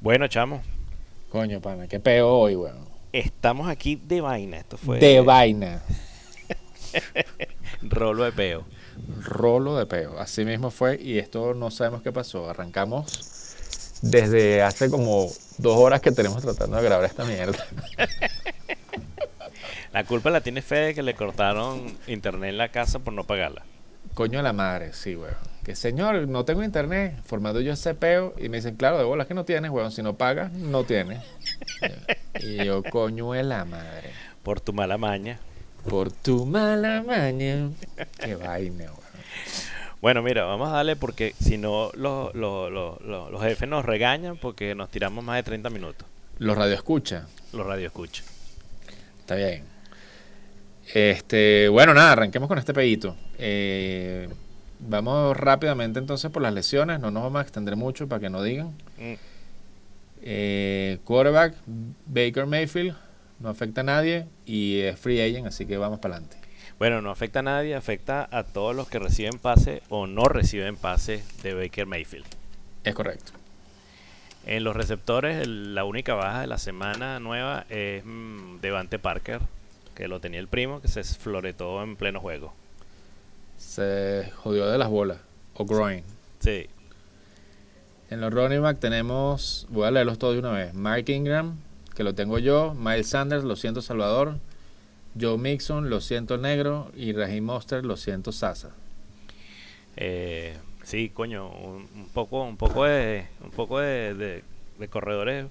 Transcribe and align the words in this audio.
Bueno, 0.00 0.28
chamo, 0.28 0.62
Coño, 1.30 1.60
pana, 1.60 1.86
qué 1.88 2.00
peo 2.00 2.30
hoy, 2.30 2.56
weón. 2.56 2.88
estamos 3.12 3.68
aquí 3.68 3.96
de 3.96 4.22
vaina. 4.22 4.56
Esto 4.56 4.78
fue 4.78 4.98
De 4.98 5.20
vaina. 5.20 5.82
rolo 7.82 8.24
de 8.24 8.32
peo. 8.32 8.64
Rolo 9.20 9.76
de 9.76 9.84
peo. 9.84 10.18
Así 10.18 10.46
mismo 10.46 10.70
fue 10.70 10.98
y 10.98 11.18
esto 11.18 11.52
no 11.52 11.70
sabemos 11.70 12.00
qué 12.00 12.12
pasó. 12.12 12.48
Arrancamos 12.48 13.56
desde 14.00 14.62
hace 14.62 14.88
como 14.88 15.28
dos 15.58 15.76
horas 15.76 16.00
que 16.00 16.12
tenemos 16.12 16.42
tratando 16.42 16.78
de 16.78 16.82
grabar 16.82 17.04
esta 17.04 17.26
mierda. 17.26 17.62
La 19.94 20.04
culpa 20.04 20.28
la 20.30 20.40
tiene 20.42 20.60
Fede 20.60 20.92
que 20.94 21.02
le 21.02 21.14
cortaron 21.14 21.96
internet 22.06 22.50
en 22.50 22.58
la 22.58 22.68
casa 22.68 22.98
por 22.98 23.14
no 23.14 23.24
pagarla. 23.24 23.62
Coño 24.14 24.38
de 24.38 24.42
la 24.42 24.52
madre, 24.52 24.92
sí, 24.92 25.16
weón. 25.16 25.34
Que 25.64 25.74
señor, 25.74 26.28
no 26.28 26.44
tengo 26.44 26.62
internet. 26.62 27.16
Formando 27.24 27.60
yo 27.60 27.72
ese 27.72 27.94
peo 27.94 28.34
y 28.38 28.48
me 28.48 28.58
dicen, 28.58 28.76
claro, 28.76 28.98
de 28.98 29.04
bolas 29.04 29.26
que 29.26 29.34
no 29.34 29.44
tienes, 29.44 29.70
weón. 29.70 29.90
Si 29.92 30.02
no 30.02 30.14
pagas, 30.16 30.52
no 30.52 30.84
tienes. 30.84 31.22
y 32.40 32.64
yo, 32.64 32.82
coño 32.82 33.32
de 33.32 33.44
la 33.44 33.64
madre. 33.64 34.10
Por 34.42 34.60
tu 34.60 34.72
mala 34.72 34.98
maña. 34.98 35.38
Por 35.88 36.12
tu 36.12 36.44
mala 36.44 37.02
maña. 37.02 37.70
Qué 38.20 38.34
vaina, 38.34 38.84
weón. 38.84 38.98
Bueno, 40.02 40.22
mira, 40.22 40.44
vamos 40.44 40.68
a 40.68 40.72
darle 40.72 40.96
porque 40.96 41.34
si 41.40 41.56
no 41.56 41.90
los, 41.94 42.34
los, 42.34 42.70
los, 42.70 43.00
los- 43.00 43.42
jefes 43.42 43.68
nos 43.68 43.84
regañan 43.86 44.36
porque 44.36 44.74
nos 44.74 44.90
tiramos 44.90 45.24
más 45.24 45.36
de 45.36 45.44
30 45.44 45.70
minutos. 45.70 46.06
Los 46.38 46.58
radio 46.58 46.74
escucha. 46.74 47.26
Los 47.52 47.64
radio 47.66 47.86
escuchan. 47.86 48.24
Está 49.20 49.34
bien. 49.36 49.64
Este, 50.92 51.68
bueno, 51.68 51.94
nada, 51.94 52.12
arranquemos 52.12 52.48
con 52.48 52.58
este 52.58 52.74
pedito. 52.74 53.16
Eh, 53.38 54.28
vamos 54.80 55.36
rápidamente 55.36 55.98
entonces 55.98 56.30
por 56.30 56.42
las 56.42 56.52
lesiones, 56.52 57.00
no 57.00 57.10
nos 57.10 57.22
vamos 57.22 57.38
a 57.38 57.42
extender 57.42 57.74
mucho 57.76 58.06
para 58.08 58.20
que 58.20 58.30
no 58.30 58.42
digan. 58.42 58.68
Mm, 58.98 59.14
Eh, 60.26 60.98
quarterback, 61.04 61.54
Baker 62.06 62.46
Mayfield, 62.46 62.96
no 63.40 63.50
afecta 63.50 63.82
a 63.82 63.84
nadie 63.84 64.26
y 64.46 64.80
es 64.80 64.98
free 64.98 65.20
agent, 65.20 65.46
así 65.46 65.66
que 65.66 65.76
vamos 65.76 65.98
para 66.00 66.14
adelante. 66.16 66.38
Bueno, 66.78 67.02
no 67.02 67.10
afecta 67.10 67.40
a 67.40 67.42
nadie, 67.42 67.74
afecta 67.74 68.26
a 68.30 68.42
todos 68.42 68.74
los 68.74 68.88
que 68.88 68.98
reciben 68.98 69.38
pase 69.38 69.82
o 69.90 70.06
no 70.06 70.24
reciben 70.24 70.76
pase 70.76 71.22
de 71.42 71.52
Baker 71.54 71.86
Mayfield. 71.86 72.24
Es 72.84 72.94
correcto. 72.94 73.32
En 74.46 74.64
los 74.64 74.74
receptores, 74.74 75.42
el- 75.42 75.74
la 75.74 75.84
única 75.84 76.14
baja 76.14 76.40
de 76.40 76.46
la 76.46 76.58
semana 76.58 77.20
nueva 77.20 77.66
es 77.68 78.02
mm, 78.06 78.60
Devante 78.62 78.98
Parker, 78.98 79.40
que 79.94 80.08
lo 80.08 80.20
tenía 80.20 80.40
el 80.40 80.48
primo, 80.48 80.80
que 80.80 80.88
se 80.88 81.02
floretó 81.04 81.82
en 81.82 81.96
pleno 81.96 82.20
juego. 82.20 82.52
Se 83.56 84.30
jodió 84.36 84.66
de 84.66 84.78
las 84.78 84.88
bolas. 84.90 85.18
O 85.54 85.64
groin. 85.64 86.02
Sí, 86.40 86.66
En 88.10 88.20
los 88.20 88.32
running 88.32 88.60
back 88.60 88.78
tenemos, 88.80 89.66
voy 89.70 89.86
a 89.86 89.90
leerlos 89.90 90.18
todos 90.18 90.34
de 90.34 90.40
una 90.40 90.52
vez. 90.52 90.74
Mark 90.74 91.08
Ingram, 91.08 91.56
que 91.96 92.02
lo 92.04 92.14
tengo 92.14 92.38
yo. 92.38 92.74
Miles 92.74 93.08
Sanders, 93.08 93.44
lo 93.44 93.56
siento 93.56 93.80
Salvador. 93.82 94.38
Joe 95.18 95.38
Mixon, 95.38 95.88
lo 95.90 96.00
siento 96.00 96.36
Negro. 96.38 96.90
Y 96.96 97.12
Raheem 97.12 97.44
Monster, 97.44 97.84
lo 97.84 97.96
siento 97.96 98.32
Sasa. 98.32 98.70
eh, 99.96 100.56
sí, 100.82 101.08
coño, 101.08 101.48
un, 101.48 101.88
un 101.94 102.08
poco, 102.12 102.42
un 102.42 102.56
poco 102.56 102.84
de, 102.84 103.26
un 103.42 103.50
poco 103.52 103.78
de, 103.78 104.14
de- 104.14 104.42
de 104.78 104.88
corredores 104.88 105.46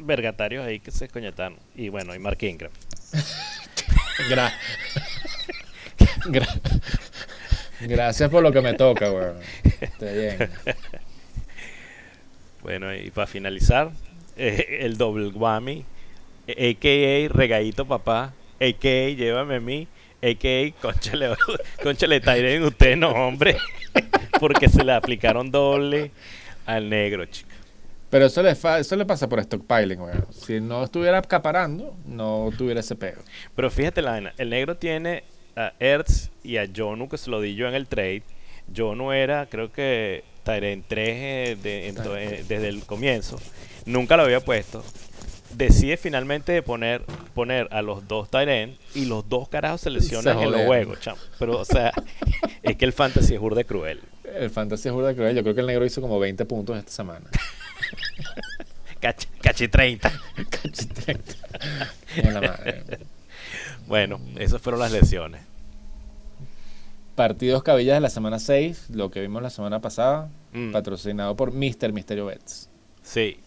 vergatarios 0.00 0.64
ahí 0.66 0.80
que 0.80 0.90
se 0.90 1.08
coñetaron. 1.08 1.56
Y 1.76 1.88
bueno, 1.90 2.12
y 2.14 2.18
Mark 2.18 2.42
Ingram. 2.42 2.72
Gra- 4.28 4.52
Gra- 6.26 6.80
Gracias 7.80 8.28
por 8.30 8.42
lo 8.42 8.52
que 8.52 8.60
me 8.60 8.74
toca, 8.74 9.10
weón. 9.10 9.36
Está 9.80 10.06
bien. 10.12 10.50
Bueno, 12.62 12.94
y 12.94 13.10
para 13.10 13.26
finalizar, 13.26 13.90
eh, 14.36 14.78
el 14.80 14.98
double 14.98 15.28
whammy, 15.28 15.84
eh, 16.46 16.70
a.k.a. 16.76 17.34
Regadito 17.36 17.86
Papá, 17.86 18.34
a.k.a. 18.60 19.08
Llévame 19.14 19.56
a 19.56 19.60
mí, 19.60 19.88
a.k.a. 20.22 20.80
Conchale, 20.82 21.30
conchale 21.82 22.20
Tyren, 22.20 22.64
usted 22.64 22.96
no, 22.96 23.10
hombre, 23.12 23.56
porque 24.40 24.68
se 24.68 24.84
le 24.84 24.92
aplicaron 24.92 25.50
doble 25.50 26.10
al 26.66 26.90
negro, 26.90 27.24
chico. 27.26 27.48
Pero 28.10 28.26
eso 28.26 28.42
le, 28.42 28.54
fa- 28.56 28.78
eso 28.80 28.96
le 28.96 29.06
pasa 29.06 29.28
por 29.28 29.40
stockpiling, 29.42 30.00
weón. 30.00 30.26
Si 30.32 30.60
no 30.60 30.82
estuviera 30.84 31.18
acaparando, 31.18 31.94
no 32.06 32.50
tuviera 32.58 32.80
ese 32.80 32.96
pedo. 32.96 33.20
Pero 33.54 33.70
fíjate 33.70 34.02
la 34.02 34.18
el 34.36 34.50
negro 34.50 34.76
tiene 34.76 35.22
a 35.56 35.72
Ertz 35.78 36.30
y 36.42 36.56
a 36.56 36.68
Jonu 36.74 37.08
que 37.08 37.18
se 37.18 37.30
lo 37.30 37.40
di 37.40 37.54
yo 37.54 37.68
en 37.68 37.74
el 37.74 37.86
trade. 37.86 38.22
Jonu 38.76 39.12
era, 39.12 39.46
creo 39.46 39.72
que 39.72 40.24
3 40.44 40.62
eh, 40.88 41.56
de- 41.62 41.88
en 41.88 41.94
to- 41.94 42.16
eh, 42.16 42.44
desde 42.48 42.68
el 42.68 42.84
comienzo. 42.84 43.38
Nunca 43.86 44.16
lo 44.16 44.24
había 44.24 44.40
puesto. 44.40 44.84
Decide 45.54 45.96
finalmente 45.96 46.52
de 46.52 46.62
poner, 46.62 47.02
poner 47.34 47.66
a 47.72 47.82
los 47.82 48.06
dos 48.06 48.30
Tyren 48.30 48.76
y 48.94 49.06
los 49.06 49.28
dos 49.28 49.48
carajos 49.48 49.80
se 49.80 49.90
lesionan 49.90 50.38
en 50.38 50.50
los 50.52 50.60
juegos, 50.66 51.00
chamo. 51.00 51.18
Pero, 51.40 51.58
o 51.58 51.64
sea, 51.64 51.92
es 52.62 52.76
que 52.76 52.84
el 52.84 52.92
fantasy 52.92 53.34
es 53.34 53.40
burde 53.40 53.64
cruel. 53.64 54.00
El 54.24 54.50
fantasy 54.50 54.88
es 54.88 54.94
de 54.96 55.14
cruel. 55.16 55.34
Yo 55.36 55.42
creo 55.42 55.54
que 55.56 55.60
el 55.60 55.66
negro 55.66 55.84
hizo 55.84 56.00
como 56.00 56.20
20 56.20 56.44
puntos 56.44 56.78
esta 56.78 56.92
semana. 56.92 57.26
Cachi, 59.00 59.26
cachi 59.40 59.68
30. 59.68 60.12
Cachitrecto. 60.50 61.34
Con 62.22 62.34
la 62.34 62.40
madre. 62.42 62.82
Bueno, 63.86 64.20
esas 64.38 64.60
fueron 64.60 64.80
las 64.80 64.92
lesiones. 64.92 65.40
Partidos 67.14 67.62
cabillas 67.62 67.96
de 67.96 68.00
la 68.00 68.10
semana 68.10 68.38
6, 68.38 68.90
lo 68.90 69.10
que 69.10 69.20
vimos 69.20 69.42
la 69.42 69.50
semana 69.50 69.80
pasada, 69.80 70.28
Mm. 70.52 70.72
patrocinado 70.72 71.36
por 71.36 71.52
Mr. 71.52 71.92
Misterio 71.92 72.26
Bets. 72.26 72.68
Sí. 73.02 73.38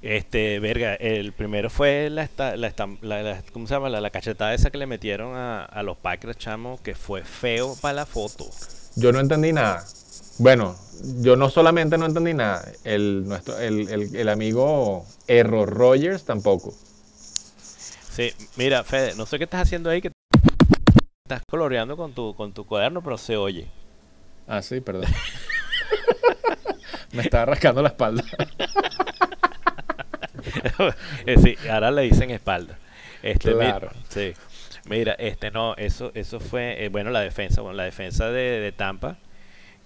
Este, 0.00 0.58
verga, 0.60 0.94
el 0.94 1.32
primero 1.32 1.70
fue 1.70 2.08
la, 2.10 2.22
esta- 2.24 2.56
la, 2.56 2.74
estam- 2.74 2.98
la- 3.02 3.22
la- 3.22 3.42
¿cómo 3.52 3.66
se 3.66 3.74
llama? 3.74 3.88
La, 3.88 4.00
la 4.00 4.10
cachetada 4.10 4.52
esa 4.54 4.70
que 4.70 4.78
le 4.78 4.86
metieron 4.86 5.36
a, 5.36 5.64
a 5.64 5.82
los 5.82 5.96
Packers, 5.96 6.36
chamo, 6.38 6.80
que 6.82 6.94
fue 6.94 7.22
feo 7.22 7.76
para 7.80 7.94
la 7.94 8.06
foto. 8.06 8.48
Yo 8.96 9.12
no 9.12 9.20
entendí 9.20 9.52
nada. 9.52 9.84
Bueno, 10.38 10.76
yo 11.20 11.36
no 11.36 11.50
solamente 11.50 11.98
no 11.98 12.06
entendí 12.06 12.34
nada, 12.34 12.64
el, 12.84 13.26
nuestro, 13.28 13.58
el, 13.58 13.88
el- 13.88 14.16
el 14.16 14.28
amigo 14.28 15.04
Error 15.26 15.68
Rogers 15.68 16.24
tampoco. 16.24 16.74
Sí, 18.10 18.32
mira, 18.56 18.84
Fede, 18.84 19.14
no 19.14 19.26
sé 19.26 19.38
qué 19.38 19.44
estás 19.44 19.62
haciendo 19.62 19.90
ahí, 19.90 20.00
que 20.02 20.10
estás 21.24 21.42
coloreando 21.48 21.96
con 21.96 22.12
tu, 22.12 22.34
con 22.34 22.52
tu 22.52 22.66
cuaderno, 22.66 23.02
pero 23.02 23.16
se 23.18 23.36
oye. 23.36 23.68
Ah, 24.46 24.62
sí, 24.62 24.80
perdón. 24.80 25.06
Me 27.12 27.22
estaba 27.22 27.46
rascando 27.46 27.82
la 27.82 27.88
espalda. 27.88 28.24
Eh, 31.26 31.36
sí, 31.40 31.56
ahora 31.70 31.90
le 31.92 32.02
dicen 32.02 32.30
espalda. 32.30 32.76
Este, 33.22 33.52
Claro. 33.52 33.90
sí. 34.08 34.32
Mira, 34.86 35.12
este 35.12 35.52
no, 35.52 35.76
eso, 35.76 36.10
eso 36.14 36.40
fue, 36.40 36.84
eh, 36.84 36.88
bueno, 36.88 37.10
la 37.10 37.20
defensa, 37.20 37.60
bueno, 37.60 37.76
la 37.76 37.84
defensa 37.84 38.28
de, 38.30 38.58
de 38.58 38.72
Tampa, 38.72 39.18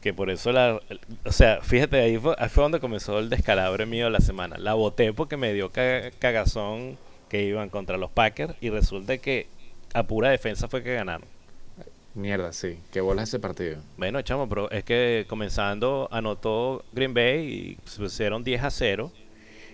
que 0.00 0.12
por 0.14 0.30
eso 0.30 0.52
la, 0.52 0.80
o 1.24 1.32
sea, 1.32 1.60
fíjate, 1.62 1.98
ahí 2.00 2.16
fue, 2.18 2.34
ahí 2.38 2.48
fue 2.48 2.62
donde 2.62 2.80
comenzó 2.80 3.18
el 3.18 3.28
descalabro 3.30 3.86
mío 3.86 4.04
de 4.06 4.10
la 4.12 4.20
semana. 4.20 4.56
La 4.58 4.74
boté 4.74 5.12
porque 5.12 5.36
me 5.36 5.52
dio 5.52 5.70
ca- 5.70 6.10
cagazón 6.18 6.96
que 7.28 7.42
iban 7.44 7.70
contra 7.70 7.96
los 7.96 8.10
Packers 8.10 8.54
y 8.60 8.70
resulta 8.70 9.18
que 9.18 9.46
a 9.94 10.04
pura 10.04 10.30
defensa 10.30 10.68
fue 10.68 10.82
que 10.82 10.94
ganaron. 10.94 11.26
Mierda, 12.14 12.52
sí. 12.52 12.78
Qué 12.92 13.00
bola 13.00 13.24
ese 13.24 13.38
partido. 13.38 13.78
Bueno, 13.98 14.22
chamo, 14.22 14.48
pero 14.48 14.70
es 14.70 14.84
que 14.84 15.26
comenzando 15.28 16.08
anotó 16.10 16.82
Green 16.92 17.12
Bay 17.12 17.76
y 17.84 17.88
se 17.88 17.98
pusieron 18.00 18.42
10 18.42 18.62
a 18.62 18.70
0. 18.70 19.12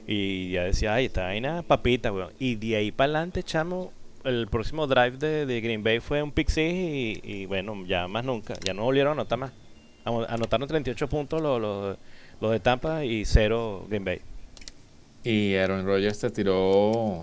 Y 0.06 0.50
ya 0.52 0.64
decía, 0.64 0.94
ay, 0.94 1.06
esta 1.06 1.22
vaina 1.24 1.62
papita, 1.62 2.10
weón. 2.12 2.32
Y 2.40 2.56
de 2.56 2.74
ahí 2.76 2.90
para 2.90 3.04
adelante, 3.12 3.42
chamo, 3.44 3.92
el 4.24 4.48
próximo 4.48 4.88
drive 4.88 5.18
de, 5.18 5.46
de 5.46 5.60
Green 5.60 5.84
Bay 5.84 6.00
fue 6.00 6.20
un 6.22 6.32
pick 6.32 6.48
six 6.48 6.72
y, 6.74 7.20
y 7.22 7.46
bueno, 7.46 7.84
ya 7.86 8.08
más 8.08 8.24
nunca. 8.24 8.54
Ya 8.64 8.74
no 8.74 8.82
volvieron 8.82 9.10
a 9.10 9.20
anotar 9.20 9.38
más. 9.38 9.52
Anotaron 10.04 10.68
38 10.68 11.08
puntos 11.08 11.40
los, 11.40 11.96
los 12.40 12.50
de 12.50 12.60
Tampa 12.60 13.04
y 13.04 13.24
0 13.24 13.86
Green 13.88 14.04
Bay. 14.04 14.20
Y 15.24 15.54
Aaron 15.54 15.86
Rodgers 15.86 16.18
te 16.18 16.30
tiró 16.30 17.22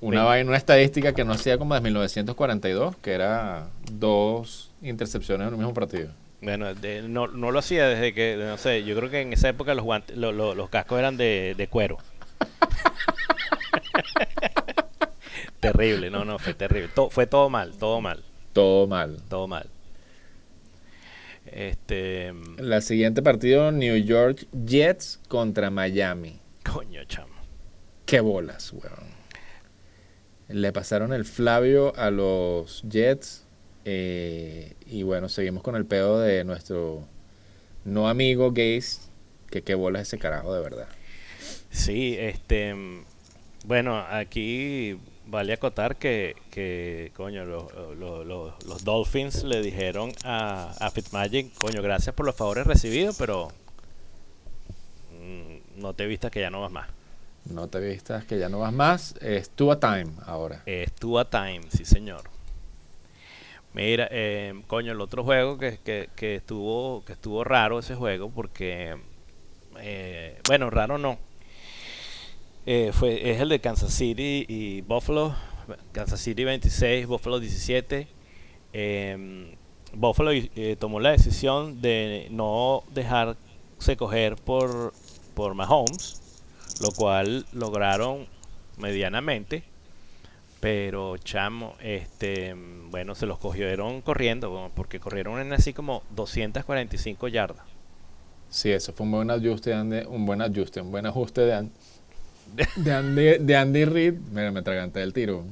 una 0.00 0.24
vaina, 0.24 0.48
una 0.48 0.56
estadística 0.58 1.12
que 1.12 1.24
no 1.24 1.32
hacía 1.32 1.58
como 1.58 1.74
desde 1.74 1.84
1942, 1.84 2.96
que 2.98 3.12
era 3.12 3.68
dos 3.92 4.70
intercepciones 4.82 5.48
en 5.48 5.54
un 5.54 5.60
mismo 5.60 5.74
partido. 5.74 6.08
Bueno, 6.40 6.74
de- 6.74 7.02
no, 7.02 7.28
no 7.28 7.50
lo 7.52 7.58
hacía 7.58 7.86
desde 7.88 8.12
que, 8.14 8.36
no 8.36 8.56
sé, 8.58 8.84
yo 8.84 8.96
creo 8.96 9.10
que 9.10 9.20
en 9.20 9.32
esa 9.32 9.48
época 9.48 9.74
los 9.74 9.84
guantes, 9.84 10.16
lo- 10.16 10.32
lo- 10.32 10.54
los 10.54 10.70
cascos 10.70 10.98
eran 10.98 11.16
de, 11.16 11.54
de 11.56 11.68
cuero. 11.68 11.98
terrible, 15.60 16.10
no, 16.10 16.24
no, 16.24 16.38
fue 16.38 16.54
terrible. 16.54 16.88
To- 16.94 17.10
fue 17.10 17.26
todo 17.26 17.48
mal, 17.48 17.72
todo 17.78 18.00
mal, 18.00 18.22
Todo 18.52 18.86
mal. 18.86 19.18
todo 19.28 19.46
mal. 19.48 19.66
Este, 21.46 22.32
La 22.58 22.80
siguiente 22.80 23.22
partido, 23.22 23.72
New 23.72 23.96
York 23.96 24.46
Jets 24.66 25.20
contra 25.28 25.70
Miami. 25.70 26.38
coño, 26.64 27.04
chamo. 27.04 27.32
Qué 28.06 28.20
bolas, 28.20 28.72
weón. 28.72 29.12
Le 30.48 30.72
pasaron 30.72 31.12
el 31.12 31.24
Flavio 31.24 31.94
a 31.96 32.10
los 32.10 32.82
Jets. 32.88 33.46
eh, 33.84 34.74
y 34.86 35.02
bueno, 35.02 35.28
seguimos 35.28 35.62
con 35.62 35.74
el 35.76 35.86
pedo 35.86 36.20
de 36.20 36.44
nuestro 36.44 37.06
no 37.84 38.08
amigo 38.08 38.52
Gaze. 38.52 39.00
Que 39.50 39.62
qué 39.62 39.74
bola 39.74 40.00
es 40.00 40.08
ese 40.08 40.18
carajo 40.18 40.54
de 40.54 40.62
verdad. 40.62 40.88
Sí, 41.70 42.16
este. 42.18 42.74
Bueno, 43.64 43.98
aquí 43.98 44.98
vale 45.32 45.54
acotar 45.54 45.96
que, 45.96 46.36
que 46.50 47.10
coño, 47.16 47.44
los, 47.46 47.64
los- 47.98 48.26
los- 48.26 48.64
los 48.66 48.84
Dolphins 48.84 49.44
le 49.44 49.62
dijeron 49.62 50.12
a, 50.24 50.72
a 50.78 50.90
Fitzmagic, 50.90 51.54
coño, 51.54 51.80
gracias 51.82 52.14
por 52.14 52.26
los 52.26 52.36
favores 52.36 52.66
recibidos, 52.66 53.16
pero 53.18 53.48
mm, 55.18 55.80
no 55.80 55.94
te 55.94 56.06
vistas 56.06 56.30
que 56.30 56.40
ya 56.40 56.50
no 56.50 56.60
vas 56.60 56.70
más. 56.70 56.88
No 57.46 57.66
te 57.68 57.80
vistas 57.80 58.24
que 58.24 58.38
ya 58.38 58.48
no 58.50 58.58
vas 58.60 58.72
más. 58.74 59.14
Es 59.20 59.50
a 59.70 59.80
time 59.80 60.12
ahora. 60.26 60.62
Estuvo 60.66 61.18
a 61.18 61.28
time, 61.28 61.62
sí 61.70 61.84
señor. 61.84 62.22
Mira, 63.72 64.06
eh, 64.10 64.62
coño, 64.66 64.92
el 64.92 65.00
otro 65.00 65.24
juego 65.24 65.56
que, 65.58 65.78
que, 65.82 66.10
que 66.14 66.36
estuvo 66.36 67.02
que 67.06 67.14
estuvo 67.14 67.42
raro 67.42 67.78
ese 67.78 67.94
juego 67.94 68.30
porque, 68.30 68.96
eh, 69.80 70.38
bueno, 70.46 70.68
raro 70.68 70.98
no. 70.98 71.18
Eh, 72.64 72.90
fue, 72.92 73.30
es 73.30 73.40
el 73.40 73.48
de 73.48 73.60
Kansas 73.60 73.92
City 73.92 74.44
y 74.48 74.82
Buffalo. 74.82 75.34
Kansas 75.92 76.20
City 76.20 76.44
26, 76.44 77.06
Buffalo 77.06 77.40
17. 77.40 78.06
Eh, 78.72 79.56
Buffalo 79.94 80.30
eh, 80.32 80.76
tomó 80.78 81.00
la 81.00 81.10
decisión 81.10 81.82
de 81.82 82.28
no 82.30 82.84
dejarse 82.94 83.96
coger 83.96 84.36
por, 84.36 84.92
por 85.34 85.54
Mahomes, 85.54 86.22
lo 86.80 86.90
cual 86.92 87.46
lograron 87.52 88.26
medianamente. 88.78 89.64
Pero 90.60 91.18
chamo, 91.18 91.74
este, 91.80 92.54
bueno, 92.90 93.16
se 93.16 93.26
los 93.26 93.38
cogieron 93.38 94.00
corriendo, 94.00 94.70
porque 94.76 95.00
corrieron 95.00 95.40
en 95.40 95.52
así 95.52 95.72
como 95.72 96.04
245 96.14 97.26
yardas. 97.26 97.66
Sí, 98.48 98.70
eso 98.70 98.92
fue 98.92 99.06
un 99.06 99.12
buen 99.12 99.30
ajuste, 99.30 99.74
un 99.74 100.24
buen 100.24 100.40
ajuste, 100.40 100.80
un 100.80 100.92
buen 100.92 101.06
ajuste 101.06 101.40
de, 101.40 101.68
de 102.76 102.92
Andy, 102.92 103.38
de 103.38 103.56
Andy 103.56 103.84
Reid. 103.84 104.14
Mira, 104.32 104.50
me 104.50 104.60
atraganté 104.60 105.02
el 105.02 105.12
tiro. 105.12 105.44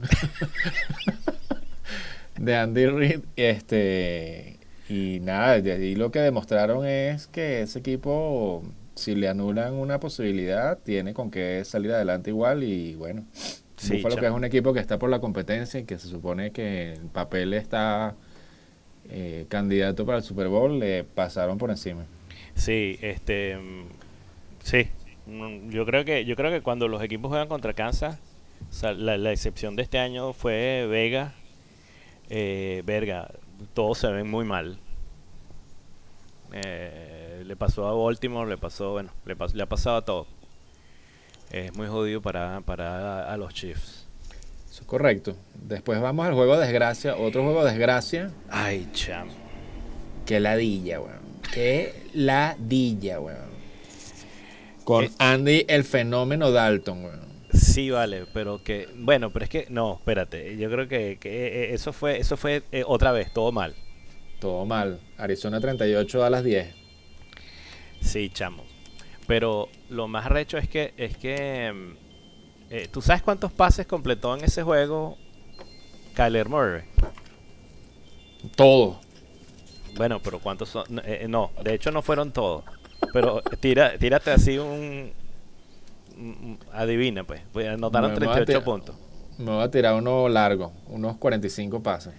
de 2.39 2.57
Andy 2.57 2.87
Reid, 2.87 3.21
este, 3.37 4.59
y 4.89 5.21
nada, 5.21 5.61
de 5.61 5.73
ahí 5.73 5.95
lo 5.95 6.11
que 6.11 6.21
demostraron 6.21 6.87
es 6.87 7.27
que 7.27 7.63
ese 7.63 7.79
equipo, 7.79 8.63
si 8.95 9.15
le 9.15 9.29
anulan 9.29 9.75
una 9.75 10.01
posibilidad, 10.01 10.79
tiene 10.79 11.15
con 11.15 11.31
qué 11.31 11.63
salir 11.65 11.93
adelante 11.93 12.31
igual 12.31 12.65
y 12.65 12.95
bueno. 12.97 13.25
Sí, 13.77 13.97
Buffalo 13.97 14.17
que 14.17 14.27
es 14.27 14.33
un 14.33 14.45
equipo 14.45 14.75
que 14.75 14.81
está 14.81 14.99
por 14.99 15.09
la 15.09 15.21
competencia 15.21 15.81
y 15.81 15.85
que 15.85 15.99
se 15.99 16.09
supone 16.09 16.51
que 16.51 16.95
en 16.95 17.09
papel 17.09 17.55
está 17.55 18.15
eh, 19.09 19.47
candidato 19.49 20.05
para 20.05 20.19
el 20.19 20.25
Super 20.25 20.49
Bowl, 20.49 20.79
le 20.79 21.05
pasaron 21.05 21.57
por 21.57 21.71
encima. 21.71 22.05
Sí, 22.55 22.99
este, 23.01 23.57
mm, 23.57 23.85
sí, 24.63 24.89
yo 25.71 25.87
creo 25.87 26.05
que 26.05 26.25
yo 26.25 26.37
creo 26.37 26.51
que 26.51 26.61
cuando 26.63 26.89
los 26.89 27.03
equipos 27.03 27.29
juegan 27.29 27.49
contra 27.49 27.73
Kansas, 27.75 28.19
o 28.69 28.73
sea, 28.73 28.93
la, 28.93 29.17
la 29.17 29.33
excepción 29.33 29.77
de 29.77 29.83
este 29.83 29.99
año 29.99 30.33
fue 30.33 30.87
Vega, 30.89 31.35
eh, 32.29 32.83
verga, 32.85 33.31
todos 33.75 33.99
se 33.99 34.09
ven 34.09 34.31
muy 34.31 34.45
mal. 34.45 34.79
Eh, 36.53 37.43
le 37.47 37.57
pasó 37.57 37.87
a 37.87 37.95
Baltimore, 37.95 38.49
le 38.49 38.57
pasó, 38.59 38.93
bueno, 38.93 39.11
le, 39.25 39.37
pas- 39.37 39.53
le 39.55 39.63
ha 39.63 39.67
pasado 39.69 39.97
a 39.97 40.05
todo. 40.05 40.27
Es 41.51 41.75
muy 41.77 41.87
jodido 41.89 42.21
para, 42.21 42.61
para 42.61 43.25
a, 43.29 43.33
a 43.33 43.37
los 43.37 43.53
Chiefs. 43.55 44.07
Eso 44.71 44.83
es 44.83 44.87
correcto. 44.87 45.37
Después 45.55 46.01
vamos 46.01 46.27
al 46.27 46.35
juego 46.35 46.57
de 46.57 46.65
desgracia, 46.67 47.17
otro 47.17 47.43
juego 47.43 47.65
de 47.65 47.71
desgracia. 47.71 48.31
Ay, 48.51 48.89
chamo. 48.93 49.33
Qué 50.27 50.39
ladilla, 50.39 51.01
weón. 51.01 51.19
Qué 51.53 52.05
ladilla, 52.15 53.19
weón. 53.21 53.50
Con 54.91 55.05
Eh. 55.05 55.11
Andy 55.21 55.65
el 55.69 55.85
fenómeno 55.85 56.51
Dalton. 56.51 57.09
Sí, 57.53 57.91
vale, 57.91 58.27
pero 58.35 58.61
que, 58.65 58.89
bueno, 58.97 59.31
pero 59.31 59.45
es 59.45 59.49
que, 59.49 59.67
no, 59.71 59.95
espérate, 59.95 60.57
yo 60.57 60.69
creo 60.69 60.89
que, 60.89 61.17
que, 61.21 61.47
eh, 61.47 61.75
eso 61.75 61.93
fue, 61.93 62.19
eso 62.19 62.37
fue 62.37 62.65
eh, 62.73 62.83
otra 62.85 63.13
vez, 63.13 63.33
todo 63.33 63.53
mal. 63.53 63.77
Todo 64.41 64.67
mal. 64.67 64.99
Arizona 65.17 65.61
38 65.61 66.25
a 66.25 66.31
las 66.31 66.43
10. 66.43 66.75
Sí, 68.01 68.31
chamo. 68.31 68.65
Pero 69.29 69.69
lo 69.91 70.09
más 70.09 70.27
recho 70.27 70.59
es 70.59 70.69
que, 70.69 70.93
es 70.97 71.17
que, 71.17 71.73
mm, 71.73 71.97
eh, 72.71 72.89
¿tú 72.91 73.01
sabes 73.01 73.23
cuántos 73.23 73.53
pases 73.53 73.87
completó 73.87 74.37
en 74.37 74.43
ese 74.43 74.65
juego 74.65 75.17
Kyler 76.17 76.49
Murray? 76.49 76.83
Todo. 78.57 79.01
Bueno, 79.95 80.21
pero 80.21 80.41
¿cuántos 80.41 80.69
son? 80.69 81.01
Eh, 81.05 81.27
no, 81.29 81.53
de 81.63 81.75
hecho 81.75 81.93
no 81.93 82.03
fueron 82.03 82.33
todos. 82.33 82.65
Pero 83.13 83.43
tira, 83.61 83.97
tírate 83.99 84.31
así 84.31 84.59
un, 84.59 85.13
un- 86.17 86.59
adivina, 86.73 87.25
pues. 87.25 87.43
Pues 87.53 87.69
anotaron 87.69 88.13
Me- 88.15 88.21
me 88.21 88.27
voy 88.27 88.33
a 88.33 88.37
38 88.45 88.47
tirar- 88.61 88.65
puntos. 88.65 88.97
Me 89.39 89.51
voy 89.53 89.63
a 89.63 89.71
tirar 89.71 89.95
uno 89.95 90.29
largo, 90.29 90.73
unos 90.89 91.17
45 91.17 91.83
pases. 91.83 92.13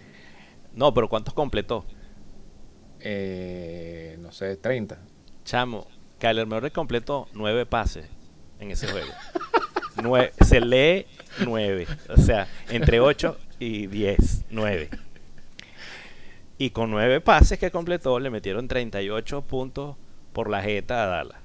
No, 0.74 0.94
pero 0.94 1.08
¿cuántos 1.10 1.34
completó? 1.34 1.86
Eh, 3.00 4.18
no 4.20 4.32
sé, 4.32 4.56
30. 4.58 4.98
Chamo, 5.44 5.88
Kyler 6.20 6.46
Murray 6.48 6.72
completó 6.72 7.28
nueve 7.34 7.66
pases 7.66 8.06
en 8.60 8.72
ese 8.72 8.88
juego. 8.88 9.12
Nue- 9.98 10.32
se 10.46 10.62
lee 10.62 11.06
nueve. 11.46 11.88
O 12.10 12.18
sea, 12.18 12.48
entre 12.70 13.00
8 13.00 13.38
y 13.60 13.88
10. 13.88 14.46
Nueve. 14.50 14.90
Y 16.58 16.70
con 16.70 16.92
nueve 16.92 17.22
pases 17.22 17.58
que 17.60 17.72
completó, 17.72 18.20
le 18.20 18.30
metieron 18.30 18.68
38 18.68 19.42
puntos 19.42 19.96
por 20.34 20.50
la 20.50 20.62
jeta 20.62 21.04
a 21.04 21.08
Dallas. 21.08 21.38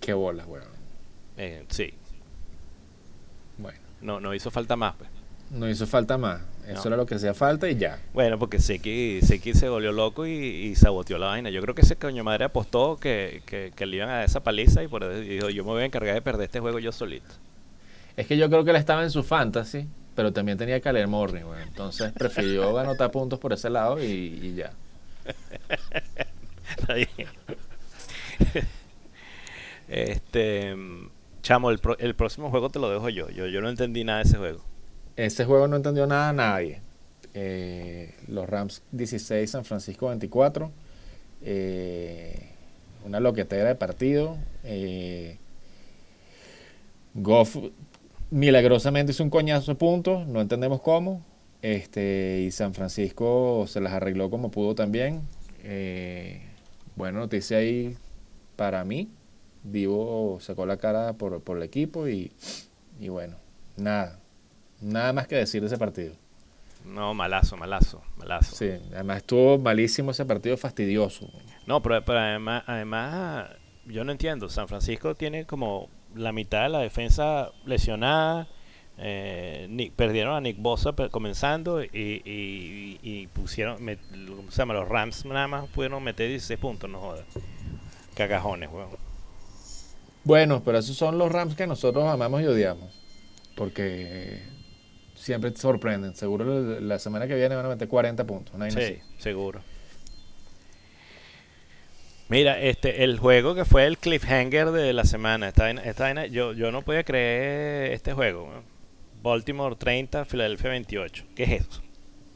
Qué 0.00 0.12
bolas, 0.12 0.46
weón. 0.46 0.64
Eh, 1.36 1.64
sí, 1.68 1.94
Bueno, 3.58 3.78
no, 4.00 4.20
no 4.20 4.34
hizo 4.34 4.50
falta 4.50 4.76
más. 4.76 4.94
Pues. 4.96 5.10
no 5.50 5.68
hizo 5.68 5.86
falta 5.86 6.16
más. 6.18 6.40
Eso 6.66 6.82
No. 6.84 6.88
era 6.88 6.96
lo 6.96 7.06
que 7.06 7.16
hacía 7.16 7.34
falta 7.34 7.68
y 7.68 7.76
ya. 7.76 7.98
Bueno, 8.14 8.38
porque 8.38 8.58
Seki, 8.58 9.20
Seki 9.22 9.52
se 9.54 9.68
volvió 9.68 9.92
loco 9.92 10.26
y, 10.26 10.32
y 10.32 10.74
saboteó 10.76 11.18
la 11.18 11.26
vaina. 11.26 11.50
Yo 11.50 11.60
creo 11.60 11.74
que 11.74 11.82
ese 11.82 11.96
coño 11.96 12.24
madre 12.24 12.44
apostó 12.44 12.96
que, 12.98 13.42
que, 13.46 13.72
que 13.76 13.86
le 13.86 13.96
iban 13.96 14.08
a 14.08 14.14
dar 14.14 14.24
esa 14.24 14.42
paliza 14.42 14.82
y 14.82 14.88
por 14.88 15.02
eso 15.04 15.20
dijo, 15.20 15.50
yo 15.50 15.64
me 15.64 15.70
voy 15.72 15.82
a 15.82 15.86
encargar 15.86 16.14
de 16.14 16.22
perder 16.22 16.44
este 16.44 16.60
juego 16.60 16.78
yo 16.78 16.90
solito. 16.92 17.34
Es 18.16 18.26
que 18.26 18.36
yo 18.38 18.48
creo 18.48 18.64
que 18.64 18.70
él 18.70 18.76
estaba 18.76 19.02
en 19.02 19.10
su 19.10 19.22
fantasy, 19.24 19.86
pero 20.14 20.32
también 20.32 20.56
tenía 20.56 20.80
que 20.80 20.92
leer 20.92 21.08
Morning. 21.08 21.42
Entonces 21.62 22.12
prefirió 22.12 22.78
anotar 22.78 23.10
puntos 23.10 23.38
por 23.38 23.52
ese 23.52 23.68
lado 23.70 24.02
y, 24.02 24.06
y 24.06 24.54
ya. 24.54 24.72
Está 26.78 26.94
bien. 26.94 27.08
este, 29.88 30.74
chamo, 31.42 31.70
el, 31.70 31.80
el 31.98 32.14
próximo 32.14 32.50
juego 32.50 32.70
te 32.70 32.78
lo 32.78 32.90
dejo 32.90 33.08
yo. 33.08 33.30
yo. 33.30 33.46
Yo 33.46 33.60
no 33.60 33.68
entendí 33.68 34.04
nada 34.04 34.18
de 34.18 34.24
ese 34.24 34.38
juego. 34.38 34.64
Ese 35.16 35.44
juego 35.44 35.68
no 35.68 35.76
entendió 35.76 36.06
nada 36.06 36.32
nadie. 36.32 36.80
Eh, 37.34 38.14
los 38.28 38.48
Rams 38.48 38.82
16, 38.92 39.50
San 39.50 39.64
Francisco 39.64 40.08
24. 40.08 40.70
Eh, 41.42 42.48
una 43.04 43.20
loquetera 43.20 43.68
de 43.68 43.74
partido. 43.74 44.38
Eh, 44.64 45.38
Goff 47.14 47.56
milagrosamente 48.30 49.12
hizo 49.12 49.22
un 49.22 49.30
coñazo 49.30 49.72
de 49.72 49.76
puntos, 49.76 50.26
no 50.26 50.40
entendemos 50.40 50.80
cómo. 50.80 51.24
Este, 51.62 52.42
y 52.46 52.50
San 52.50 52.74
Francisco 52.74 53.64
se 53.68 53.80
las 53.80 53.92
arregló 53.92 54.30
como 54.30 54.50
pudo 54.50 54.74
también. 54.74 55.22
Eh, 55.62 56.42
buena 56.96 57.20
noticia 57.20 57.58
ahí 57.58 57.96
para 58.56 58.84
mí. 58.84 59.10
Divo 59.62 60.38
sacó 60.40 60.66
la 60.66 60.76
cara 60.76 61.14
por, 61.14 61.42
por 61.42 61.56
el 61.56 61.62
equipo 61.62 62.06
y, 62.08 62.32
y 63.00 63.08
bueno, 63.08 63.36
nada. 63.76 64.18
Nada 64.80 65.12
más 65.14 65.26
que 65.26 65.36
decir 65.36 65.60
de 65.62 65.68
ese 65.68 65.78
partido. 65.78 66.14
No, 66.84 67.14
malazo, 67.14 67.56
malazo, 67.56 68.02
malazo. 68.18 68.54
Sí, 68.54 68.68
además 68.92 69.18
estuvo 69.18 69.56
malísimo 69.58 70.10
ese 70.10 70.26
partido, 70.26 70.56
fastidioso. 70.58 71.30
No, 71.66 71.80
pero, 71.82 72.04
pero 72.04 72.18
además, 72.18 72.62
además, 72.66 73.48
yo 73.86 74.04
no 74.04 74.12
entiendo. 74.12 74.50
San 74.50 74.68
Francisco 74.68 75.14
tiene 75.14 75.46
como 75.46 75.88
la 76.14 76.32
mitad 76.32 76.64
de 76.64 76.68
la 76.68 76.80
defensa 76.80 77.50
lesionada. 77.64 78.46
Eh, 78.98 79.66
Nick- 79.70 79.92
perdieron 79.94 80.36
a 80.36 80.40
Nick 80.42 80.58
Bosa 80.60 80.92
comenzando 81.10 81.82
y, 81.82 81.88
y- 81.94 82.98
y 83.02 83.26
pusieron, 83.28 83.78
met- 83.84 83.98
¿cómo 84.36 84.50
se 84.50 84.58
llama? 84.58 84.74
Los 84.74 84.88
Rams 84.88 85.24
nada 85.24 85.48
más 85.48 85.66
pudieron 85.70 86.04
meter 86.04 86.28
16 86.28 86.60
puntos, 86.60 86.88
no 86.90 87.00
jodas. 87.00 87.24
Cagajones, 88.14 88.70
weón. 88.72 88.90
Bueno, 90.24 90.62
pero 90.64 90.78
esos 90.78 90.96
son 90.96 91.18
los 91.18 91.30
Rams 91.30 91.54
que 91.54 91.66
nosotros 91.66 92.04
amamos 92.06 92.40
y 92.42 92.46
odiamos. 92.46 93.00
Porque 93.56 94.40
siempre 95.14 95.50
te 95.50 95.60
sorprenden. 95.60 96.14
Seguro 96.16 96.80
la- 96.80 96.98
semana 96.98 97.26
que 97.26 97.34
viene 97.34 97.54
van 97.54 97.66
a 97.66 97.68
meter 97.68 97.88
40 97.88 98.24
puntos. 98.24 98.54
Sí, 98.72 98.78
así. 98.78 98.98
seguro. 99.18 99.60
Mira, 102.28 102.58
este, 102.60 103.04
el 103.04 103.18
juego 103.18 103.54
que 103.54 103.64
fue 103.66 103.84
el 103.86 103.98
cliffhanger 103.98 104.70
de 104.70 104.92
la 104.94 105.04
semana. 105.04 105.48
Esta 105.48 105.64
vaina- 105.64 105.82
esta 105.84 106.26
yo, 106.26 106.52
yo 106.54 106.72
no 106.72 106.82
podía 106.82 107.04
creer 107.04 107.92
este 107.92 108.12
juego. 108.14 108.50
Baltimore 109.22 109.76
30, 109.76 110.24
Filadelfia 110.24 110.70
28. 110.70 111.24
¿Qué 111.34 111.42
es 111.44 111.50
eso? 111.62 111.82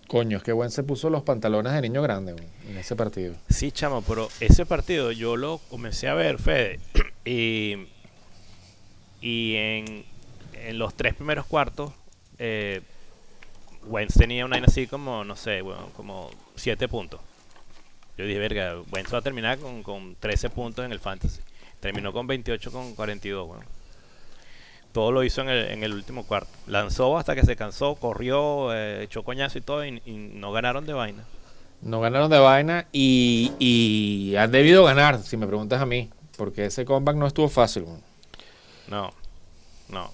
Coño, 0.09 0.39
es 0.39 0.43
que 0.43 0.53
buen 0.53 0.71
se 0.71 0.83
puso 0.83 1.11
los 1.11 1.23
pantalones 1.23 1.75
de 1.75 1.83
niño 1.83 2.01
grande 2.01 2.35
en 2.67 2.79
ese 2.79 2.97
partido. 2.97 3.35
Sí, 3.51 3.71
chamo, 3.71 4.03
pero 4.03 4.29
ese 4.41 4.65
partido 4.65 5.13
yo 5.13 5.37
lo 5.37 5.59
comencé 5.69 6.09
a 6.09 6.15
ver, 6.15 6.39
Fede, 6.39 6.81
y, 7.27 7.87
y 9.21 9.55
en, 9.57 10.05
en 10.55 10.79
los 10.79 10.95
tres 10.95 11.15
primeros 11.15 11.45
cuartos, 11.45 11.93
eh, 12.39 12.81
Wentz 13.85 14.15
tenía 14.15 14.47
una 14.47 14.57
así 14.59 14.87
como, 14.87 15.25
no 15.25 15.37
sé, 15.37 15.61
bueno, 15.61 15.91
como 15.95 16.31
7 16.57 16.89
puntos. 16.89 17.21
Yo 18.17 18.25
dije, 18.25 18.39
verga, 18.39 18.81
Wentz 18.91 19.13
va 19.13 19.19
a 19.19 19.23
terminar 19.23 19.59
con, 19.59 19.83
con 19.83 20.17
13 20.17 20.51
puntos 20.51 20.85
en 20.85 20.93
el 20.93 21.01
Fantasy. 21.01 21.41
Terminó 21.81 22.13
con 22.13 22.27
28 22.27 22.73
con 22.73 22.95
42, 22.95 23.47
bueno. 23.47 23.78
Todo 24.93 25.13
lo 25.13 25.23
hizo 25.23 25.43
en 25.43 25.49
el, 25.49 25.67
en 25.67 25.85
el 25.85 25.93
último 25.93 26.25
cuarto. 26.25 26.51
Lanzó 26.67 27.19
hasta 27.19 27.35
que 27.35 27.45
se 27.45 27.57
cansó, 27.57 27.95
corrió, 27.95 28.75
eh, 28.75 29.03
echó 29.03 29.23
coñazo 29.23 29.59
y 29.59 29.61
todo, 29.61 29.85
y, 29.85 30.03
y 30.07 30.13
no 30.13 30.53
ganaron 30.53 30.87
de 30.87 30.93
vaina. 30.93 31.25
No 31.83 32.01
ganaron 32.01 32.31
de 32.31 32.39
vaina 32.39 32.87
y, 32.93 33.53
y 33.59 34.35
han 34.37 34.51
debido 34.51 34.85
ganar, 34.85 35.23
si 35.23 35.37
me 35.37 35.47
preguntas 35.47 35.81
a 35.81 35.87
mí, 35.87 36.11
porque 36.37 36.67
ese 36.67 36.85
comeback 36.85 37.17
no 37.17 37.27
estuvo 37.27 37.49
fácil. 37.49 37.85
No, 38.89 39.11
no. 39.89 40.11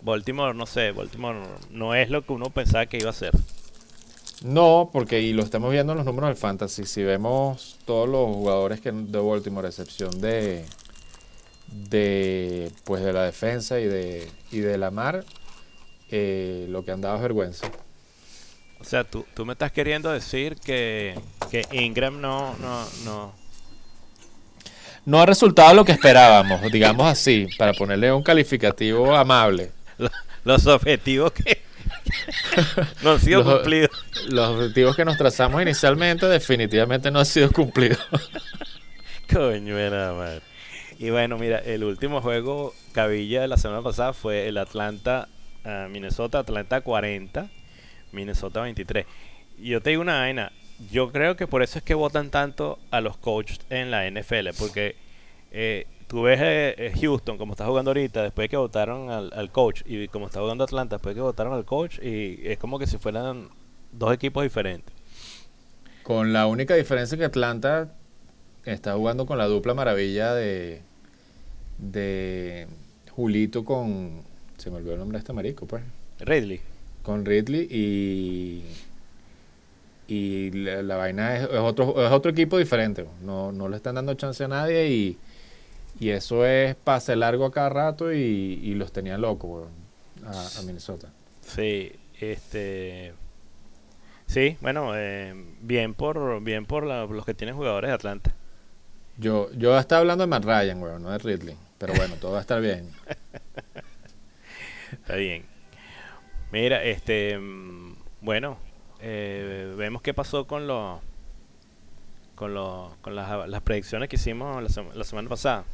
Baltimore, 0.00 0.54
no 0.54 0.66
sé, 0.66 0.92
Baltimore 0.92 1.38
no 1.70 1.94
es 1.94 2.10
lo 2.10 2.24
que 2.24 2.32
uno 2.32 2.50
pensaba 2.50 2.86
que 2.86 2.98
iba 2.98 3.10
a 3.10 3.12
ser. 3.14 3.32
No, 4.42 4.90
porque 4.92 5.20
y 5.20 5.32
lo 5.32 5.42
estamos 5.42 5.72
viendo 5.72 5.92
en 5.92 5.98
los 5.98 6.06
números 6.06 6.28
del 6.28 6.36
fantasy. 6.36 6.86
Si 6.86 7.02
vemos 7.02 7.78
todos 7.84 8.08
los 8.08 8.26
jugadores 8.28 8.80
que 8.80 8.92
de 8.92 9.18
Baltimore, 9.18 9.66
a 9.66 9.70
excepción 9.70 10.20
de 10.20 10.64
de 11.72 12.70
pues 12.84 13.02
de 13.02 13.12
la 13.12 13.24
defensa 13.24 13.78
y 13.80 13.84
de 13.86 14.28
y 14.50 14.60
de 14.60 14.78
la 14.78 14.90
mar, 14.90 15.24
eh, 16.10 16.66
lo 16.68 16.84
que 16.84 16.92
han 16.92 17.00
dado 17.00 17.16
es 17.16 17.22
vergüenza. 17.22 17.66
O 18.80 18.84
sea, 18.84 19.04
tú, 19.04 19.26
tú 19.34 19.44
me 19.44 19.52
estás 19.54 19.72
queriendo 19.72 20.10
decir 20.12 20.54
que, 20.56 21.18
que 21.50 21.66
Ingram 21.72 22.20
no, 22.20 22.56
no, 22.58 22.86
no. 23.04 23.34
No 25.04 25.20
ha 25.20 25.26
resultado 25.26 25.74
lo 25.74 25.84
que 25.84 25.92
esperábamos, 25.92 26.60
digamos 26.70 27.06
así, 27.06 27.48
para 27.58 27.72
ponerle 27.72 28.12
un 28.12 28.22
calificativo 28.22 29.16
amable. 29.16 29.72
Los 30.44 30.66
objetivos 30.66 31.32
que 31.32 31.62
no 33.02 33.12
han 33.12 33.20
sido 33.20 33.42
Los- 33.42 33.54
cumplidos. 33.54 33.90
Los 34.28 34.48
objetivos 34.50 34.94
que 34.96 35.04
nos 35.04 35.16
trazamos 35.16 35.60
inicialmente 35.60 36.26
definitivamente 36.26 37.10
no 37.10 37.18
han 37.20 37.26
sido 37.26 37.50
cumplidos. 37.50 37.98
Coño, 39.32 39.74
nada 39.74 40.12
madre. 40.14 40.42
Y 40.98 41.10
bueno, 41.10 41.38
mira, 41.38 41.58
el 41.58 41.84
último 41.84 42.20
juego 42.20 42.74
cabilla 42.92 43.40
de 43.40 43.48
la 43.48 43.56
semana 43.56 43.82
pasada 43.82 44.12
fue 44.12 44.48
el 44.48 44.58
Atlanta, 44.58 45.28
ah, 45.64 45.86
Minnesota, 45.88 46.40
Atlanta 46.40 46.80
40, 46.80 47.48
Minnesota 48.10 48.62
23. 48.62 49.06
Y 49.58 49.68
yo 49.68 49.80
te 49.80 49.90
digo 49.90 50.02
una 50.02 50.18
vaina, 50.18 50.50
yo 50.90 51.12
creo 51.12 51.36
que 51.36 51.46
por 51.46 51.62
eso 51.62 51.78
es 51.78 51.84
que 51.84 51.94
votan 51.94 52.30
tanto 52.30 52.80
a 52.90 53.00
los 53.00 53.16
coaches 53.16 53.60
en 53.70 53.92
la 53.92 54.10
NFL, 54.10 54.48
porque 54.58 54.96
eh, 55.52 55.86
tú 56.08 56.22
ves 56.22 56.40
eh, 56.42 56.74
eh, 56.76 56.92
Houston 57.00 57.38
como 57.38 57.52
está 57.52 57.66
jugando 57.66 57.90
ahorita, 57.90 58.24
después 58.24 58.46
de 58.46 58.48
que 58.48 58.56
votaron 58.56 59.08
al, 59.08 59.52
coach, 59.52 59.82
y 59.86 60.08
como 60.08 60.26
está 60.26 60.40
jugando 60.40 60.64
Atlanta, 60.64 60.96
después 60.96 61.14
de 61.14 61.20
que 61.20 61.22
votaron 61.22 61.52
al 61.52 61.64
coach, 61.64 62.00
y 62.02 62.40
es 62.42 62.58
como 62.58 62.76
que 62.80 62.88
si 62.88 62.98
fueran 62.98 63.50
dos 63.92 64.12
equipos 64.12 64.42
diferentes. 64.42 64.92
Con 66.02 66.32
la 66.32 66.48
única 66.48 66.74
diferencia 66.74 67.16
que 67.16 67.24
Atlanta 67.24 67.92
está 68.64 68.94
jugando 68.94 69.26
con 69.26 69.38
la 69.38 69.46
dupla 69.46 69.74
maravilla 69.74 70.34
de, 70.34 70.82
de 71.78 72.66
Julito 73.10 73.64
con. 73.64 74.22
Se 74.56 74.70
me 74.70 74.76
olvidó 74.76 74.92
el 74.94 74.98
nombre 74.98 75.16
de 75.18 75.20
este 75.20 75.32
marico, 75.32 75.66
pues. 75.66 75.82
Ridley. 76.20 76.60
Con 77.02 77.24
Ridley 77.24 77.66
y. 77.70 78.64
Y 80.10 80.50
la, 80.52 80.82
la 80.82 80.96
vaina 80.96 81.36
es, 81.36 81.42
es 81.44 81.58
otro, 81.58 82.04
es 82.04 82.10
otro 82.10 82.30
equipo 82.30 82.56
diferente. 82.56 83.06
No, 83.22 83.52
no 83.52 83.68
le 83.68 83.76
están 83.76 83.94
dando 83.96 84.14
chance 84.14 84.42
a 84.42 84.48
nadie 84.48 84.88
y, 84.88 85.18
y 86.00 86.08
eso 86.10 86.46
es 86.46 86.74
pase 86.76 87.14
largo 87.14 87.44
a 87.44 87.52
cada 87.52 87.68
rato 87.68 88.10
y, 88.12 88.16
y 88.16 88.74
los 88.74 88.90
tenía 88.90 89.18
locos, 89.18 89.68
a, 90.24 90.58
a 90.58 90.62
Minnesota. 90.62 91.08
Sí, 91.42 91.92
este. 92.20 93.12
Sí, 94.26 94.56
bueno, 94.62 94.92
eh, 94.94 95.34
bien 95.60 95.92
por 95.94 96.42
bien 96.42 96.64
por 96.66 96.84
la- 96.84 97.04
los 97.06 97.24
que 97.26 97.34
tienen 97.34 97.56
jugadores 97.56 97.88
de 97.88 97.94
Atlanta. 97.94 98.34
Yo, 99.18 99.50
yo 99.52 99.78
estaba 99.78 100.00
hablando 100.00 100.22
de 100.24 100.28
Matt 100.28 100.44
Ryan, 100.44 100.82
weón, 100.82 101.02
no 101.02 101.10
de 101.10 101.18
Ridley. 101.18 101.56
Pero 101.78 101.94
bueno, 101.94 102.16
todo 102.20 102.32
va 102.32 102.38
a 102.38 102.40
estar 102.40 102.60
bien. 102.60 102.90
Está 104.92 105.16
bien. 105.16 105.44
Mira, 106.52 106.82
este. 106.82 107.38
mm, 107.38 107.94
Bueno, 108.20 108.58
eh, 109.00 109.74
vemos 109.76 110.02
qué 110.02 110.14
pasó 110.14 110.46
con 110.46 110.66
los. 110.66 111.00
Con, 112.34 112.54
los, 112.54 112.94
con 112.98 113.16
las, 113.16 113.48
las 113.48 113.62
predicciones 113.62 114.08
que 114.08 114.14
hicimos 114.16 114.62
la, 114.62 114.68
sema- 114.68 114.94
la 114.94 115.04
semana 115.04 115.28
pasada. 115.28 115.64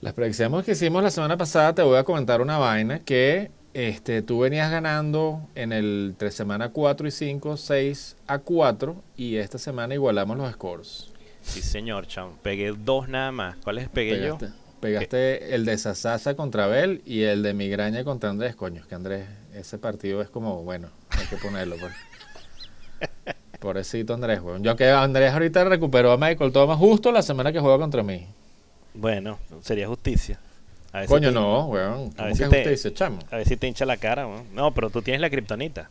Las 0.00 0.14
predicciones 0.14 0.64
que 0.64 0.72
hicimos 0.72 1.02
la 1.02 1.10
semana 1.10 1.36
pasada, 1.36 1.74
te 1.74 1.82
voy 1.82 1.98
a 1.98 2.04
comentar 2.04 2.40
una 2.40 2.56
vaina 2.56 3.00
que 3.00 3.50
este, 3.74 4.22
tú 4.22 4.38
venías 4.40 4.70
ganando 4.70 5.42
en 5.54 5.72
el 5.72 6.14
tres 6.16 6.34
semana 6.34 6.70
4 6.70 7.08
y 7.08 7.10
5, 7.10 7.56
6 7.58 8.16
a 8.26 8.38
4 8.38 9.02
y 9.16 9.36
esta 9.36 9.58
semana 9.58 9.92
igualamos 9.94 10.38
los 10.38 10.50
scores. 10.52 11.12
Sí, 11.42 11.60
señor, 11.60 12.06
chamo. 12.06 12.38
Pegué 12.42 12.72
dos 12.72 13.08
nada 13.08 13.30
más. 13.30 13.56
¿Cuáles 13.58 13.88
pegué 13.90 14.18
yo? 14.26 14.38
Pegaste, 14.80 15.54
el 15.54 15.64
de 15.64 15.76
Sasasa 15.78 16.34
contra 16.34 16.66
Bel 16.66 17.02
y 17.04 17.22
el 17.22 17.42
de 17.42 17.52
Migraña 17.54 18.04
contra 18.04 18.30
Andrés. 18.30 18.54
Coño, 18.56 18.80
es 18.82 18.86
que 18.86 18.94
Andrés, 18.94 19.26
ese 19.54 19.78
partido 19.78 20.22
es 20.22 20.28
como, 20.28 20.62
bueno, 20.62 20.88
hay 21.10 21.26
que 21.26 21.36
ponerlo. 21.36 21.76
Pues. 21.80 21.92
Pobrecito 23.60 24.14
Andrés, 24.14 24.40
weón. 24.40 24.62
Yo 24.62 24.76
que 24.76 24.88
Andrés 24.90 25.32
ahorita 25.32 25.64
recuperó 25.64 26.12
a 26.12 26.16
Michael 26.16 26.52
Thomas 26.52 26.78
justo 26.78 27.10
la 27.10 27.22
semana 27.22 27.52
que 27.52 27.58
juega 27.60 27.78
contra 27.78 28.02
mí. 28.02 28.26
Bueno, 28.94 29.38
sería 29.62 29.88
justicia. 29.88 30.38
A 30.92 30.98
ver 31.00 31.08
si 31.08 31.12
Coño, 31.14 31.28
te- 31.28 31.34
no, 31.34 31.66
weón. 31.66 32.10
a 32.16 32.16
¿Cómo 32.16 32.24
ver 32.26 32.36
si 32.36 32.48
te- 32.48 32.70
dice, 32.70 32.94
chamo? 32.94 33.18
A 33.30 33.36
ver 33.36 33.46
si 33.48 33.56
te 33.56 33.66
hincha 33.66 33.84
la 33.84 33.96
cara, 33.96 34.26
weón. 34.26 34.44
No, 34.54 34.72
pero 34.72 34.90
tú 34.90 35.02
tienes 35.02 35.20
la 35.20 35.28
kriptonita. 35.30 35.90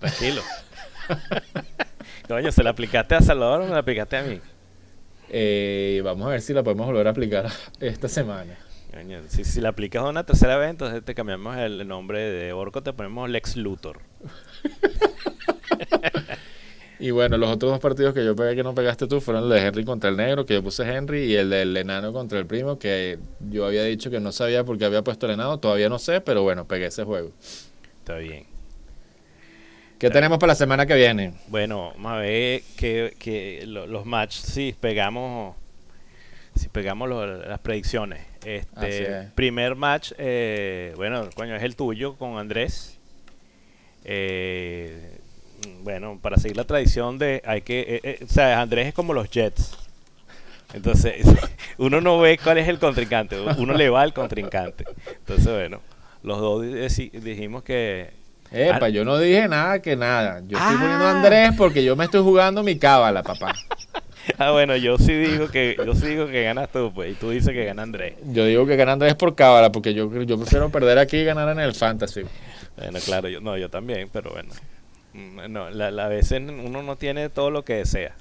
Tranquilo. 0.00 0.42
Coño, 2.28 2.50
¿se 2.52 2.62
la 2.62 2.70
aplicaste 2.70 3.14
a 3.14 3.20
Salvador 3.20 3.62
o 3.62 3.64
me 3.66 3.70
la 3.72 3.78
aplicaste 3.78 4.16
a 4.16 4.22
mí? 4.22 4.40
Eh, 5.32 6.00
vamos 6.04 6.28
a 6.28 6.30
ver 6.30 6.40
si 6.42 6.52
la 6.52 6.62
podemos 6.62 6.86
volver 6.86 7.08
a 7.08 7.10
aplicar 7.10 7.50
esta 7.80 8.08
semana. 8.08 8.56
Si, 9.28 9.44
si 9.44 9.60
la 9.62 9.70
aplicas 9.70 10.04
una 10.04 10.24
tercera 10.24 10.58
vez, 10.58 10.68
entonces 10.68 11.02
te 11.02 11.14
cambiamos 11.14 11.56
el 11.56 11.88
nombre 11.88 12.20
de 12.20 12.52
Orco, 12.52 12.82
te 12.82 12.92
ponemos 12.92 13.28
Lex 13.30 13.56
Luthor. 13.56 14.00
Y 17.02 17.10
bueno, 17.10 17.36
los 17.36 17.50
otros 17.50 17.72
dos 17.72 17.80
partidos 17.80 18.14
que 18.14 18.24
yo 18.24 18.36
pegué 18.36 18.54
que 18.54 18.62
no 18.62 18.76
pegaste 18.76 19.08
tú 19.08 19.20
fueron 19.20 19.42
el 19.42 19.50
de 19.50 19.58
Henry 19.66 19.84
contra 19.84 20.08
el 20.08 20.16
negro, 20.16 20.46
que 20.46 20.54
yo 20.54 20.62
puse 20.62 20.84
Henry, 20.84 21.24
y 21.24 21.34
el 21.34 21.50
del 21.50 21.76
enano 21.76 22.12
contra 22.12 22.38
el 22.38 22.46
primo, 22.46 22.78
que 22.78 23.18
yo 23.50 23.66
había 23.66 23.82
dicho 23.82 24.08
que 24.08 24.20
no 24.20 24.30
sabía 24.30 24.62
porque 24.62 24.84
había 24.84 25.02
puesto 25.02 25.26
el 25.26 25.32
enano, 25.32 25.58
todavía 25.58 25.88
no 25.88 25.98
sé, 25.98 26.20
pero 26.20 26.44
bueno, 26.44 26.68
pegué 26.68 26.86
ese 26.86 27.02
juego. 27.02 27.32
Está 27.98 28.18
bien. 28.18 28.51
¿Qué 30.02 30.10
tenemos 30.10 30.38
para 30.38 30.50
la 30.50 30.54
semana 30.56 30.84
que 30.84 30.94
viene? 30.96 31.32
Bueno, 31.46 31.92
vamos 31.94 32.12
a 32.12 32.16
ver 32.16 32.62
que, 32.76 33.14
que 33.18 33.62
lo- 33.66 33.86
los 33.86 34.04
matches, 34.04 34.42
si 34.42 34.72
pegamos 34.78 35.54
si 36.56 36.68
pegamos 36.68 37.08
lo- 37.08 37.38
las 37.38 37.60
predicciones. 37.60 38.20
Este 38.44 39.20
es. 39.20 39.30
primer 39.32 39.74
match, 39.76 40.12
eh, 40.18 40.92
bueno, 40.96 41.30
coño, 41.34 41.54
es 41.54 41.62
el 41.62 41.76
tuyo 41.76 42.16
con 42.16 42.36
Andrés. 42.36 42.98
Eh, 44.04 45.18
bueno, 45.82 46.18
para 46.20 46.36
seguir 46.36 46.56
la 46.56 46.64
tradición 46.64 47.18
de 47.18 47.40
hay 47.46 47.62
que, 47.62 47.80
eh, 47.80 48.00
eh, 48.02 48.18
o 48.24 48.28
sea, 48.28 48.60
Andrés 48.60 48.88
es 48.88 48.94
como 48.94 49.14
los 49.14 49.30
Jets. 49.30 49.78
Entonces, 50.74 51.24
uno 51.78 52.00
no 52.00 52.18
ve 52.18 52.38
cuál 52.42 52.58
es 52.58 52.66
el 52.68 52.78
contrincante, 52.78 53.38
uno 53.40 53.72
le 53.72 53.88
va 53.88 54.02
al 54.02 54.12
contrincante. 54.12 54.84
Entonces, 55.06 55.46
bueno, 55.46 55.80
los 56.24 56.40
dos 56.40 56.62
dijimos 56.62 57.62
que 57.62 58.10
Epa, 58.52 58.86
Ah. 58.86 58.88
yo 58.88 59.04
no 59.04 59.18
dije 59.18 59.48
nada 59.48 59.80
que 59.80 59.96
nada. 59.96 60.40
Yo 60.46 60.58
estoy 60.58 60.76
poniendo 60.76 61.04
a 61.04 61.10
Ah. 61.10 61.16
Andrés 61.16 61.50
porque 61.56 61.82
yo 61.84 61.96
me 61.96 62.04
estoy 62.04 62.22
jugando 62.22 62.62
mi 62.62 62.76
cábala, 62.78 63.22
papá. 63.22 63.54
Ah, 64.38 64.52
bueno, 64.52 64.76
yo 64.76 64.98
sí 64.98 65.12
digo 65.12 65.48
que 65.48 65.76
yo 65.84 65.96
sí 65.96 66.06
digo 66.06 66.28
que 66.28 66.44
ganas 66.44 66.70
tú, 66.70 66.92
pues, 66.94 67.10
y 67.10 67.14
tú 67.14 67.30
dices 67.30 67.52
que 67.52 67.64
gana 67.64 67.82
Andrés. 67.82 68.14
Yo 68.26 68.44
digo 68.44 68.66
que 68.66 68.76
gana 68.76 68.92
Andrés 68.92 69.16
por 69.16 69.34
cábala 69.34 69.72
porque 69.72 69.94
yo, 69.94 70.22
yo 70.22 70.36
prefiero 70.38 70.70
perder 70.70 70.98
aquí 71.00 71.16
y 71.16 71.24
ganar 71.24 71.48
en 71.48 71.58
el 71.58 71.74
fantasy. 71.74 72.22
Bueno, 72.76 73.00
claro, 73.04 73.28
yo 73.28 73.40
no, 73.40 73.56
yo 73.58 73.68
también, 73.68 74.08
pero 74.12 74.30
bueno. 74.30 74.50
Mm, 75.12 75.52
No, 75.52 75.70
la, 75.70 75.90
la- 75.90 76.04
a 76.04 76.08
veces 76.08 76.40
uno 76.40 76.84
no 76.84 76.94
tiene 76.94 77.30
todo 77.30 77.50
lo 77.50 77.64
que 77.64 77.74
desea. 77.74 78.14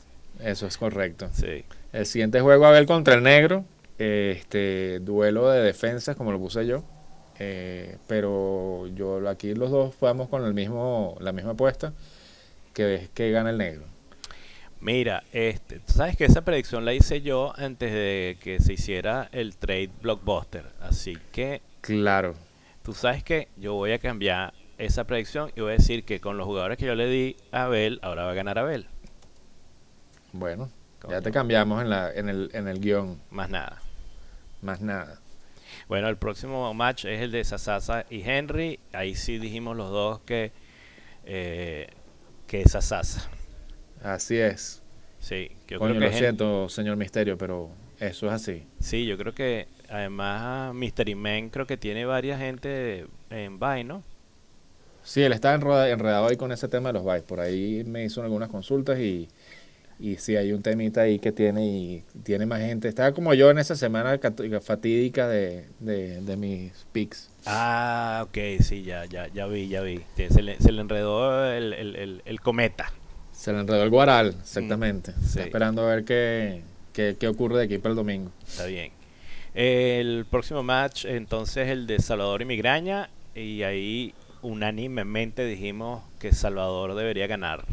Eso 0.44 0.66
es 0.66 0.76
correcto. 0.80 1.30
Sí. 1.34 1.66
El 1.94 2.08
siguiente 2.08 2.42
juego 2.42 2.66
a 2.66 2.72
ver 2.72 2.88
contra 2.88 3.14
el 3.14 3.22
negro. 3.22 3.64
Este 4.00 5.00
duelo 5.02 5.52
de 5.52 5.62
defensas, 5.62 6.16
como 6.16 6.32
lo 6.32 6.40
puse 6.40 6.66
yo. 6.66 6.84
Eh, 7.43 7.98
pero 8.07 8.86
yo 8.93 9.27
aquí 9.27 9.55
los 9.55 9.71
dos 9.71 9.95
fuimos 9.95 10.29
con 10.29 10.45
el 10.45 10.53
mismo, 10.53 11.17
la 11.19 11.31
misma 11.31 11.51
apuesta. 11.51 11.91
Que 12.71 12.93
es 12.95 13.10
que 13.10 13.31
gana 13.31 13.50
el 13.50 13.57
negro. 13.57 13.86
Mira, 14.79 15.24
este, 15.31 15.79
tú 15.79 15.93
sabes 15.93 16.15
que 16.15 16.25
esa 16.25 16.41
predicción 16.45 16.86
la 16.86 16.93
hice 16.93 17.21
yo 17.21 17.53
antes 17.57 17.91
de 17.91 18.38
que 18.41 18.60
se 18.60 18.74
hiciera 18.74 19.27
el 19.31 19.55
trade 19.57 19.89
blockbuster. 20.01 20.65
Así 20.81 21.17
que 21.31 21.62
Claro. 21.81 22.36
tú 22.83 22.93
sabes 22.93 23.24
que 23.24 23.48
yo 23.57 23.74
voy 23.74 23.91
a 23.93 24.00
cambiar 24.00 24.53
esa 24.77 25.03
predicción 25.05 25.51
y 25.55 25.62
voy 25.62 25.71
a 25.71 25.77
decir 25.77 26.03
que 26.03 26.19
con 26.19 26.38
los 26.38 26.45
jugadores 26.45 26.77
que 26.77 26.86
yo 26.86 26.93
le 26.95 27.07
di 27.07 27.38
a 27.51 27.63
Abel, 27.63 28.00
ahora 28.03 28.25
va 28.25 28.31
a 28.31 28.36
ganar 28.36 28.60
Abel. 28.60 28.86
Bueno, 30.31 30.69
ya 31.10 31.21
te 31.21 31.31
cambiamos 31.31 31.81
en, 31.81 31.89
la, 31.89 32.12
en, 32.13 32.29
el, 32.29 32.50
en 32.53 32.67
el 32.67 32.79
guion. 32.79 33.19
Más 33.31 33.50
nada. 33.50 33.81
Más 34.62 34.79
nada. 34.81 35.21
Bueno, 35.91 36.07
el 36.07 36.15
próximo 36.15 36.74
match 36.74 37.03
es 37.03 37.19
el 37.19 37.31
de 37.31 37.43
Sasasa 37.43 38.05
y 38.10 38.21
Henry. 38.21 38.79
Ahí 38.93 39.13
sí 39.13 39.39
dijimos 39.39 39.75
los 39.75 39.89
dos 39.89 40.21
que, 40.21 40.53
eh, 41.25 41.89
que 42.48 42.62
es 42.62 42.71
Sasasa. 42.71 43.29
Así 44.01 44.38
es. 44.38 44.81
Sí, 45.19 45.51
yo 45.67 45.81
creo 45.81 45.91
que 45.91 46.00
lo 46.00 46.13
siento, 46.13 46.69
señor 46.69 46.95
Misterio, 46.95 47.38
pero 47.38 47.71
eso 48.00 48.27
es 48.27 48.31
así. 48.31 48.63
Sí, 48.79 49.05
yo 49.05 49.17
creo 49.17 49.36
que 49.36 49.67
además 49.89 50.74
Mystery 50.74 51.13
Man 51.13 51.50
creo 51.50 51.67
que 51.67 51.75
tiene 51.75 52.05
varias 52.05 52.39
gente 52.39 53.07
en 53.29 53.60
Vine, 53.60 53.83
¿no? 53.83 54.03
Sí, 55.03 55.21
él 55.21 55.33
está 55.33 55.53
enredado 55.53 56.25
ahí 56.25 56.38
con 56.38 56.53
ese 56.53 56.69
tema 56.69 56.88
de 56.88 56.93
los 56.93 57.03
bytes. 57.03 57.27
Por 57.27 57.41
ahí 57.41 57.83
me 57.86 58.05
hizo 58.05 58.24
algunas 58.24 58.48
consultas 58.48 58.98
y, 58.98 59.27
y 60.01 60.17
sí 60.17 60.36
hay 60.36 60.51
un 60.51 60.63
temita 60.63 61.01
ahí 61.01 61.20
que 61.20 61.31
tiene 61.31 61.63
y 61.63 62.03
tiene 62.24 62.48
más 62.48 62.60
gente. 62.60 62.88
Estaba 62.88 63.12
como 63.12 63.36
yo 63.36 63.51
en 63.51 63.60
esa 63.60 63.75
semana 63.75 64.20
fatídica 64.62 65.27
de, 65.27 65.67
de, 65.79 66.38
mis 66.38 66.88
picks. 66.91 67.29
Ah, 67.46 68.25
ok, 68.27 68.38
sí, 68.62 68.81
ya, 68.81 69.05
ya, 69.05 69.27
ya 69.27 69.46
vi, 69.46 69.67
ya 69.67 69.81
vi. 69.81 70.01
Se 70.15 70.41
le, 70.41 70.60
se 70.60 70.72
le 70.72 70.81
enredó 70.81 71.46
el, 71.53 71.74
el, 71.74 72.22
el, 72.25 72.41
cometa. 72.41 72.91
Se 73.31 73.53
le 73.53 73.60
enredó 73.60 73.84
el 73.84 73.91
guaral, 73.91 74.36
exactamente. 74.41 75.12
Mm, 75.12 75.39
esperando 75.39 75.84
a 75.84 75.96
ver 75.96 76.03
qué, 76.03 76.63
qué, 76.93 77.15
qué 77.20 77.27
ocurre 77.27 77.60
de 77.60 77.65
aquí 77.65 77.77
para 77.77 77.91
el 77.91 77.96
domingo. 77.98 78.31
Está 78.43 78.65
bien. 78.65 78.91
El 79.53 80.25
próximo 80.29 80.63
match, 80.63 81.05
entonces, 81.05 81.70
el 81.70 81.86
de 81.86 82.00
Salvador 82.00 82.41
y 82.41 82.46
Migraña. 82.46 83.12
Y 83.36 83.62
ahí 83.62 84.15
unánimemente 84.41 85.46
dijimos 85.46 86.01
que 86.20 86.34
Salvador 86.34 86.96
debería 86.96 87.27
ganar. 87.27 87.65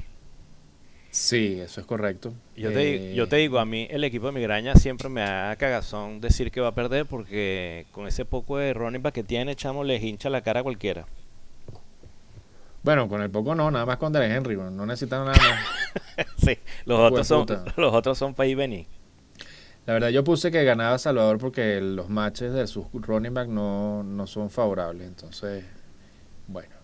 Sí, 1.10 1.58
eso 1.60 1.80
es 1.80 1.86
correcto. 1.86 2.34
Yo 2.54 2.70
te, 2.70 3.14
yo 3.14 3.28
te 3.28 3.36
eh, 3.36 3.40
digo, 3.40 3.58
a 3.58 3.64
mí 3.64 3.88
el 3.90 4.04
equipo 4.04 4.26
de 4.26 4.32
Migraña 4.32 4.74
siempre 4.74 5.08
me 5.08 5.22
da 5.22 5.56
cagazón 5.56 6.20
decir 6.20 6.50
que 6.50 6.60
va 6.60 6.68
a 6.68 6.74
perder 6.74 7.06
porque 7.06 7.86
con 7.92 8.06
ese 8.06 8.24
poco 8.24 8.58
de 8.58 8.74
running 8.74 9.02
back 9.02 9.14
que 9.14 9.24
tiene, 9.24 9.56
chamo, 9.56 9.84
le 9.84 9.96
hincha 9.96 10.28
la 10.28 10.42
cara 10.42 10.60
a 10.60 10.62
cualquiera. 10.62 11.06
Bueno, 12.82 13.08
con 13.08 13.22
el 13.22 13.30
poco 13.30 13.54
no, 13.54 13.70
nada 13.70 13.86
más 13.86 13.96
con 13.96 14.12
Derek 14.12 14.30
Henry, 14.30 14.56
no 14.56 14.86
necesitan 14.86 15.24
nada 15.24 15.38
más. 15.38 16.26
sí, 16.36 16.58
los 16.84 16.98
otros, 17.00 17.26
son, 17.26 17.46
los 17.76 17.94
otros 17.94 18.16
son 18.16 18.34
para 18.34 18.46
ir 18.46 18.56
venir. 18.56 18.86
La 19.86 19.94
verdad, 19.94 20.08
yo 20.10 20.22
puse 20.22 20.50
que 20.50 20.62
ganaba 20.64 20.98
Salvador 20.98 21.38
porque 21.38 21.80
los 21.80 22.10
matches 22.10 22.52
de 22.52 22.66
sus 22.66 22.86
running 22.92 23.32
back 23.32 23.48
no, 23.48 24.02
no 24.02 24.26
son 24.26 24.50
favorables, 24.50 25.08
entonces, 25.08 25.64
bueno. 26.46 26.74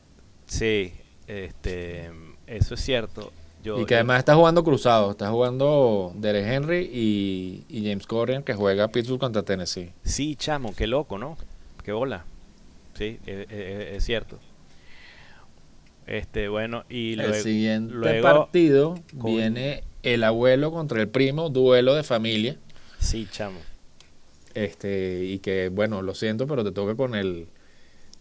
Sí, 0.47 0.95
este, 1.27 2.11
eso 2.47 2.75
es 2.75 2.81
cierto 2.81 3.31
y 3.65 3.87
que 3.87 3.95
además 3.95 4.19
está 4.19 4.35
jugando 4.35 4.63
cruzado, 4.63 5.13
está 5.13 5.31
jugando 5.31 6.13
Derek 6.17 6.47
Henry 6.47 6.91
y, 6.93 7.83
James 7.85 8.07
Corrigan 8.07 8.43
que 8.43 8.55
juega 8.55 8.89
Pittsburgh 8.89 9.21
contra 9.21 9.43
Tennessee. 9.43 9.93
Sí, 10.03 10.37
chamo, 10.37 10.75
qué 10.77 10.87
loco, 10.87 11.19
¿no? 11.19 11.37
Qué 11.83 11.93
bola. 11.93 12.25
Sí, 12.95 13.19
e, 13.27 13.47
e, 13.49 13.93
e, 13.93 13.97
es, 13.97 14.05
cierto. 14.05 14.39
Este, 16.07 16.49
bueno, 16.49 16.85
y 16.89 17.17
luego, 17.17 17.35
el 17.35 17.43
siguiente 17.43 18.21
partido 18.21 18.97
viene 19.13 19.85
el 20.03 20.23
abuelo 20.23 20.71
contra 20.71 21.01
el 21.01 21.09
primo, 21.09 21.49
duelo 21.49 21.95
de 21.95 22.03
familia. 22.03 22.57
Sí, 22.99 23.27
chamo. 23.31 23.59
Este, 24.55 25.25
y 25.25 25.39
que 25.39 25.71
bueno, 25.71 26.03
lo 26.03 26.15
siento, 26.15 26.47
pero 26.47 26.63
te 26.63 26.73
toca 26.73 26.95
con 26.95 27.15
el 27.15 27.49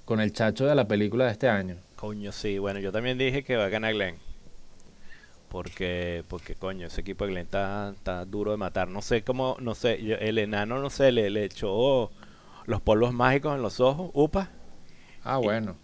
con 0.05 0.19
el 0.19 0.33
chacho 0.33 0.65
de 0.65 0.75
la 0.75 0.87
película 0.87 1.25
de 1.25 1.31
este 1.31 1.47
año. 1.47 1.77
Coño, 1.95 2.31
sí, 2.31 2.57
bueno, 2.57 2.79
yo 2.79 2.91
también 2.91 3.17
dije 3.17 3.43
que 3.43 3.55
va 3.55 3.65
a 3.65 3.69
ganar 3.69 3.93
Glenn. 3.93 4.15
Porque, 5.53 6.23
porque 6.29 6.55
coño, 6.55 6.87
ese 6.87 7.01
equipo 7.01 7.25
de 7.25 7.31
Glenn 7.31 7.45
está, 7.45 8.25
duro 8.25 8.49
de 8.49 8.57
matar. 8.57 8.87
No 8.87 9.03
sé 9.03 9.23
cómo, 9.23 9.55
no 9.59 9.75
sé, 9.75 9.99
el 10.19 10.39
enano, 10.39 10.79
no 10.79 10.89
sé, 10.89 11.11
le, 11.11 11.29
le 11.29 11.45
echó 11.45 12.09
los 12.65 12.81
polvos 12.81 13.13
mágicos 13.13 13.55
en 13.55 13.61
los 13.61 13.79
ojos, 13.79 14.09
upa. 14.15 14.49
Ah, 15.23 15.37
bueno. 15.37 15.75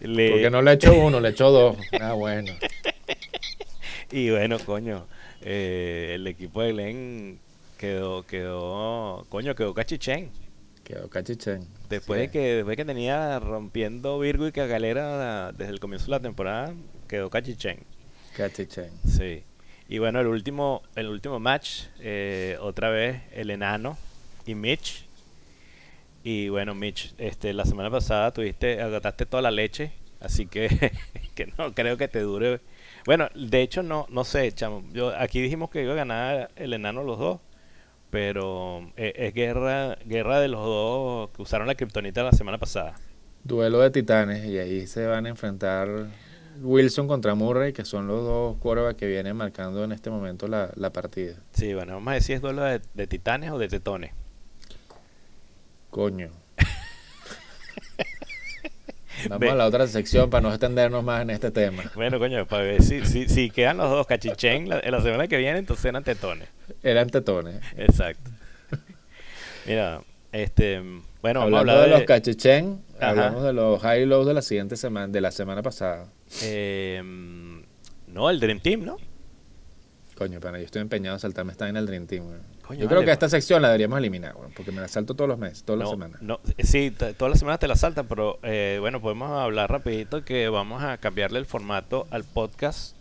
Porque 0.00 0.48
no 0.50 0.60
le 0.60 0.72
echó 0.72 0.92
uno, 0.92 1.20
le 1.20 1.28
echó 1.28 1.52
dos. 1.52 1.76
Ah, 2.00 2.14
bueno. 2.14 2.52
y 4.10 4.28
bueno, 4.28 4.58
coño, 4.58 5.06
eh, 5.40 6.14
el 6.16 6.26
equipo 6.26 6.62
de 6.62 6.72
Glenn 6.72 7.38
quedó, 7.78 8.26
quedó, 8.26 9.24
coño, 9.28 9.54
quedó 9.54 9.72
cachichén. 9.72 10.32
Quedó 10.92 11.08
cachichén. 11.08 11.66
Después 11.88 12.20
de 12.20 12.30
que 12.30 12.56
después 12.56 12.76
que 12.76 12.84
tenía 12.84 13.40
rompiendo 13.40 14.18
Virgo 14.18 14.46
y 14.46 14.52
Cagalera 14.52 15.50
desde 15.52 15.72
el 15.72 15.80
comienzo 15.80 16.04
de 16.04 16.10
la 16.10 16.20
temporada, 16.20 16.74
quedó 17.08 17.30
cachichén. 17.30 17.78
Cachichén. 18.36 18.90
Sí. 19.06 19.42
Y 19.88 19.98
bueno, 20.00 20.20
el 20.20 20.26
último 20.26 20.82
el 20.94 21.08
último 21.08 21.40
match, 21.40 21.84
eh, 21.98 22.58
otra 22.60 22.90
vez 22.90 23.22
el 23.32 23.48
enano 23.48 23.96
y 24.44 24.54
Mitch. 24.54 25.06
Y 26.24 26.50
bueno, 26.50 26.74
Mitch, 26.74 27.14
este 27.16 27.54
la 27.54 27.64
semana 27.64 27.90
pasada 27.90 28.30
tuviste 28.30 28.82
agotaste 28.82 29.24
toda 29.24 29.42
la 29.42 29.50
leche, 29.50 29.92
así 30.20 30.44
que 30.44 30.68
que 31.34 31.54
no 31.56 31.72
creo 31.72 31.96
que 31.96 32.08
te 32.08 32.20
dure. 32.20 32.60
Bueno, 33.06 33.30
de 33.34 33.62
hecho 33.62 33.82
no 33.82 34.04
no 34.10 34.24
sé, 34.24 34.52
chamo. 34.52 34.84
Yo 34.92 35.16
aquí 35.18 35.40
dijimos 35.40 35.70
que 35.70 35.84
iba 35.84 35.94
a 35.94 35.96
ganar 35.96 36.50
el 36.54 36.74
enano 36.74 37.02
los 37.02 37.18
dos 37.18 37.40
pero 38.12 38.92
eh, 38.98 39.14
es, 39.16 39.32
guerra 39.32 39.96
guerra 40.04 40.38
de 40.38 40.48
los 40.48 40.62
dos 40.62 41.30
que 41.30 41.40
usaron 41.40 41.66
la 41.66 41.74
kriptonita 41.74 42.22
la 42.22 42.32
semana 42.32 42.58
pasada. 42.58 42.94
Duelo 43.42 43.80
de 43.80 43.90
titanes 43.90 44.44
y 44.44 44.58
ahí 44.58 44.86
se 44.86 45.06
van 45.06 45.24
a 45.24 45.30
enfrentar 45.30 45.88
Wilson 46.60 47.08
contra 47.08 47.34
Murray, 47.34 47.72
que 47.72 47.86
son 47.86 48.06
los 48.06 48.22
dos 48.22 48.58
quarterbacks 48.58 48.98
que 48.98 49.06
vienen 49.06 49.34
marcando 49.34 49.82
en 49.82 49.92
este 49.92 50.10
momento 50.10 50.46
la, 50.46 50.68
partida. 50.92 51.36
Sí, 51.54 51.72
bueno, 51.72 51.94
vamos 51.94 52.10
a 52.10 52.14
decir 52.16 52.36
es 52.36 52.42
duelo 52.42 52.62
de, 52.62 53.06
titanes 53.06 53.50
o 53.50 53.58
de 53.58 53.68
tetones. 53.68 54.12
Coño. 55.88 56.28
Vamos 59.28 59.50
a 59.50 59.54
la 59.54 59.66
otra 59.66 59.86
sección 59.86 60.30
para 60.30 60.42
no 60.42 60.48
extendernos 60.48 61.04
más 61.04 61.22
en 61.22 61.30
este 61.30 61.50
tema. 61.50 61.84
Bueno, 61.94 62.18
coño, 62.18 62.46
para 62.46 62.64
ver 62.64 62.82
si, 62.82 63.04
si, 63.04 63.50
quedan 63.50 63.76
los 63.76 63.88
dos 63.88 64.06
cachichén 64.06 64.68
la, 64.68 64.80
la 64.80 65.00
semana 65.00 65.28
que 65.28 65.38
viene, 65.38 65.58
entonces 65.58 65.84
eran 65.86 66.02
tetones. 66.02 66.48
Eran 66.82 67.08
tetones. 67.10 67.60
Exacto. 67.76 68.30
Mira, 69.66 70.02
este, 70.32 70.82
bueno, 71.20 71.42
hablando 71.42 71.80
de, 71.80 71.88
los 71.88 72.02
cachichén, 72.02 72.82
hablamos 73.00 73.44
de 73.44 73.52
los 73.52 73.80
high 73.82 74.06
lows 74.06 74.26
de 74.26 74.34
la 74.34 74.42
siguiente 74.42 74.76
semana, 74.76 75.08
de 75.08 75.20
la 75.20 75.30
semana 75.30 75.62
pasada. 75.62 76.08
Em, 76.42 77.62
no, 78.08 78.30
el 78.30 78.40
Dream 78.40 78.60
Team, 78.60 78.84
¿no? 78.84 78.96
Coño, 80.16 80.40
pana, 80.40 80.58
yo 80.58 80.64
estoy 80.64 80.82
empeñado 80.82 81.16
en 81.16 81.20
saltarme 81.20 81.52
está 81.52 81.68
en 81.68 81.76
el 81.76 81.86
Dream 81.86 82.06
Team. 82.06 82.24
yo 82.76 82.88
creo 82.88 83.04
que 83.04 83.10
esta 83.10 83.28
sección 83.28 83.60
la 83.60 83.68
deberíamos 83.68 83.98
eliminar, 83.98 84.34
porque 84.56 84.72
me 84.72 84.80
la 84.80 84.88
salto 84.88 85.14
todos 85.14 85.28
los 85.28 85.38
meses, 85.38 85.64
todas 85.64 85.80
las 85.80 85.90
semanas. 85.90 86.22
No, 86.22 86.40
sí, 86.58 86.90
todas 86.90 87.30
las 87.30 87.38
semanas 87.38 87.60
te 87.60 87.68
la 87.68 87.76
saltan, 87.76 88.06
pero 88.06 88.38
eh, 88.42 88.78
bueno, 88.80 89.00
podemos 89.00 89.30
hablar 89.30 89.70
rapidito 89.70 90.24
que 90.24 90.48
vamos 90.48 90.82
a 90.82 90.98
cambiarle 90.98 91.38
el 91.38 91.46
formato 91.46 92.06
al 92.10 92.24
podcast 92.24 92.96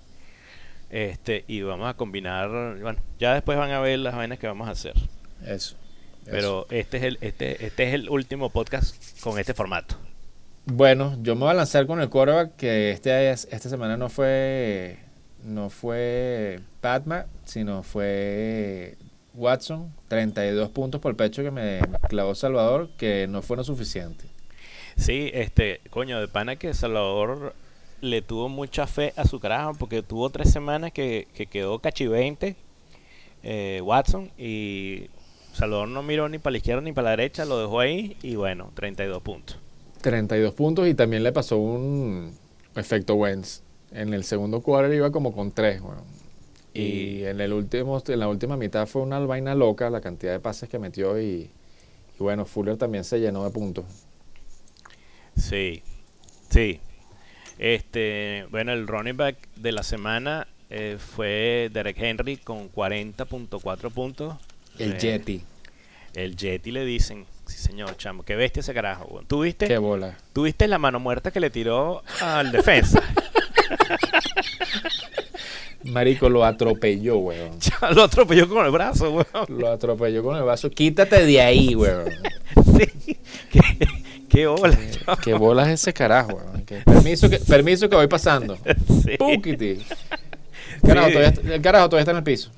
este, 0.92 1.46
y 1.48 1.62
vamos 1.62 1.90
a 1.90 1.96
combinar, 1.96 2.50
bueno, 2.82 3.00
ya 3.18 3.34
después 3.34 3.58
van 3.58 3.72
a 3.72 3.80
ver 3.80 3.98
las 4.00 4.14
vainas 4.14 4.38
que 4.38 4.48
vamos 4.48 4.68
a 4.68 4.72
hacer. 4.72 4.94
Eso. 5.46 5.78
Pero 6.26 6.68
este 6.70 6.98
es 6.98 7.04
el 7.04 7.18
este 7.22 7.66
este 7.66 7.88
es 7.88 7.94
el 7.96 8.10
último 8.10 8.50
podcast 8.50 8.96
con 9.22 9.40
este 9.40 9.54
formato. 9.54 9.96
Bueno, 10.66 11.18
yo 11.22 11.36
me 11.36 11.42
voy 11.42 11.52
a 11.52 11.56
lanzar 11.56 11.88
con 11.88 12.00
el 12.00 12.10
quarterback 12.10 12.56
que 12.58 12.92
este 12.92 13.32
esta 13.32 13.70
semana 13.70 13.98
no 13.98 14.10
fue 14.10 15.00
no 15.44 15.70
fue 15.70 16.60
Patma, 16.82 17.26
sino 17.46 17.82
fue 17.82 18.98
Watson, 19.34 19.92
32 20.10 20.70
puntos 20.70 21.02
por 21.02 21.16
pecho 21.16 21.42
que 21.42 21.52
me 21.52 21.80
clavó 22.10 22.36
Salvador, 22.36 22.90
que 22.98 23.28
no 23.28 23.42
fueron 23.42 23.66
suficientes. 23.66 24.30
Sí, 24.98 25.32
este, 25.34 25.82
coño, 25.90 26.20
de 26.20 26.28
pana 26.28 26.58
que 26.58 26.74
Salvador 26.74 27.56
le 28.02 28.22
tuvo 28.22 28.50
mucha 28.50 28.88
fe 28.88 29.14
a 29.16 29.26
su 29.26 29.40
carajo 29.40 29.74
porque 29.76 30.02
tuvo 30.02 30.30
tres 30.30 30.52
semanas 30.52 30.92
que, 30.92 31.28
quedó 31.50 31.80
cachi 31.80 32.08
20 32.08 32.56
eh, 33.44 33.82
Watson 33.84 34.32
y 34.38 35.10
Salvador 35.54 35.88
no 35.88 36.04
miró 36.04 36.28
ni 36.30 36.40
para 36.40 36.52
la 36.52 36.58
izquierda 36.58 36.82
ni 36.82 36.92
para 36.92 37.06
la 37.06 37.10
derecha, 37.12 37.46
lo 37.46 37.60
dejó 37.60 37.80
ahí 37.80 38.18
y 38.22 38.36
bueno, 38.36 38.72
32 38.74 39.22
puntos. 39.22 39.58
32 40.02 40.54
puntos 40.54 40.88
y 40.88 40.94
también 40.94 41.24
le 41.24 41.32
pasó 41.32 41.58
un 41.58 42.36
efecto 42.76 43.16
Wentz. 43.16 43.62
En 43.92 44.14
el 44.14 44.24
segundo 44.24 44.62
cuadro 44.62 44.94
iba 44.94 45.12
como 45.12 45.34
con 45.34 45.52
3, 45.52 45.82
Y, 46.74 47.24
en 47.24 47.42
el 47.42 47.52
último, 47.52 48.02
en 48.08 48.20
la 48.20 48.30
última 48.30 48.56
mitad 48.56 48.88
fue 48.88 49.02
una 49.02 49.20
vaina 49.20 49.54
loca 49.54 49.90
la 49.90 50.00
cantidad 50.00 50.32
de 50.32 50.40
pases 50.40 50.70
que 50.70 50.80
metió 50.80 51.20
y, 51.20 51.50
y 52.18 52.20
bueno, 52.20 52.46
Fuller 52.46 52.78
también 52.78 53.04
se 53.04 53.20
llenó 53.20 53.44
de 53.44 53.50
puntos. 53.50 53.86
Sí, 55.36 55.84
sí, 56.50 56.80
este, 57.62 58.48
bueno, 58.50 58.74
el 58.74 58.88
running 58.88 59.16
back 59.16 59.38
de 59.56 59.72
la 59.72 59.84
semana 59.84 60.48
eh, 60.72 60.98
fue 60.98 61.70
Derek 61.72 61.96
Henry 62.00 62.38
con 62.38 62.72
40.4 62.72 63.92
puntos. 63.92 64.36
El 64.80 64.94
eh, 64.94 64.98
Jetty. 65.00 65.44
El 66.16 66.36
Jetty 66.36 66.72
le 66.72 66.84
dicen. 66.84 67.28
Sí, 67.46 67.60
señor, 67.60 67.96
chamo. 67.98 68.24
Qué 68.24 68.36
bestia 68.36 68.62
ese 68.62 68.74
carajo, 68.74 69.06
weón. 69.06 69.28
¿Tú 69.28 69.42
viste, 69.42 69.68
Qué 69.68 69.78
bola. 69.78 70.18
tú 70.34 70.44
viste 70.44 70.68
la 70.68 70.80
mano 70.80 71.00
muerta 71.00 71.30
que 71.30 71.40
le 71.40 71.52
tiró 71.52 72.02
al 72.20 72.52
defensa? 72.52 73.00
Marico 75.84 76.30
lo 76.30 76.44
atropelló, 76.46 77.18
weón. 77.18 77.60
Lo 77.96 78.04
atropelló 78.04 78.50
con 78.50 78.66
el 78.66 78.72
brazo, 78.72 79.12
weón. 79.12 79.46
Lo 79.50 79.68
atropelló 79.72 80.24
con 80.24 80.36
el 80.36 80.44
vaso. 80.44 80.72
Quítate 80.72 81.26
de 81.26 81.42
ahí, 81.42 81.76
weón. 81.76 82.10
Sí. 82.78 83.18
Qué, 83.52 83.62
qué 84.32 84.48
bola, 84.48 84.78
chamo. 84.92 85.18
Qué 85.24 85.34
bolas 85.34 85.68
ese 85.70 85.94
carajo. 85.94 86.42
Que- 86.66 86.78
Permiso 86.78 87.30
que, 87.30 87.38
permiso 87.40 87.90
que 87.90 87.96
voy 87.96 88.08
pasando. 88.08 88.58
Sí. 89.04 89.18
Púquiti. 89.18 89.80
El 90.76 90.82
carajo, 90.88 91.08
Sí. 91.08 91.14
todavía, 91.14 91.30
está- 91.30 91.54
el 91.56 91.62
carajo 91.62 91.90
todavía 91.90 92.02
está 92.02 92.12
en 92.12 92.18
el 92.18 92.24
piso. 92.24 92.52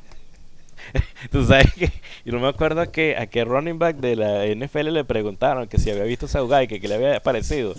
Tú 1.31 1.45
sabes 1.45 1.73
que 1.73 1.91
yo 2.25 2.33
no 2.33 2.39
me 2.39 2.47
acuerdo 2.47 2.81
a 2.81 2.91
qué, 2.91 3.15
a 3.17 3.25
qué 3.27 3.43
running 3.45 3.79
back 3.79 3.95
de 3.97 4.15
la 4.15 4.45
NFL 4.45 4.91
le 4.91 5.03
preguntaron 5.05 5.67
que 5.67 5.77
si 5.79 5.89
había 5.89 6.03
visto 6.03 6.27
Saugai, 6.27 6.67
que, 6.67 6.79
que 6.79 6.88
le 6.88 6.95
había 6.95 7.19
parecido. 7.21 7.73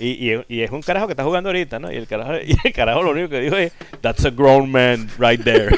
Y, 0.00 0.30
y 0.48 0.60
es 0.62 0.70
un 0.70 0.80
carajo 0.82 1.06
que 1.06 1.12
está 1.12 1.24
jugando 1.24 1.48
ahorita, 1.50 1.78
¿no? 1.80 1.92
Y 1.92 1.96
el 1.96 2.06
carajo, 2.06 2.32
y 2.44 2.56
el 2.64 2.72
carajo 2.72 3.02
lo 3.02 3.10
único 3.10 3.28
que 3.28 3.40
dijo 3.40 3.56
es, 3.56 3.72
That's 4.00 4.24
a 4.24 4.30
grown 4.30 4.70
man 4.70 5.08
right 5.18 5.42
there. 5.44 5.76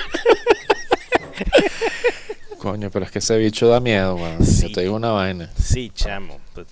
Coño, 2.59 2.91
pero 2.91 3.07
es 3.07 3.11
que 3.11 3.19
ese 3.21 3.39
bicho 3.39 3.69
da 3.69 3.81
miedo, 3.81 4.17
weón. 4.17 4.45
Sí. 4.45 4.69
Yo 4.69 4.73
te 4.75 4.81
digo 4.83 4.95
una 4.97 5.11
vaina. 5.13 5.51
sí, 5.59 5.91
chamo. 5.95 6.39
Pues, 6.55 6.67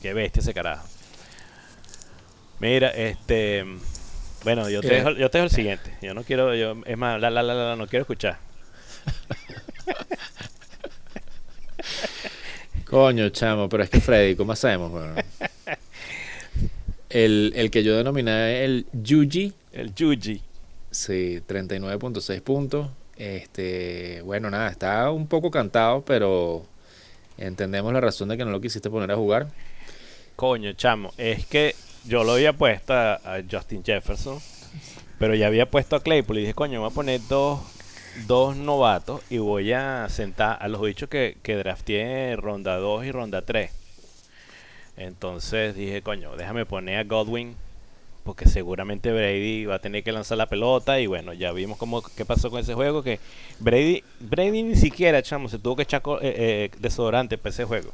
Qué, 0.00 0.14
bestia 0.14 0.40
ese 0.40 0.54
carajo. 0.54 0.86
Mira, 2.60 2.88
este. 2.90 3.64
Bueno, 4.44 4.68
yo 4.68 4.80
te, 4.82 4.88
Eh. 4.88 4.96
dejo, 4.98 5.10
yo 5.12 5.30
te 5.30 5.38
dejo 5.38 5.46
el 5.46 5.50
siguiente. 5.50 5.96
Yo 6.02 6.12
no 6.14 6.22
quiero, 6.22 6.54
yo, 6.54 6.76
es 6.84 6.98
más, 6.98 7.18
la, 7.20 7.30
la, 7.30 7.42
la, 7.42 7.54
la, 7.54 7.76
no 7.76 7.86
quiero 7.86 8.02
escuchar. 8.02 8.38
Coño, 12.88 13.28
chamo, 13.30 13.68
pero 13.68 13.82
es 13.82 13.90
que 13.90 14.00
Freddy, 14.00 14.36
¿cómo 14.36 14.52
hacemos? 14.52 14.92
El, 17.08 17.52
el 17.54 17.70
que 17.70 17.84
yo 17.84 17.96
denominé 17.96 18.64
el 18.64 18.86
Yuji, 18.92 19.52
El 19.70 19.94
Yuji. 19.94 20.42
sí, 20.90 21.40
39.6 21.46 22.40
puntos. 22.42 22.88
Este, 23.16 24.20
bueno, 24.22 24.50
nada, 24.50 24.68
está 24.68 25.12
un 25.12 25.28
poco 25.28 25.48
cantado, 25.48 26.04
pero 26.04 26.66
entendemos 27.38 27.92
la 27.92 28.00
razón 28.00 28.28
de 28.28 28.36
que 28.36 28.44
no 28.44 28.50
lo 28.50 28.60
quisiste 28.60 28.90
poner 28.90 29.10
a 29.10 29.16
jugar. 29.16 29.48
Coño, 30.36 30.72
chamo, 30.72 31.12
es 31.16 31.46
que 31.46 31.74
yo 32.04 32.24
lo 32.24 32.32
había 32.32 32.52
puesto 32.52 32.92
a, 32.94 33.40
Justin 33.50 33.84
Jefferson, 33.84 34.38
pero 35.18 35.34
ya 35.34 35.46
había 35.46 35.70
puesto 35.70 35.96
a 35.96 36.02
Claypool 36.02 36.38
y 36.38 36.40
dije, 36.42 36.54
coño, 36.54 36.80
voy 36.80 36.90
a 36.90 36.94
poner 36.94 37.20
dos, 37.28 37.60
dos 38.26 38.56
novatos 38.56 39.22
y 39.30 39.38
voy 39.38 39.72
a 39.72 40.08
sentar 40.08 40.58
a 40.60 40.68
los 40.68 40.82
bichos 40.82 41.08
que, 41.08 41.36
que 41.42 41.56
drafteé 41.56 42.32
en 42.32 42.38
ronda 42.38 42.76
2 42.76 43.06
y 43.06 43.12
ronda 43.12 43.42
3. 43.42 43.70
Entonces 44.96 45.74
dije, 45.74 46.02
coño, 46.02 46.36
déjame 46.36 46.66
poner 46.66 46.98
a 46.98 47.04
Godwin, 47.04 47.56
porque 48.24 48.48
seguramente 48.48 49.12
Brady 49.12 49.66
va 49.66 49.76
a 49.76 49.78
tener 49.78 50.02
que 50.02 50.10
lanzar 50.10 50.38
la 50.38 50.46
pelota 50.46 50.98
y 50.98 51.06
bueno, 51.06 51.32
ya 51.34 51.52
vimos 51.52 51.76
cómo, 51.78 52.02
qué 52.02 52.24
pasó 52.24 52.50
con 52.50 52.60
ese 52.60 52.74
juego, 52.74 53.02
que 53.02 53.20
Brady, 53.60 54.02
Brady 54.18 54.62
ni 54.62 54.76
siquiera, 54.76 55.22
chamo, 55.22 55.48
se 55.48 55.58
tuvo 55.58 55.76
que 55.76 55.82
echar 55.82 56.02
eh, 56.22 56.34
eh, 56.36 56.70
desodorante 56.78 57.38
para 57.38 57.50
ese 57.50 57.64
juego. 57.64 57.92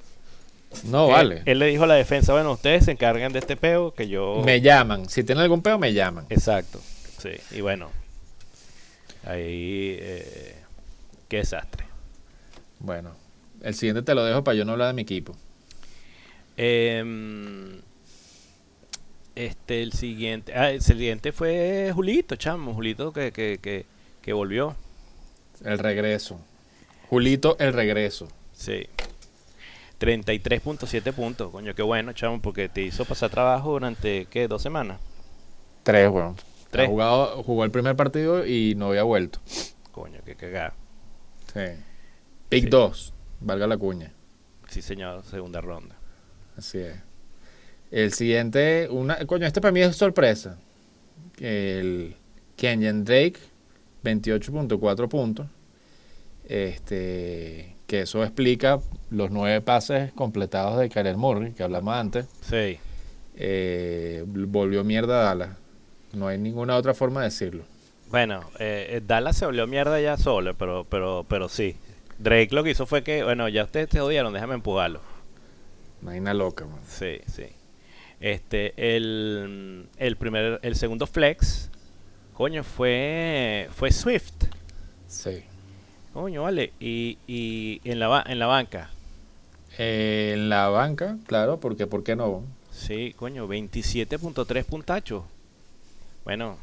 No, 0.84 1.06
Él- 1.08 1.12
vale. 1.12 1.42
Él, 1.46 1.58
le 1.58 1.66
dijo 1.66 1.82
a 1.82 1.88
la 1.88 1.94
defensa, 1.94 2.32
bueno, 2.32 2.52
ustedes 2.52 2.84
se 2.84 2.92
encargan 2.92 3.32
de 3.32 3.40
este 3.40 3.56
peo 3.56 3.92
que 3.92 4.08
yo... 4.08 4.40
Me 4.44 4.60
llaman. 4.60 5.08
Si 5.08 5.24
tienen 5.24 5.42
algún 5.42 5.62
peo, 5.62 5.78
me 5.80 5.92
llaman. 5.92 6.26
Exacto, 6.30 6.80
sí. 7.18 7.30
Y 7.50 7.60
bueno, 7.60 7.90
ahí... 9.24 9.96
eh, 10.00 10.56
qué 11.28 11.38
desastre. 11.38 11.84
Bueno, 12.78 13.10
el 13.62 13.74
siguiente 13.74 14.02
te 14.02 14.14
lo 14.14 14.24
dejo 14.24 14.44
para 14.44 14.54
yo 14.56 14.64
no 14.64 14.72
hablar 14.72 14.88
de 14.88 14.94
mi 14.94 15.02
equipo. 15.02 15.36
Em, 16.56 17.80
este, 19.46 19.82
el 19.82 19.92
siguiente... 19.92 20.54
Ah, 20.54 20.70
el 20.70 20.82
siguiente 20.82 21.32
fue 21.32 21.90
Julito, 21.94 22.36
chamo. 22.36 22.74
Julito 22.74 23.12
que, 23.12 23.32
que, 23.32 23.58
que, 23.60 23.86
que 24.22 24.32
volvió. 24.32 24.76
El 25.64 25.78
regreso. 25.78 26.40
Julito, 27.08 27.56
el 27.58 27.72
regreso. 27.72 28.28
Sí. 28.52 28.86
33.7 30.00 31.12
puntos. 31.12 31.50
Coño, 31.50 31.74
qué 31.74 31.82
bueno, 31.82 32.12
chamo, 32.12 32.40
porque 32.40 32.68
te 32.68 32.82
hizo 32.82 33.04
pasar 33.04 33.30
trabajo 33.30 33.72
durante, 33.72 34.26
¿qué? 34.30 34.48
¿Dos 34.48 34.62
semanas? 34.62 34.98
Tres, 35.82 36.08
weón. 36.10 36.36
Tres. 36.70 36.86
Ha 36.86 36.90
jugado, 36.90 37.42
jugó 37.42 37.64
el 37.64 37.70
primer 37.70 37.96
partido 37.96 38.46
y 38.46 38.74
no 38.76 38.88
había 38.88 39.02
vuelto. 39.02 39.40
Coño, 39.92 40.20
qué 40.24 40.36
cagada. 40.36 40.74
Sí. 41.52 41.60
Pick 42.48 42.64
Sí. 42.64 42.70
2, 42.70 43.14
valga 43.40 43.66
la 43.66 43.76
cuña. 43.76 44.12
Sí, 44.68 44.82
señor, 44.82 45.24
segunda 45.24 45.60
ronda. 45.60 45.96
Así 46.56 46.78
es. 46.78 46.96
El 47.90 48.12
siguiente, 48.12 48.88
una, 48.90 49.24
coño, 49.26 49.46
este 49.46 49.60
para 49.60 49.72
mí 49.72 49.80
es 49.80 49.96
sorpresa. 49.96 50.58
El 51.38 52.16
Kenyan 52.56 53.04
Drake, 53.04 53.38
28.4 54.04 55.08
puntos. 55.08 55.46
Este, 56.44 57.76
que 57.86 58.02
eso 58.02 58.22
explica 58.22 58.80
los 59.10 59.30
nueve 59.30 59.60
pases 59.60 60.12
completados 60.12 60.78
de 60.78 60.88
Kyler 60.88 61.16
Murray, 61.16 61.52
que 61.52 61.62
hablamos 61.62 61.94
antes. 61.94 62.26
Sí. 62.42 62.78
Eh, 63.36 64.24
volvió 64.26 64.84
mierda 64.84 65.20
a 65.20 65.24
Dallas. 65.24 65.56
No 66.12 66.28
hay 66.28 66.38
ninguna 66.38 66.76
otra 66.76 66.94
forma 66.94 67.20
de 67.20 67.26
decirlo. 67.26 67.64
Bueno, 68.10 68.42
eh, 68.58 68.86
eh, 68.90 69.02
Dallas 69.04 69.36
se 69.36 69.46
volvió 69.46 69.66
mierda 69.66 70.00
ya 70.00 70.16
solo, 70.16 70.54
pero, 70.54 70.84
pero, 70.88 71.24
pero 71.28 71.48
sí. 71.48 71.76
Drake 72.18 72.48
lo 72.52 72.62
que 72.62 72.70
hizo 72.70 72.86
fue 72.86 73.02
que, 73.02 73.24
bueno, 73.24 73.48
ya 73.48 73.64
ustedes 73.64 73.88
te 73.88 74.00
odiaron, 74.00 74.32
déjame 74.32 74.54
empujarlo. 74.54 75.00
Vaina 76.00 76.34
loca, 76.34 76.66
man. 76.66 76.80
Sí, 76.86 77.20
sí. 77.26 77.46
Este, 78.20 78.74
el, 78.96 79.88
el 79.96 80.16
primer, 80.16 80.60
el 80.62 80.76
segundo 80.76 81.06
flex, 81.06 81.70
coño, 82.34 82.62
fue, 82.64 83.68
fue 83.72 83.90
Swift. 83.92 84.32
Sí. 85.06 85.44
Coño, 86.12 86.42
vale. 86.42 86.72
Y, 86.80 87.18
y 87.26 87.80
en 87.84 87.98
la, 88.00 88.24
en 88.26 88.38
la 88.38 88.46
banca, 88.46 88.90
Eh, 89.78 90.32
en 90.34 90.48
la 90.48 90.68
banca, 90.68 91.18
claro, 91.26 91.60
porque 91.60 91.86
¿por 91.86 92.02
qué 92.04 92.16
no? 92.16 92.44
sí, 92.70 93.14
coño, 93.16 93.46
27.3 93.48 94.64
puntachos. 94.64 95.24
Bueno, 96.24 96.58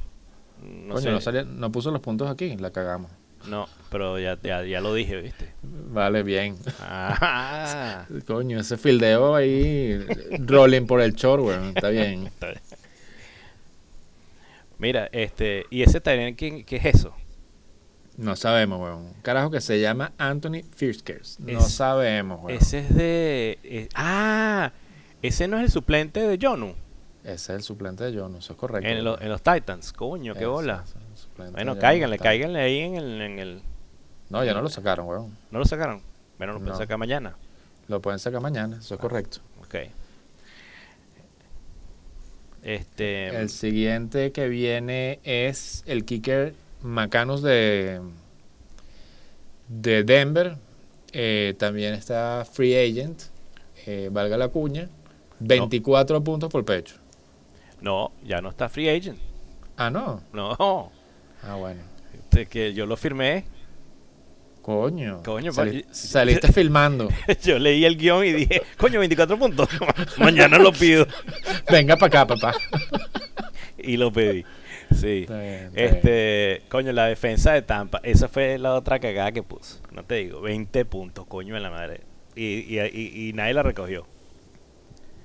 no 0.62 0.96
Coño, 0.96 1.20
sé. 1.22 1.32
no, 1.32 1.44
no 1.46 1.72
puso 1.72 1.92
los 1.92 2.02
puntos 2.02 2.30
aquí, 2.30 2.56
la 2.58 2.72
cagamos. 2.72 3.12
No, 3.48 3.68
pero 3.90 4.20
ya, 4.20 4.38
ya, 4.42 4.64
ya 4.66 4.82
lo 4.82 4.94
dije, 4.94 5.22
¿viste? 5.22 5.52
Vale, 5.64 6.24
bien. 6.24 6.58
Ah, 6.82 8.06
Coño, 8.28 8.60
ese 8.60 8.78
fildeo 8.78 9.36
ahí, 9.36 10.00
rolling 10.40 10.86
por 10.86 11.02
el 11.02 11.14
short, 11.14 11.44
weón, 11.44 11.70
está 11.76 11.90
bien. 11.90 12.28
Está 12.28 12.48
bien. 12.50 12.62
Mira, 14.80 15.10
este, 15.12 15.66
y 15.72 15.82
ese 15.82 16.02
también, 16.02 16.36
¿qué, 16.36 16.64
qué 16.64 16.76
es 16.76 16.86
eso? 16.86 17.14
No 18.16 18.36
sabemos, 18.36 18.80
weón. 18.82 18.98
Un 19.06 19.14
Carajo 19.22 19.50
que 19.50 19.62
se 19.62 19.80
llama 19.80 20.12
Anthony 20.18 20.62
Firskers. 20.76 21.40
No 21.40 21.60
Es- 21.60 21.74
sabemos, 21.74 22.40
weón. 22.44 22.58
Ese 22.60 22.80
es 22.80 22.96
de. 22.96 23.60
eh, 23.64 23.90
ah, 23.96 24.72
ese 25.22 25.48
no 25.48 25.58
es 25.58 25.64
el 25.66 25.72
suplente 25.72 26.20
de 26.20 26.38
Jonu 26.40 26.76
Ese 27.28 27.34
es 27.34 27.50
el 27.50 27.62
suplente 27.64 28.06
de 28.06 28.18
John, 28.18 28.36
eso 28.38 28.54
es 28.54 28.60
correcto. 28.60 28.88
en, 28.88 29.04
lo- 29.04 29.20
en 29.20 29.28
los 29.30 29.42
Titans. 29.42 29.92
Coño, 29.92 30.34
qué 30.34 30.46
bola. 30.46 30.86
Bueno, 31.52 31.78
cáiganle, 31.78 32.18
cáiganle 32.18 32.62
ahí 32.62 32.80
en 32.80 32.96
el, 32.96 33.22
en 33.22 33.40
el. 33.40 33.62
No, 34.30 34.44
ya 34.46 34.54
no 34.54 34.62
lo 34.62 34.70
sacaron, 34.70 35.08
weón. 35.08 35.38
¿No 35.52 35.60
lo 35.60 35.66
sacaron? 35.66 36.02
Bueno, 36.38 36.54
lo 36.54 36.60
pueden 36.60 36.74
No. 36.74 36.80
sacar 36.80 36.98
mañana. 36.98 37.36
Lo 37.90 38.02
pueden 38.02 38.20
sacar 38.20 38.40
mañana, 38.42 38.78
eso 38.80 38.94
es 38.96 39.00
correcto. 39.00 39.40
Ok. 39.62 39.76
Este. 42.64 43.28
El 43.40 43.50
siguiente 43.50 44.32
que 44.32 44.48
viene 44.50 45.20
es 45.24 45.84
el 45.86 46.06
kicker 46.06 46.54
Macanos 46.82 47.42
de, 47.42 48.02
de 49.68 50.04
Denver. 50.04 50.58
Eh, 51.14 51.56
también 51.58 51.94
está 51.94 52.46
Free 52.52 52.76
Agent, 52.76 53.24
eh, 53.86 54.10
valga 54.12 54.38
la 54.38 54.50
cuña. 54.50 54.90
24 55.40 56.24
puntos 56.24 56.50
por 56.50 56.66
pecho. 56.66 56.96
No, 57.82 58.12
ya 58.24 58.42
no 58.42 58.50
está 58.50 58.70
free 58.70 58.90
agent. 58.90 59.20
Ah, 59.78 59.90
no. 59.90 60.22
No. 60.34 60.92
Ah, 61.44 61.56
bueno. 61.56 61.82
Este, 62.14 62.46
que 62.48 62.74
yo 62.74 62.86
lo 62.86 62.98
firmé. 62.98 63.46
Coño. 64.62 65.22
Coño, 65.24 65.54
Sali- 65.54 65.86
saliste 65.92 66.52
filmando. 66.52 67.08
yo 67.44 67.58
leí 67.58 67.86
el 67.86 67.96
guion 67.98 68.26
y 68.26 68.34
dije, 68.34 68.62
coño, 68.78 69.00
24 69.00 69.38
puntos. 69.40 69.70
mañana 70.18 70.58
lo 70.58 70.74
pido. 70.74 71.08
Venga 71.72 71.96
para 71.96 72.22
acá, 72.24 72.28
papá. 72.36 72.54
Y 73.78 73.96
lo 73.96 74.12
pedí. 74.12 74.44
Sí. 74.94 75.22
Está 75.22 75.40
bien, 75.40 75.54
está 75.54 75.70
bien. 75.82 75.96
Este, 75.96 76.62
coño, 76.70 76.92
la 76.92 77.06
defensa 77.06 77.54
de 77.54 77.62
Tampa, 77.62 78.02
esa 78.04 78.28
fue 78.28 78.58
la 78.58 78.74
otra 78.74 79.00
cagada 79.00 79.32
que 79.32 79.44
puso. 79.44 79.80
No 79.92 80.04
te 80.04 80.16
digo, 80.16 80.42
20 80.42 80.84
puntos, 80.86 81.26
coño, 81.28 81.56
en 81.56 81.64
la 81.64 81.70
madre. 81.70 82.02
Y, 82.36 82.44
y, 82.76 82.80
y- 82.80 83.30
y 83.30 83.34
nadie 83.34 83.54
la 83.54 83.64
recogió. 83.64 84.06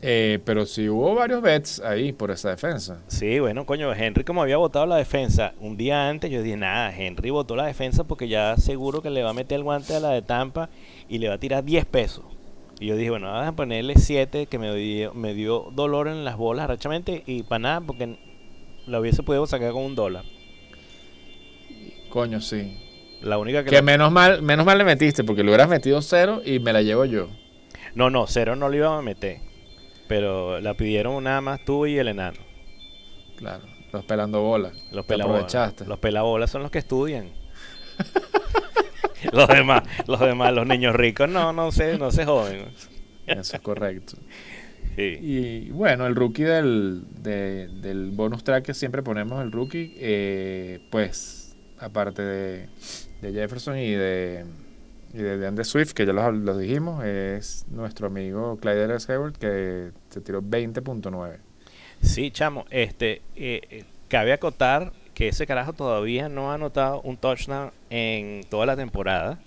Eh, 0.05 0.41
pero 0.45 0.67
sí 0.67 0.88
hubo 0.88 1.15
varios 1.15 1.41
bets 1.43 1.79
ahí 1.81 2.12
por 2.12 2.33
esa 2.33 2.51
defensa. 2.51 3.01
Sí, 3.07 3.38
bueno, 3.38 3.65
coño, 3.67 3.93
Henry 3.95 4.25
como 4.25 4.43
había 4.43 4.57
votado 4.57 4.85
la 4.85 4.97
defensa 4.97 5.55
un 5.61 5.77
día 5.77 6.09
antes, 6.09 6.29
yo 6.29 6.43
dije, 6.43 6.57
nada, 6.57 6.93
Henry 6.97 7.31
votó 7.31 7.55
la 7.55 7.67
defensa 7.67 8.03
porque 8.03 8.27
ya 8.27 8.57
seguro 8.57 9.01
que 9.01 9.11
le 9.11 9.23
va 9.23 9.31
a 9.31 9.35
meter 9.35 9.57
el 9.59 9.62
guante 9.62 9.95
a 9.95 10.01
la 10.01 10.11
de 10.11 10.23
Tampa 10.23 10.71
y 11.09 11.19
le 11.19 11.29
va 11.29 11.35
a 11.35 11.38
tirar 11.38 11.62
10 11.62 11.85
pesos. 11.87 12.25
Y 12.81 12.87
yo 12.87 12.97
dije, 12.97 13.11
bueno, 13.11 13.29
vamos 13.31 13.47
a 13.47 13.53
ponerle 13.53 13.95
7 13.97 14.47
que 14.47 14.59
me 14.59 14.75
dio, 14.75 15.15
me 15.15 15.35
dio 15.35 15.69
dolor 15.73 16.09
en 16.09 16.25
las 16.25 16.37
bolas 16.37 16.65
arrechamente 16.65 17.23
y 17.25 17.45
para 17.45 17.61
nada 17.61 17.81
porque 17.83 18.17
la 18.87 18.99
hubiese 18.99 19.23
podido 19.23 19.47
sacar 19.47 19.71
con 19.71 19.85
un 19.85 19.95
dólar. 19.95 20.25
Coño, 22.09 22.41
sí. 22.41 22.77
La 23.23 23.38
única 23.38 23.62
que... 23.62 23.71
Que 23.71 23.77
la- 23.77 23.83
menos 23.83 24.11
mal, 24.11 24.43
menos 24.43 24.67
mal 24.67 24.79
le 24.79 24.85
metiste, 24.85 25.23
porque 25.23 25.45
le 25.45 25.51
hubieras 25.51 25.69
metido 25.69 26.03
cero 26.03 26.43
y 26.45 26.59
me 26.59 26.73
la 26.73 26.83
llevo 26.83 27.05
yo. 27.05 27.29
No, 27.95 28.11
no, 28.11 28.27
cero 28.27 28.57
no 28.57 28.69
lo 28.69 28.75
iba 28.77 28.99
a 28.99 29.03
meter. 29.03 29.38
Pero 30.12 30.61
la 30.61 30.75
pidieron 30.75 31.25
nada 31.25 31.40
más 31.40 31.64
tú 31.64 31.87
y 31.87 31.96
el 31.96 32.07
enano. 32.09 32.37
Claro. 33.37 33.64
Los 33.94 34.05
pelando 34.05 34.42
bolas. 34.42 34.85
Los 34.92 35.07
pelabolas. 35.07 35.75
Los 35.87 35.98
pelabolas 36.01 36.51
son 36.51 36.61
los 36.62 36.70
que 36.70 36.81
estudian. 36.81 37.31
los 39.33 39.48
demás, 39.48 39.85
los 40.07 40.20
demás, 40.20 40.53
los 40.53 40.66
niños 40.66 40.94
ricos 40.94 41.31
no, 41.31 41.55
no 41.55 41.72
se, 41.72 41.96
no 41.96 42.11
se 42.11 42.27
joden. 42.27 42.66
Eso 43.27 43.57
es 43.57 43.62
correcto. 43.62 44.16
Sí. 44.94 45.16
Y 45.22 45.70
bueno, 45.70 46.07
el 46.07 46.14
rookie 46.14 46.42
del, 46.42 47.05
de- 47.22 47.68
del 47.81 48.11
bonus 48.11 48.44
track 48.44 48.62
que 48.66 48.75
siempre 48.75 49.03
ponemos, 49.03 49.42
el 49.42 49.51
rookie, 49.51 49.94
eh, 49.96 50.81
pues, 50.90 51.57
aparte 51.79 52.20
de, 52.20 52.68
de 53.22 53.33
Jefferson 53.33 53.79
y 53.79 53.92
de, 53.92 54.44
y 55.12 55.18
de 55.18 55.37
DeAndre 55.38 55.64
Swift, 55.64 55.92
que 55.92 56.07
ya 56.07 56.12
los, 56.12 56.35
los 56.35 56.59
dijimos, 56.59 57.05
es 57.05 57.66
nuestro 57.70 58.07
amigo 58.07 58.57
Clyde 58.59 58.96
Hayward, 59.09 59.35
que 59.35 59.90
se 60.11 60.20
tiró 60.20 60.42
20.9. 60.42 61.38
Sí, 62.01 62.31
chamo, 62.31 62.64
este, 62.70 63.22
eh, 63.37 63.61
eh, 63.70 63.85
cabe 64.09 64.33
acotar 64.33 64.92
que 65.14 65.29
ese 65.29 65.46
carajo 65.46 65.72
todavía 65.75 66.29
no 66.29 66.51
ha 66.51 66.55
anotado 66.55 67.01
un 67.03 67.16
touchdown 67.16 67.70
en 67.90 68.42
toda 68.48 68.66
la 68.66 68.77
temporada. 68.77 69.38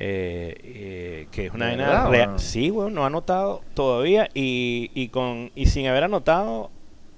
Eh, 0.00 0.54
eh, 0.62 1.26
que 1.32 1.46
es 1.46 1.52
una 1.52 1.66
¿De 1.66 1.76
vaina 1.76 1.88
verdad, 1.88 2.10
rea- 2.10 2.26
weón? 2.28 2.38
Sí, 2.38 2.70
bueno, 2.70 2.90
no 2.90 3.02
ha 3.04 3.06
anotado 3.06 3.62
todavía 3.74 4.28
y, 4.32 4.90
y 4.94 5.08
con 5.08 5.50
y 5.56 5.66
sin 5.66 5.86
haber 5.88 6.04
anotado 6.04 6.70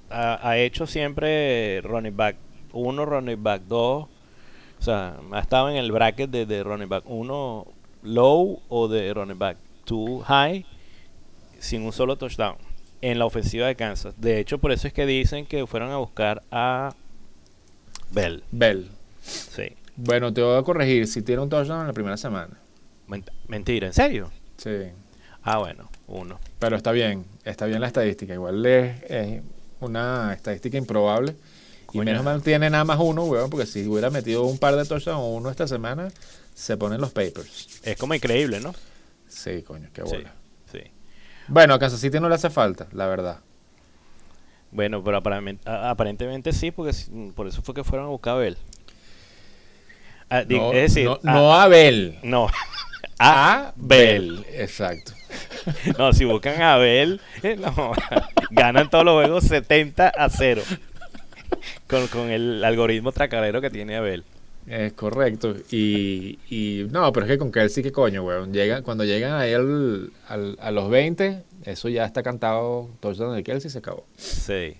ha, 0.08 0.48
ha 0.48 0.56
hecho 0.58 0.86
siempre 0.86 1.80
running 1.82 2.16
back 2.16 2.36
1, 2.72 3.04
running 3.04 3.42
back 3.42 3.62
2. 3.68 4.06
O 4.80 4.82
sea, 4.82 5.16
ha 5.32 5.38
estado 5.40 5.68
en 5.70 5.76
el 5.76 5.92
bracket 5.92 6.30
de, 6.30 6.46
de 6.46 6.62
running 6.64 6.88
back 6.88 7.04
1 7.06 7.66
low 8.02 8.60
o 8.68 8.88
de 8.88 9.12
running 9.12 9.38
back 9.38 9.58
2 9.86 10.24
high 10.24 10.64
sin 11.58 11.82
un 11.82 11.92
solo 11.92 12.16
touchdown 12.16 12.56
en 13.02 13.18
la 13.18 13.26
ofensiva 13.26 13.66
de 13.66 13.76
Kansas. 13.76 14.14
De 14.18 14.40
hecho, 14.40 14.58
por 14.58 14.72
eso 14.72 14.86
es 14.86 14.92
que 14.94 15.04
dicen 15.06 15.44
que 15.46 15.66
fueron 15.66 15.90
a 15.90 15.98
buscar 15.98 16.42
a 16.50 16.94
Bell. 18.12 18.42
Bell. 18.50 18.90
Sí. 19.22 19.64
Bueno, 19.96 20.32
te 20.32 20.40
voy 20.42 20.58
a 20.58 20.62
corregir, 20.62 21.06
si 21.06 21.22
tiene 21.22 21.42
un 21.42 21.48
touchdown 21.50 21.82
en 21.82 21.86
la 21.86 21.92
primera 21.92 22.16
semana. 22.16 22.56
Ment- 23.08 23.30
Mentira, 23.48 23.86
¿en 23.88 23.92
serio? 23.92 24.30
Sí. 24.56 24.70
Ah, 25.42 25.58
bueno, 25.58 25.90
uno. 26.08 26.38
Pero 26.58 26.76
está 26.76 26.92
bien, 26.92 27.24
está 27.44 27.66
bien 27.66 27.80
la 27.80 27.86
estadística. 27.86 28.32
Igual 28.32 28.64
es, 28.64 29.02
es 29.10 29.42
una 29.80 30.32
estadística 30.32 30.78
improbable. 30.78 31.34
Y 31.92 31.98
menos 31.98 32.24
mal 32.24 32.42
tiene 32.42 32.70
nada 32.70 32.84
más 32.84 32.98
uno, 33.00 33.24
weón, 33.24 33.50
porque 33.50 33.66
si 33.66 33.86
hubiera 33.86 34.10
metido 34.10 34.44
un 34.44 34.58
par 34.58 34.76
de 34.76 34.84
touchdowns 34.84 35.18
o 35.20 35.26
uno 35.28 35.50
esta 35.50 35.66
semana, 35.66 36.08
se 36.54 36.76
ponen 36.76 37.00
los 37.00 37.10
papers. 37.12 37.80
Es 37.82 37.96
como 37.96 38.14
increíble, 38.14 38.60
¿no? 38.60 38.74
Sí, 39.28 39.62
coño, 39.62 39.88
qué 39.92 40.02
Sí, 40.06 40.16
bola. 40.16 40.32
sí. 40.72 40.80
Bueno, 41.48 41.74
a 41.74 41.78
Kansas 41.78 42.00
City 42.00 42.20
no 42.20 42.28
le 42.28 42.34
hace 42.36 42.50
falta, 42.50 42.86
la 42.92 43.06
verdad. 43.06 43.38
Bueno, 44.72 45.02
pero 45.02 45.16
aparentemente, 45.16 45.68
aparentemente 45.68 46.52
sí, 46.52 46.70
porque 46.70 46.90
s- 46.90 47.10
por 47.34 47.48
eso 47.48 47.60
fue 47.62 47.74
que 47.74 47.82
fueron 47.82 48.06
a 48.06 48.10
buscar 48.10 48.34
a 48.34 48.38
Bell. 48.38 48.56
Ah, 50.28 50.44
No, 50.48 50.72
es 50.72 50.94
decir, 50.94 51.06
no, 51.06 51.14
a- 51.14 51.32
no 51.32 51.54
a 51.60 51.66
Bell. 51.68 52.18
no, 52.22 52.46
a 53.18 53.72
Bell. 53.76 54.44
Exacto. 54.52 55.12
No, 55.98 56.12
si 56.14 56.24
buscan 56.24 56.62
a 56.62 56.76
Bell, 56.78 57.20
eh, 57.42 57.54
no, 57.56 57.92
ganan 58.50 58.88
todos 58.88 59.04
los 59.04 59.14
juegos 59.22 59.44
70 59.44 60.08
a 60.08 60.30
0. 60.30 60.62
Con, 61.88 62.06
con 62.08 62.30
el 62.30 62.62
algoritmo 62.64 63.12
tracarero 63.12 63.60
que 63.60 63.70
tiene 63.70 63.96
Abel. 63.96 64.24
Es 64.66 64.92
correcto. 64.92 65.54
Y, 65.70 66.38
y 66.48 66.86
no, 66.90 67.12
pero 67.12 67.26
es 67.26 67.32
que 67.32 67.38
con 67.38 67.50
Kelsey, 67.50 67.82
¿qué 67.82 67.90
coño, 67.92 68.22
weón? 68.24 68.52
Llega, 68.52 68.82
cuando 68.82 69.04
llegan 69.04 69.32
ahí 69.32 69.52
al, 69.54 70.12
al- 70.28 70.56
a 70.60 70.70
los 70.70 70.88
20, 70.90 71.42
eso 71.64 71.88
ya 71.88 72.04
está 72.04 72.22
cantado. 72.22 72.88
Touchdown 73.00 73.34
de 73.34 73.42
Kelsey 73.42 73.70
se 73.70 73.78
acabó. 73.78 74.04
Sí. 74.16 74.76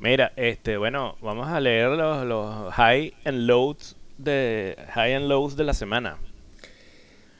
Mira, 0.00 0.32
este, 0.36 0.76
bueno, 0.76 1.16
vamos 1.20 1.48
a 1.48 1.60
leer 1.60 1.90
los, 1.90 2.24
los 2.24 2.72
high 2.74 3.12
and 3.24 3.46
lows 3.46 3.96
de 4.16 4.76
high 4.94 5.14
and 5.14 5.28
lows 5.28 5.56
de 5.56 5.64
la 5.64 5.74
semana. 5.74 6.16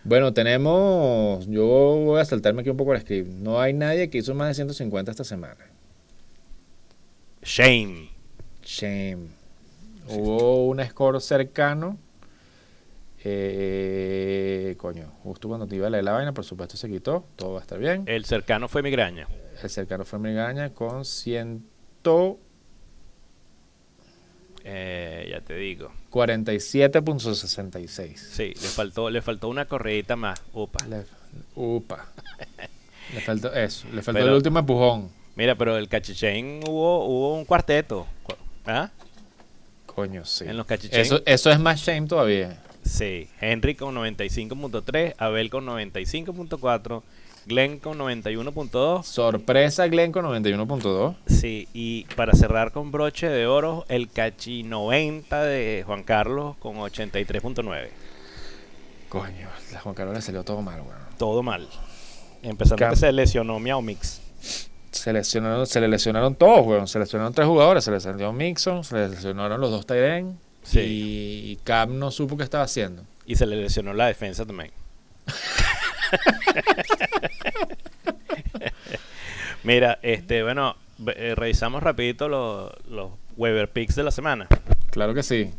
Bueno, 0.03 0.35
tenemos. 0.35 1.47
Yo 1.47 1.65
voy 1.67 2.21
a 2.21 2.25
saltarme 2.27 2.61
aquí 2.61 2.71
un 2.71 2.77
poco 2.77 2.93
el 2.95 3.01
script. 3.01 3.29
No 3.31 3.61
hay 3.61 3.73
nadie 3.73 4.11
que 4.11 4.19
hizo 4.19 4.35
más 4.35 4.49
de 4.49 4.55
150 4.55 5.11
esta 5.11 5.25
semana. 5.25 5.57
Shame. 7.43 8.11
Shame. 8.65 9.29
Hubo 10.09 10.67
un 10.69 10.85
score 10.85 11.21
cercano. 11.21 11.99
Eh, 13.27 14.75
coño, 14.77 15.11
justo 15.23 15.49
cuando 15.49 15.67
te 15.67 15.77
iba 15.77 15.87
a 15.87 15.91
leer 15.91 16.05
la 16.05 16.13
vaina, 16.13 16.33
por 16.33 16.45
supuesto 16.45 16.77
se 16.77 16.89
quitó. 16.89 17.25
Todo 17.37 17.55
va 17.55 17.61
a 17.61 17.63
estar 17.63 17.79
bien. 17.79 18.05
El 18.07 18.25
cercano 18.27 18.69
fue 18.69 18.83
migraña. 18.83 19.27
El 19.63 19.71
cercano 19.71 20.05
fue 20.05 20.19
Migaña 20.19 20.71
con 20.75 21.03
Eh, 24.67 25.29
ya 25.31 25.41
te 25.43 25.55
digo. 25.55 25.93
147.66. 26.11 28.17
Sí, 28.17 28.47
le 28.49 28.55
faltó, 28.69 29.11
le 29.11 29.21
faltó 29.23 29.49
una 29.49 29.67
correíta 29.67 30.17
más. 30.17 30.43
Upa. 30.53 30.85
Le, 30.87 31.05
upa. 31.55 32.07
Le 33.15 33.21
faltó 33.21 33.53
eso. 33.53 33.87
Le 33.93 34.03
faltó 34.03 34.19
Pero- 34.19 34.31
el 34.31 34.37
último 34.37 34.59
empujón. 34.59 35.11
Mira, 35.37 35.55
pero 35.57 35.77
el 35.77 35.89
cachichén 35.89 36.61
hubo, 36.69 37.05
hubo 37.07 37.35
un 37.37 37.45
cuarteto. 37.45 38.07
¿Ah? 38.67 38.91
Coño, 39.87 40.25
sí. 40.25 40.45
En 40.47 40.57
los 40.57 40.67
cachichén. 40.67 41.01
Eso, 41.01 41.21
eso 41.25 41.51
es 41.51 41.59
más 41.61 41.81
shame 41.81 42.07
todavía. 42.09 42.61
Sí. 42.85 43.29
Henry 43.41 43.75
con 43.75 43.95
95.3, 43.95 45.15
Abel 45.19 45.51
con 45.51 45.65
95.4, 45.67 47.03
Glenn 47.47 47.79
con 47.79 47.99
91.2. 47.99 49.03
Sorpresa 49.05 49.87
Glenn 49.87 50.13
con 50.13 50.25
91.2. 50.27 51.17
Sí, 51.27 51.69
y 51.73 52.05
para 52.17 52.33
cerrar 52.35 52.73
con 52.73 52.91
broche 52.91 53.29
de 53.29 53.47
oro, 53.47 53.85
el 53.89 54.09
cachi 54.11 54.63
90 54.65 55.43
de 55.45 55.83
Juan 55.87 56.03
Carlos 56.03 56.57
con 56.59 56.77
83.9. 56.77 57.89
Coño, 59.09 59.49
a 59.77 59.81
Juan 59.81 59.95
Carlos 59.95 60.15
le 60.17 60.23
salió 60.23 60.43
todo 60.43 60.61
mal, 60.61 60.81
weón. 60.81 60.99
Todo 61.19 61.43
mal. 61.43 61.69
Empezando 62.43 62.85
Cam- 62.85 62.91
que 62.91 62.97
se 62.97 63.13
lesionó 63.13 63.59
Miao 63.61 63.81
Mix. 63.81 64.21
Se 64.95 65.13
lesionaron, 65.13 65.67
se 65.67 65.81
le 65.81 65.89
lesionaron 65.89 66.37
todos, 66.37 66.67
weón. 66.67 66.87
Se 66.87 66.99
lesionaron 66.99 67.35
tres 67.35 67.49
jugadores. 67.49 67.85
Se 67.85 67.91
lesionó 67.91 68.33
Mixon, 68.33 68.85
se 68.85 68.95
le 68.95 69.09
lesionaron 69.09 69.61
los 69.61 69.71
dos 69.71 69.87
Tyren. 69.87 70.39
Sí. 70.63 70.81
Y 70.81 71.57
Cam 71.65 71.99
no 71.99 72.11
supo 72.11 72.37
qué 72.37 72.45
estaba 72.45 72.65
haciendo. 72.65 73.03
Y 73.27 73.37
se 73.37 73.47
le 73.47 73.57
lesionó 73.57 73.93
la 73.93 74.07
defensa 74.07 74.47
también. 74.47 74.71
Mira, 79.65 79.99
este, 80.03 80.43
bueno, 80.43 80.77
eh, 81.17 81.35
revisamos 81.35 81.83
rapidito 81.83 82.29
los, 82.29 82.73
los 82.89 83.11
Weber 83.37 83.71
Picks 83.71 83.97
de 83.97 84.05
la 84.05 84.11
semana. 84.11 84.47
Claro 84.91 85.15
que 85.15 85.23
sí. 85.23 85.51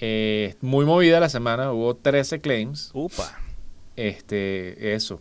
Eh, 0.00 0.56
muy 0.60 0.86
movida 0.86 1.20
la 1.20 1.28
semana. 1.28 1.72
Hubo 1.72 1.94
13 1.94 2.40
claims. 2.40 2.90
Upa. 2.94 3.38
Este, 3.96 4.94
eso. 4.94 5.20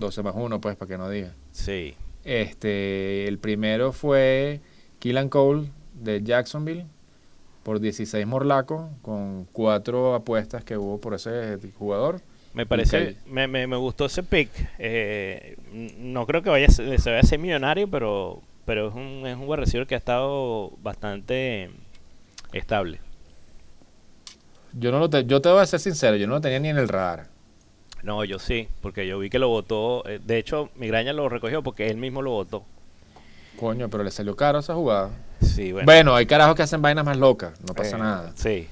12 0.00 0.22
más 0.22 0.34
1, 0.36 0.60
pues, 0.60 0.76
para 0.76 0.88
que 0.88 0.98
no 0.98 1.10
diga. 1.10 1.32
Sí. 1.52 1.94
Este, 2.26 3.28
el 3.28 3.38
primero 3.38 3.92
fue 3.92 4.60
Killan 4.98 5.28
Cole 5.28 5.70
de 5.94 6.24
Jacksonville 6.24 6.84
por 7.62 7.78
16 7.78 8.26
morlacos 8.26 8.90
con 9.00 9.44
cuatro 9.52 10.12
apuestas 10.12 10.64
que 10.64 10.76
hubo 10.76 11.00
por 11.00 11.14
ese 11.14 11.56
jugador. 11.78 12.20
Me 12.52 12.66
parece, 12.66 13.16
me, 13.26 13.46
me, 13.46 13.68
me 13.68 13.76
gustó 13.76 14.06
ese 14.06 14.24
pick. 14.24 14.50
Eh, 14.80 15.56
no 15.98 16.26
creo 16.26 16.42
que 16.42 16.50
vaya 16.50 16.68
se 16.68 16.82
vaya 16.84 17.20
a 17.20 17.22
ser 17.22 17.38
millonario, 17.38 17.88
pero, 17.88 18.42
pero 18.64 18.88
es 18.88 18.94
un, 18.96 19.24
es 19.24 19.36
un 19.36 19.56
receiver 19.56 19.86
que 19.86 19.94
ha 19.94 19.98
estado 19.98 20.72
bastante 20.82 21.70
estable. 22.52 22.98
Yo 24.72 24.90
no 24.90 24.98
lo 24.98 25.08
te, 25.08 25.24
yo 25.26 25.40
te 25.40 25.48
voy 25.48 25.60
a 25.60 25.66
ser 25.66 25.78
sincero, 25.78 26.16
yo 26.16 26.26
no 26.26 26.34
lo 26.34 26.40
tenía 26.40 26.58
ni 26.58 26.70
en 26.70 26.78
el 26.78 26.88
radar. 26.88 27.35
No, 28.02 28.24
yo 28.24 28.38
sí, 28.38 28.68
porque 28.82 29.06
yo 29.06 29.18
vi 29.18 29.30
que 29.30 29.38
lo 29.38 29.48
votó. 29.48 30.06
eh, 30.08 30.20
De 30.24 30.38
hecho, 30.38 30.70
Migraña 30.76 31.12
lo 31.12 31.28
recogió 31.28 31.62
porque 31.62 31.88
él 31.88 31.96
mismo 31.96 32.22
lo 32.22 32.30
votó. 32.32 32.64
Coño, 33.58 33.88
pero 33.88 34.04
le 34.04 34.10
salió 34.10 34.36
caro 34.36 34.58
esa 34.58 34.74
jugada. 34.74 35.10
Sí, 35.40 35.72
bueno. 35.72 35.86
Bueno, 35.86 36.14
hay 36.14 36.26
carajos 36.26 36.54
que 36.54 36.62
hacen 36.62 36.82
vainas 36.82 37.04
más 37.04 37.16
locas, 37.16 37.58
no 37.66 37.74
pasa 37.74 37.96
eh, 37.96 38.00
nada. 38.00 38.32
Sí, 38.36 38.68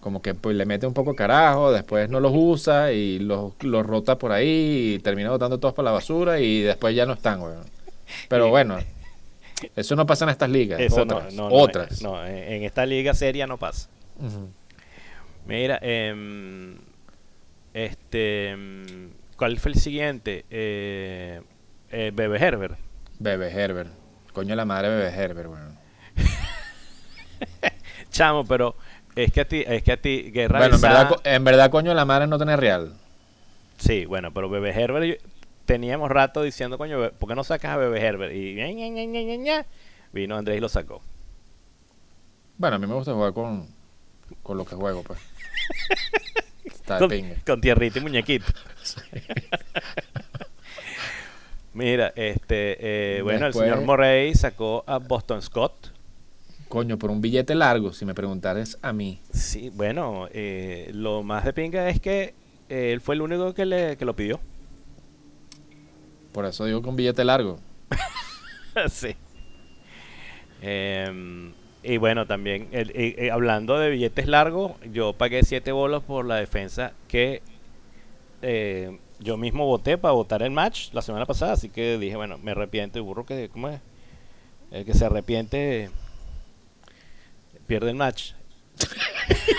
Como 0.00 0.22
que 0.22 0.34
pues 0.34 0.54
le 0.54 0.64
mete 0.66 0.86
un 0.86 0.94
poco 0.94 1.14
carajo, 1.14 1.72
después 1.72 2.08
no 2.10 2.20
los 2.20 2.32
usa 2.34 2.92
y 2.92 3.18
los, 3.18 3.52
los 3.62 3.84
rota 3.86 4.16
por 4.18 4.32
ahí 4.32 4.94
y 4.94 4.98
termina 5.00 5.30
botando 5.30 5.58
todos 5.58 5.74
para 5.74 5.86
la 5.86 5.92
basura 5.92 6.38
y 6.40 6.60
después 6.62 6.94
ya 6.94 7.04
no 7.06 7.14
están, 7.14 7.40
weón. 7.42 7.64
Pero 8.28 8.48
bueno, 8.48 8.78
eso 9.76 9.96
no 9.96 10.06
pasa 10.06 10.24
en 10.24 10.30
estas 10.30 10.50
ligas. 10.50 10.78
eso 10.80 11.02
otras, 11.02 11.34
no, 11.34 11.48
otras. 11.48 12.00
no, 12.02 12.24
en 12.24 12.62
esta 12.62 12.86
liga 12.86 13.12
seria 13.14 13.46
no 13.46 13.56
pasa. 13.56 13.88
Mira, 15.46 15.78
em, 15.82 16.76
este, 17.84 18.50
em, 18.50 19.10
¿Cuál 19.36 19.58
fue 19.60 19.70
el 19.70 19.78
siguiente? 19.78 20.44
Eh, 20.50 21.40
eh, 21.90 22.10
Bebe 22.12 22.38
Herbert. 22.38 22.76
Bebe 23.20 23.50
Herbert. 23.50 23.90
Coño 24.32 24.56
la 24.56 24.64
madre 24.64 24.88
Bebe 24.88 25.08
Herbert, 25.14 25.48
weón. 25.48 25.78
Chamo, 28.10 28.44
pero 28.44 28.74
es 29.14 29.32
que 29.32 29.42
a 29.42 29.44
ti, 29.46 29.62
es 29.64 29.84
que 29.84 29.92
a 29.92 29.96
ti, 29.96 30.30
Guerra 30.32 30.58
Bueno, 30.58 30.74
en 30.74 30.80
verdad, 30.80 31.10
en 31.22 31.44
verdad, 31.44 31.70
coño 31.70 31.94
la 31.94 32.04
madre 32.04 32.26
no 32.26 32.36
tiene 32.36 32.56
real. 32.56 32.94
Sí, 33.76 34.06
bueno, 34.06 34.34
pero 34.34 34.50
Bebe 34.50 34.70
Herbert 34.70 35.06
yo- 35.06 35.28
teníamos 35.66 36.10
rato 36.10 36.42
diciendo, 36.42 36.78
coño, 36.78 37.12
¿por 37.12 37.28
qué 37.28 37.34
no 37.36 37.44
sacas 37.44 37.72
a 37.72 37.76
Bebe 37.76 38.00
Herbert? 38.00 38.34
Y 38.34 38.54
ña, 38.54 38.72
ña, 38.72 39.36
ña, 39.36 39.66
vino 40.12 40.36
Andrés 40.36 40.58
y 40.58 40.60
lo 40.60 40.68
sacó. 40.68 41.00
Bueno, 42.56 42.74
a 42.74 42.78
mí 42.80 42.88
me 42.88 42.94
gusta 42.94 43.12
jugar 43.12 43.32
con, 43.32 43.68
con 44.42 44.56
lo 44.56 44.64
que 44.64 44.74
juego, 44.74 45.04
pues. 45.04 45.20
Está 46.88 46.98
Con, 47.00 47.10
pinga. 47.10 47.34
con 47.46 47.60
tierrita 47.60 47.98
y 47.98 48.02
muñequito. 48.02 48.46
Mira, 51.74 52.14
este, 52.16 53.18
eh, 53.18 53.22
bueno, 53.22 53.46
el 53.46 53.52
señor 53.52 53.82
Morey 53.82 54.34
sacó 54.34 54.84
a 54.86 54.98
Boston 54.98 55.42
Scott. 55.42 55.92
Coño, 56.70 56.98
por 56.98 57.10
un 57.10 57.20
billete 57.20 57.54
largo, 57.54 57.92
si 57.92 58.06
me 58.06 58.14
preguntaras 58.14 58.78
a 58.80 58.94
mí. 58.94 59.20
Sí, 59.32 59.70
bueno, 59.74 60.28
eh, 60.32 60.90
lo 60.94 61.22
más 61.22 61.44
de 61.44 61.52
pinga 61.52 61.90
es 61.90 62.00
que 62.00 62.34
eh, 62.70 62.92
él 62.92 63.02
fue 63.02 63.16
el 63.16 63.20
único 63.20 63.52
que, 63.52 63.66
le, 63.66 63.98
que 63.98 64.06
lo 64.06 64.16
pidió. 64.16 64.40
Por 66.32 66.46
eso 66.46 66.64
digo 66.64 66.80
un 66.80 66.96
billete 66.96 67.22
largo. 67.22 67.60
sí. 68.88 69.14
Em, 70.62 71.52
y 71.82 71.96
bueno, 71.96 72.26
también, 72.26 72.68
el- 72.72 72.90
eh, 72.90 73.14
eh, 73.18 73.30
hablando 73.30 73.78
de 73.78 73.90
billetes 73.90 74.26
largos, 74.26 74.72
yo 74.92 75.12
pagué 75.12 75.42
7 75.42 75.72
bolos 75.72 76.02
por 76.02 76.24
la 76.26 76.36
defensa 76.36 76.92
que 77.08 77.42
eh, 78.42 78.98
yo 79.20 79.36
mismo 79.36 79.66
voté 79.66 79.98
para 79.98 80.12
votar 80.12 80.42
el 80.42 80.50
match 80.50 80.92
la 80.92 81.02
semana 81.02 81.26
pasada. 81.26 81.52
Así 81.52 81.68
que 81.68 81.98
dije, 81.98 82.16
bueno, 82.16 82.38
me 82.38 82.52
arrepiento. 82.52 82.98
Y 82.98 83.02
burro 83.02 83.24
que, 83.26 83.48
¿cómo 83.48 83.68
es? 83.68 83.80
El 84.70 84.84
que 84.84 84.94
se 84.94 85.04
arrepiente 85.06 85.90
pierde 87.66 87.90
el 87.90 87.96
match. 87.96 88.32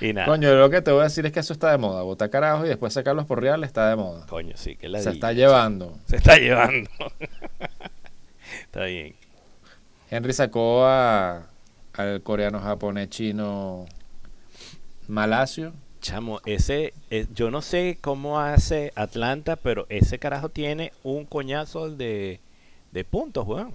y 0.00 0.12
nada. 0.12 0.26
Coño, 0.26 0.52
lo 0.54 0.70
que 0.70 0.82
te 0.82 0.90
voy 0.90 1.00
a 1.00 1.04
decir 1.04 1.24
es 1.26 1.32
que 1.32 1.40
eso 1.40 1.52
está 1.52 1.70
de 1.70 1.78
moda. 1.78 2.02
Botar 2.02 2.30
carajos 2.30 2.66
y 2.66 2.68
después 2.68 2.92
sacarlos 2.92 3.26
por 3.26 3.40
real 3.40 3.62
está 3.64 3.88
de 3.90 3.96
moda. 3.96 4.26
Coño, 4.26 4.56
sí, 4.56 4.76
que 4.76 4.88
la 4.88 5.00
Se 5.00 5.10
está 5.10 5.32
llevando. 5.32 5.98
Se 6.06 6.16
está 6.16 6.36
llevando. 6.38 6.90
está 8.64 8.84
bien. 8.84 9.14
Henry 10.12 10.34
sacó 10.34 10.84
a, 10.84 11.46
al 11.94 12.22
coreano, 12.22 12.60
japonés, 12.60 13.08
chino, 13.08 13.86
Malacio. 15.08 15.72
Chamo, 16.02 16.38
ese, 16.44 16.92
eh, 17.08 17.26
yo 17.32 17.50
no 17.50 17.62
sé 17.62 17.96
cómo 17.98 18.38
hace 18.38 18.92
Atlanta, 18.94 19.56
pero 19.56 19.86
ese 19.88 20.18
carajo 20.18 20.50
tiene 20.50 20.92
un 21.02 21.24
coñazo 21.24 21.88
de, 21.88 22.40
de 22.90 23.04
puntos, 23.04 23.46
weón. 23.46 23.72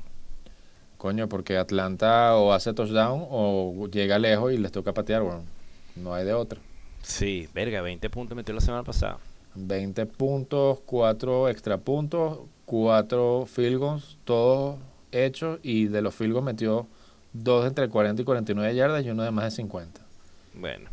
Coño, 1.00 1.28
porque 1.28 1.58
Atlanta 1.58 2.36
o 2.36 2.54
hace 2.54 2.72
touchdown 2.72 3.26
o 3.32 3.88
llega 3.88 4.20
lejos 4.20 4.54
y 4.54 4.60
les 4.60 4.72
toca 4.72 4.94
patear, 4.94 5.24
weón. 5.24 5.42
No 5.96 6.14
hay 6.14 6.24
de 6.24 6.36
otra. 6.36 6.60
Sí, 7.02 7.50
verga, 7.52 7.82
20 7.82 8.12
puntos 8.12 8.36
metió 8.38 8.54
la 8.54 8.62
semana 8.62 8.84
pasada. 8.84 9.18
20 9.56 10.06
puntos, 10.06 10.82
4 10.86 11.50
extra 11.50 11.80
puntos, 11.80 12.42
4 12.66 13.48
field 13.48 13.78
goals, 13.80 14.20
todos 14.24 14.76
hechos. 15.12 15.60
Y 15.64 15.88
de 15.88 16.02
los 16.02 16.16
field 16.16 16.34
goals 16.34 16.46
metió 16.46 16.88
2 17.34 17.68
entre 17.68 17.90
40 17.90 18.22
y 18.22 18.26
49 18.26 18.76
yardas 18.76 19.06
y 19.06 19.10
uno 19.10 19.24
de 19.24 19.32
más 19.32 19.46
de 19.46 19.52
50. 19.52 20.02
Bueno. 20.56 20.90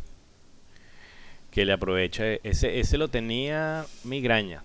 Que 1.51 1.65
le 1.65 1.73
aproveche. 1.73 2.41
Ese, 2.43 2.79
ese 2.79 2.97
lo 2.97 3.07
tenía 3.07 3.85
migraña. 4.03 4.63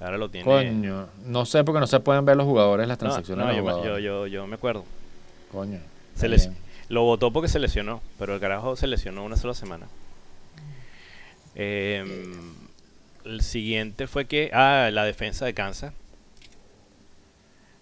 Ahora 0.00 0.16
lo 0.16 0.30
tiene. 0.30 0.44
Coño, 0.44 1.08
no 1.26 1.44
sé 1.44 1.62
porque 1.62 1.80
no 1.80 1.86
se 1.86 2.00
pueden 2.00 2.24
ver 2.24 2.36
los 2.36 2.46
jugadores, 2.46 2.88
las 2.88 2.96
transacciones 2.96 3.44
no, 3.44 3.50
de 3.50 3.58
los 3.58 3.66
yo, 3.66 3.72
jugadores. 3.72 4.04
yo, 4.04 4.26
yo, 4.26 4.26
yo 4.26 4.46
me 4.46 4.54
acuerdo. 4.54 4.84
Coño. 5.52 5.78
Se 6.14 6.28
les-. 6.28 6.50
Lo 6.88 7.04
votó 7.04 7.32
porque 7.32 7.48
se 7.48 7.58
lesionó, 7.58 8.02
pero 8.18 8.34
el 8.34 8.40
carajo 8.40 8.76
se 8.76 8.86
lesionó 8.86 9.24
una 9.24 9.36
sola 9.36 9.54
semana. 9.54 9.86
Em, 11.54 12.34
el 13.24 13.42
siguiente 13.42 14.06
fue 14.06 14.24
que. 14.24 14.50
Ah, 14.52 14.90
la 14.92 15.04
defensa 15.04 15.44
de 15.44 15.54
Kansas. 15.54 15.92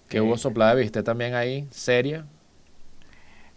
Que 0.08 0.20
hubo 0.20 0.36
soplada 0.36 0.74
de 0.74 0.82
viste 0.82 1.02
también 1.02 1.34
ahí, 1.34 1.66
seria. 1.70 2.26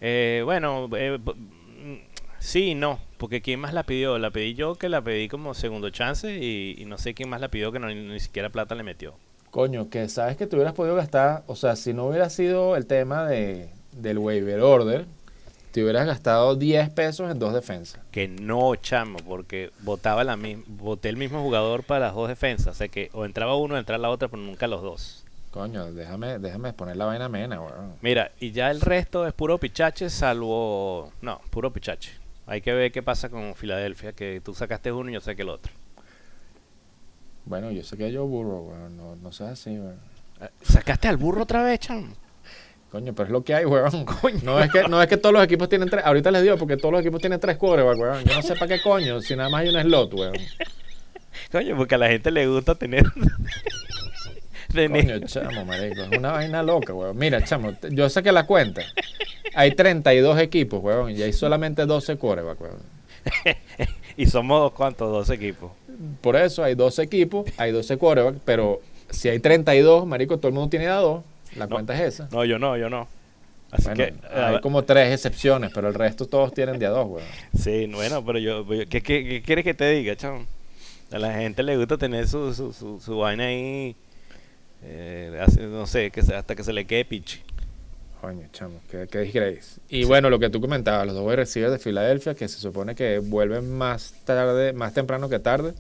Eh, 0.02 0.42
bueno, 0.44 0.90
eh, 0.98 1.18
mm, 1.18 1.96
sí 2.40 2.72
y 2.72 2.76
no, 2.76 3.00
porque 3.18 3.42
¿quién 3.42 3.60
más 3.60 3.74
la 3.74 3.84
pidió? 3.84 4.18
La 4.18 4.32
pedí 4.32 4.54
yo 4.54 4.76
que 4.76 4.90
la 4.90 5.02
pedí 5.02 5.28
como 5.28 5.54
segundo 5.54 5.90
chance 5.92 6.38
y, 6.38 6.76
y 6.78 6.86
no 6.86 6.98
sé 6.98 7.14
quién 7.14 7.30
más 7.30 7.40
la 7.40 7.50
pidió 7.50 7.72
que 7.72 7.80
no, 7.80 7.88
ni, 7.88 7.96
ni 7.96 8.20
siquiera 8.20 8.50
plata 8.50 8.76
le 8.76 8.84
metió. 8.84 9.14
Coño, 9.52 9.90
que 9.90 10.08
sabes 10.08 10.38
que 10.38 10.48
te 10.48 10.56
hubieras 10.56 10.74
podido 10.74 10.96
gastar, 10.96 11.44
o 11.48 11.56
sea, 11.56 11.76
si 11.76 11.94
no 11.94 12.06
hubiera 12.08 12.30
sido 12.30 12.76
el 12.78 12.86
tema 12.86 13.26
de, 13.26 13.70
del 13.92 14.18
waiver 14.18 14.62
order, 14.62 15.06
te 15.72 15.84
hubieras 15.84 16.06
gastado 16.06 16.56
10 16.56 16.90
pesos 16.92 17.32
en 17.32 17.40
dos 17.40 17.54
defensas. 17.54 18.02
Que 18.12 18.28
no, 18.28 18.76
chamo, 18.76 19.20
porque 19.20 19.72
votaba 19.82 20.24
la 20.24 20.36
misma, 20.38 20.64
voté 20.68 21.10
el 21.10 21.18
mismo 21.18 21.42
jugador 21.42 21.84
para 21.84 22.08
las 22.08 22.16
dos 22.16 22.28
defensas, 22.28 22.68
o 22.68 22.78
sea 22.78 22.88
que 22.88 23.10
o 23.14 23.26
entraba 23.26 23.56
uno 23.56 23.76
o 23.76 23.78
entraba 23.78 24.02
la 24.02 24.10
otra, 24.10 24.28
pero 24.28 24.42
nunca 24.42 24.68
los 24.68 24.82
dos. 24.82 25.21
Coño, 25.52 25.92
déjame, 25.92 26.40
déjame 26.40 26.72
poner 26.72 26.96
la 26.96 27.06
vaina 27.06 27.26
amena, 27.26 27.60
weón. 27.60 27.96
Mira, 28.02 28.32
y 28.40 28.52
ya 28.52 28.72
el 28.72 28.80
resto 28.80 29.28
es 29.28 29.34
puro 29.34 29.58
pichache, 29.58 30.10
salvo. 30.10 31.12
No, 31.22 31.42
puro 31.50 31.74
pichache. 31.74 32.12
Hay 32.48 32.62
que 32.62 32.74
ver 32.74 32.92
qué 32.92 33.04
pasa 33.04 33.30
con 33.30 33.54
Filadelfia, 33.56 34.14
que 34.14 34.42
tú 34.44 34.54
sacaste 34.54 34.92
uno 34.94 35.10
y 35.10 35.14
yo 35.14 35.22
saqué 35.22 35.42
el 35.42 35.50
otro. 35.50 35.74
Bueno, 37.46 37.70
yo 37.72 37.84
sé 37.84 37.98
que 37.98 38.12
yo 38.12 38.26
burro, 38.26 38.62
weón, 38.62 38.96
no, 38.96 39.16
no 39.18 39.32
seas 39.34 39.52
así, 39.52 39.72
weón. 39.72 40.00
Eh, 40.40 40.48
¿Sacaste 40.62 41.10
al 41.10 41.18
burro 41.18 41.44
otra 41.44 41.64
vez, 41.64 41.82
chamo? 41.82 42.14
Coño, 42.90 43.14
pero 43.14 43.28
es 43.28 43.32
lo 43.32 43.44
que 43.44 43.54
hay, 43.54 43.66
weón. 43.66 44.06
Coño. 44.22 44.40
No 44.44 44.58
es 44.58 44.72
que, 44.72 44.84
no 44.88 45.02
es 45.02 45.10
que 45.10 45.18
todos 45.18 45.34
los 45.34 45.44
equipos 45.44 45.68
tienen 45.68 45.90
tres, 45.90 46.06
ahorita 46.06 46.32
les 46.32 46.44
digo 46.44 46.58
porque 46.58 46.78
todos 46.78 46.94
los 46.94 47.02
equipos 47.02 47.20
tienen 47.20 47.42
tres 47.42 47.58
quarterbacks, 47.58 48.00
weón. 48.00 48.24
Yo 48.24 48.36
no 48.36 48.42
sé 48.42 48.56
para 48.56 48.68
qué 48.68 48.82
coño, 48.82 49.20
si 49.20 49.36
nada 49.36 49.50
más 49.50 49.62
hay 49.62 49.70
un 49.76 49.82
slot, 49.82 50.14
weón. 50.14 50.34
Coño, 51.52 51.76
porque 51.76 51.96
a 51.96 51.98
la 51.98 52.08
gente 52.08 52.32
le 52.32 52.48
gusta 52.48 52.76
tener. 52.76 53.04
tener- 54.72 55.06
Coño, 55.06 55.28
chamo, 55.28 55.66
marico, 55.66 56.02
es 56.04 56.18
una 56.18 56.32
vaina 56.32 56.64
loca, 56.64 56.94
weón. 56.94 57.18
Mira, 57.18 57.44
chamo, 57.44 57.74
yo 57.90 58.10
saqué 58.10 58.32
la 58.32 58.46
cuenta. 58.46 58.82
Hay 59.54 59.72
32 59.76 60.40
equipos, 60.40 60.82
weón, 60.84 61.12
y 61.12 61.22
hay 61.22 61.34
solamente 61.34 61.86
12 61.86 62.16
quarterbacks, 62.18 62.62
weón. 62.62 62.78
y 64.18 64.26
somos 64.26 64.72
cuántos, 64.74 65.12
dos 65.12 65.30
equipos. 65.30 65.72
Por 66.22 66.36
eso 66.36 66.64
hay 66.64 66.76
12 66.76 67.04
equipos, 67.04 67.46
hay 67.58 67.72
12 67.72 67.98
quarterbacks, 67.98 68.40
pero 68.46 68.82
si 69.10 69.30
hay 69.30 69.40
32, 69.40 70.06
marico, 70.08 70.38
todo 70.38 70.48
el 70.48 70.54
mundo 70.54 70.70
tiene 70.70 70.88
a 70.88 70.96
dos. 70.96 71.24
La 71.56 71.66
No. 71.68 71.76
cuenta 71.76 71.94
es 71.96 72.14
esa. 72.16 72.30
No, 72.32 72.46
yo 72.46 72.58
no, 72.60 72.78
yo 72.78 72.90
no. 72.90 73.08
Así 73.72 73.86
Bueno, 73.90 74.06
que. 74.06 74.14
hay 74.38 74.60
como 74.62 74.84
tres 74.84 75.14
excepciones, 75.14 75.72
pero 75.74 75.88
el 75.88 75.94
resto 75.94 76.26
todos 76.26 76.54
tienen 76.54 76.80
de 76.80 76.86
a 76.86 76.90
dos, 76.90 77.08
weón. 77.10 77.28
Sí, 77.58 77.88
bueno, 77.94 78.24
pero 78.26 78.40
yo. 78.40 78.66
yo- 78.66 78.86
¿qué, 78.90 79.02
qué, 79.02 79.24
qué 79.26 79.42
quieres 79.42 79.64
que 79.64 79.74
te 79.74 79.90
diga, 79.92 80.16
chamo? 80.16 80.46
A 81.12 81.20
la 81.20 81.34
gente 81.34 81.62
le 81.64 81.76
gusta 81.78 81.98
tener 81.98 82.28
su, 82.28 82.54
su, 82.54 82.72
su, 82.74 83.00
su 83.02 83.18
vaina 83.18 83.46
ahí. 83.46 83.96
Eh, 84.84 85.40
hace- 85.42 85.62
no 85.68 85.86
sé, 85.88 86.12
que 86.12 86.22
se- 86.24 86.36
hasta 86.36 86.56
que 86.56 86.64
se 86.64 86.74
le 86.74 86.86
quede 86.86 87.06
pichi. 87.06 87.42
Coño, 88.22 88.48
chamo, 88.54 88.80
qué, 88.90 89.08
qué 89.10 89.20
disgrace. 89.22 89.80
Y 89.90 90.04
bueno, 90.04 90.30
lo 90.30 90.38
que 90.38 90.50
tú 90.52 90.62
comentabas, 90.62 91.08
los 91.08 91.16
dos 91.16 91.36
receivers 91.36 91.72
de 91.74 91.80
Filadelfia, 91.80 92.36
que 92.36 92.48
se 92.48 92.60
supone 92.60 92.94
que 92.94 93.18
vuelven 93.20 93.72
más 93.76 94.14
tarde, 94.26 94.74
más 94.74 94.94
temprano 94.94 95.28
que 95.28 95.40
tarde. 95.40 95.74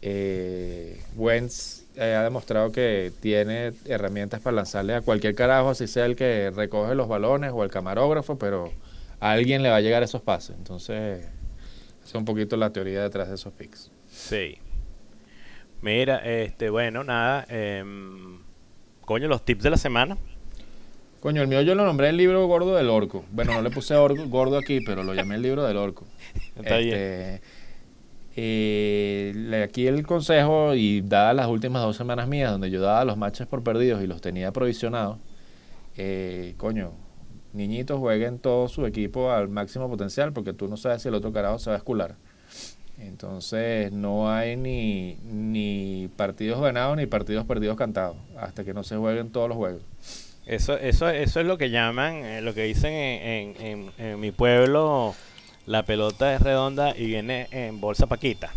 Eh, 0.00 1.00
Wentz 1.16 1.82
eh, 1.96 2.14
ha 2.14 2.22
demostrado 2.22 2.70
que 2.72 3.12
tiene 3.20 3.72
herramientas 3.84 4.40
para 4.40 4.54
lanzarle 4.56 4.94
a 4.94 5.00
cualquier 5.02 5.34
carajo, 5.34 5.70
así 5.70 5.86
sea 5.88 6.06
el 6.06 6.16
que 6.16 6.50
recoge 6.54 6.94
los 6.94 7.08
balones 7.08 7.50
o 7.52 7.64
el 7.64 7.70
camarógrafo, 7.70 8.38
pero 8.38 8.72
a 9.20 9.32
alguien 9.32 9.62
le 9.62 9.68
va 9.70 9.76
a 9.76 9.80
llegar 9.80 10.02
esos 10.02 10.22
pases. 10.22 10.56
Entonces, 10.56 11.18
esa 11.22 12.08
es 12.08 12.14
un 12.14 12.24
poquito 12.24 12.56
la 12.56 12.70
teoría 12.70 13.02
detrás 13.02 13.28
de 13.28 13.34
esos 13.34 13.52
picks. 13.52 13.90
Sí. 14.10 14.56
Mira, 15.82 16.18
este, 16.24 16.70
bueno, 16.70 17.04
nada. 17.04 17.46
em, 17.48 18.38
coño, 19.02 19.28
los 19.28 19.44
tips 19.44 19.62
de 19.64 19.70
la 19.70 19.76
semana. 19.76 20.16
Coño, 21.20 21.42
el 21.42 21.48
mío 21.48 21.62
yo 21.62 21.74
lo 21.74 21.84
nombré 21.84 22.10
el 22.10 22.16
libro 22.16 22.46
gordo 22.46 22.74
del 22.76 22.88
orco. 22.90 23.24
Bueno, 23.32 23.52
no 23.54 23.62
le 23.62 23.70
puse 23.70 23.94
orco- 23.94 24.28
gordo 24.28 24.56
aquí, 24.56 24.80
pero 24.80 25.02
lo 25.02 25.14
llamé 25.14 25.34
el 25.36 25.42
libro 25.42 25.64
del 25.64 25.76
orco. 25.76 26.04
Está 26.56 26.76
bien. 26.78 26.94
Este, 26.96 27.42
eh, 28.36 29.62
aquí 29.64 29.86
el 29.86 30.06
consejo, 30.06 30.74
y 30.74 31.00
dadas 31.00 31.34
las 31.34 31.48
últimas 31.48 31.82
dos 31.82 31.96
semanas 31.96 32.28
mías, 32.28 32.52
donde 32.52 32.70
yo 32.70 32.80
daba 32.80 33.04
los 33.04 33.16
matches 33.16 33.46
por 33.48 33.62
perdidos 33.64 34.02
y 34.02 34.06
los 34.06 34.20
tenía 34.20 34.52
provisionados, 34.52 35.18
eh, 35.96 36.54
coño, 36.56 36.92
niñitos 37.52 37.98
jueguen 37.98 38.38
todo 38.38 38.68
su 38.68 38.86
equipo 38.86 39.32
al 39.32 39.48
máximo 39.48 39.88
potencial, 39.88 40.32
porque 40.32 40.52
tú 40.52 40.68
no 40.68 40.76
sabes 40.76 41.02
si 41.02 41.08
el 41.08 41.14
otro 41.14 41.32
carajo 41.32 41.58
se 41.58 41.70
va 41.70 41.74
a 41.74 41.78
escular. 41.78 42.14
Entonces 43.00 43.92
no 43.92 44.30
hay 44.32 44.56
ni, 44.56 45.16
ni 45.24 46.08
partidos 46.16 46.60
ganados 46.60 46.96
ni 46.96 47.06
partidos 47.06 47.46
perdidos 47.46 47.76
cantados, 47.76 48.16
hasta 48.38 48.64
que 48.64 48.74
no 48.74 48.82
se 48.82 48.96
jueguen 48.96 49.30
todos 49.30 49.48
los 49.48 49.56
juegos. 49.56 49.82
Eso, 50.46 50.76
eso, 50.78 51.08
eso 51.10 51.40
es 51.40 51.46
lo 51.46 51.58
que 51.58 51.70
llaman, 51.70 52.24
eh, 52.24 52.40
lo 52.40 52.54
que 52.54 52.62
dicen 52.64 52.92
en, 52.92 53.56
en- 53.60 53.66
en- 53.66 53.92
en 54.06 54.20
mi 54.20 54.32
pueblo, 54.32 55.14
la 55.66 55.84
pelota 55.84 56.34
es 56.34 56.40
redonda 56.40 56.96
y 56.96 57.06
viene 57.06 57.46
en 57.50 57.80
bolsa 57.80 58.06
paquita. 58.06 58.52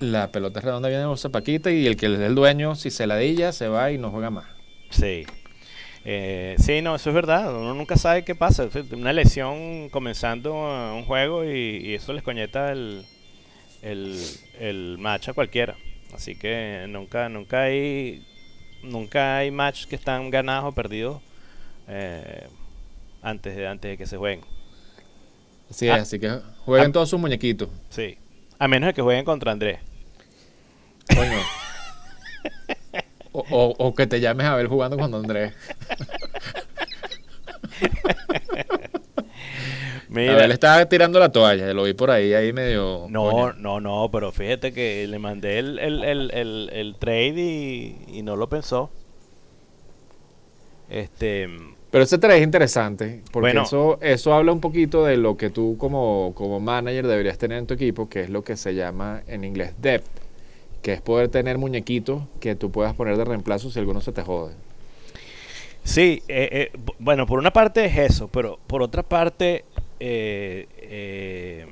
La 0.00 0.32
pelota 0.32 0.60
redonda 0.60 0.88
viene 0.88 1.04
bolsa 1.04 1.28
paquita 1.28 1.70
y 1.70 1.86
el 1.86 1.96
que 1.96 2.06
es 2.06 2.18
el 2.20 2.34
dueño, 2.34 2.74
si 2.76 2.90
se 2.90 3.06
ladilla, 3.06 3.52
se 3.52 3.68
va 3.68 3.90
y 3.92 3.98
no 3.98 4.10
juega 4.10 4.30
más. 4.30 4.46
Sí. 4.90 5.24
Eh, 6.04 6.54
sí, 6.58 6.80
no, 6.80 6.94
eso 6.94 7.10
es 7.10 7.14
verdad. 7.14 7.54
Uno 7.54 7.74
nunca 7.74 7.96
sabe 7.96 8.24
qué 8.24 8.34
pasa. 8.34 8.68
Una 8.92 9.12
lesión 9.12 9.88
comenzando 9.90 10.54
un 10.54 11.04
juego 11.04 11.44
y, 11.44 11.94
eso 11.94 12.12
les 12.14 12.22
coñeta 12.22 12.72
el, 12.72 13.04
el, 13.82 14.20
el 14.58 14.96
match 14.98 15.28
a 15.28 15.32
cualquiera. 15.32 15.76
Así 16.14 16.36
que 16.36 16.86
nunca, 16.88 17.28
nunca 17.28 17.62
hay 17.62 18.24
nunca 18.82 19.38
hay 19.38 19.50
match 19.50 19.86
que 19.86 19.96
están 19.96 20.30
ganados 20.30 20.66
o 20.66 20.72
perdidos 20.72 21.20
eh, 21.88 22.46
antes, 23.22 23.56
de, 23.56 23.66
antes 23.66 23.90
de 23.90 23.98
que 23.98 24.06
se 24.06 24.16
jueguen. 24.16 24.44
Así 25.70 25.88
es, 25.88 25.92
ah. 25.92 25.96
así 25.96 26.18
que 26.18 26.40
jueguen 26.64 26.90
ah. 26.90 26.92
todos 26.92 27.10
sus 27.10 27.20
muñequitos. 27.20 27.68
Sí. 27.90 28.16
A 28.58 28.68
menos 28.68 28.88
de 28.88 28.94
que 28.94 29.02
jueguen 29.02 29.24
contra 29.24 29.52
Andrés. 29.52 29.80
Coño. 31.14 31.38
o, 33.32 33.74
o, 33.78 33.94
que 33.94 34.06
te 34.06 34.20
llames 34.20 34.46
a 34.46 34.56
ver 34.56 34.66
jugando 34.66 34.96
con 34.96 35.14
Andrés. 35.14 35.54
Mira, 40.26 40.44
él 40.44 40.52
estaba 40.52 40.86
tirando 40.86 41.18
la 41.20 41.30
toalla, 41.30 41.72
lo 41.72 41.84
vi 41.84 41.94
por 41.94 42.10
ahí, 42.10 42.34
ahí 42.34 42.52
medio. 42.52 43.06
No, 43.08 43.52
no, 43.52 43.80
no, 43.80 44.08
pero 44.12 44.32
fíjate 44.32 44.72
que 44.72 45.06
le 45.06 45.18
mandé 45.18 45.58
el, 45.58 45.78
el, 45.78 46.02
el, 46.02 46.70
el 46.72 46.96
trade 46.98 47.40
y, 47.40 47.96
y, 48.08 48.22
no 48.22 48.36
lo 48.36 48.48
pensó. 48.48 48.90
Este. 50.88 51.48
Pero 51.90 52.04
ese 52.04 52.18
trade 52.18 52.38
es 52.38 52.44
interesante, 52.44 53.22
porque 53.32 53.58
eso, 53.58 53.98
eso 54.02 54.34
habla 54.34 54.52
un 54.52 54.60
poquito 54.60 55.06
de 55.06 55.16
lo 55.16 55.38
que 55.38 55.48
tú 55.48 55.76
como, 55.78 56.32
como 56.34 56.60
manager 56.60 57.06
deberías 57.06 57.38
tener 57.38 57.58
en 57.58 57.66
tu 57.66 57.74
equipo, 57.74 58.10
que 58.10 58.20
es 58.20 58.30
lo 58.30 58.44
que 58.44 58.56
se 58.56 58.74
llama 58.74 59.22
en 59.26 59.42
inglés 59.42 59.72
depth, 59.80 60.06
que 60.82 60.92
es 60.92 61.00
poder 61.00 61.28
tener 61.28 61.56
muñequitos 61.56 62.24
que 62.40 62.54
tú 62.54 62.70
puedas 62.70 62.94
poner 62.94 63.16
de 63.16 63.24
reemplazo 63.24 63.70
si 63.70 63.78
alguno 63.78 64.02
se 64.02 64.12
te 64.12 64.22
jode. 64.22 64.52
Sí, 65.82 66.22
eh, 66.28 66.70
eh, 66.74 66.78
bueno, 66.98 67.26
por 67.26 67.38
una 67.38 67.54
parte 67.54 67.86
es 67.86 67.96
eso, 67.96 68.28
pero 68.28 68.58
por 68.66 68.82
otra 68.82 69.02
parte 69.02 69.64
eh, 70.00 70.66
eh, 70.76 71.66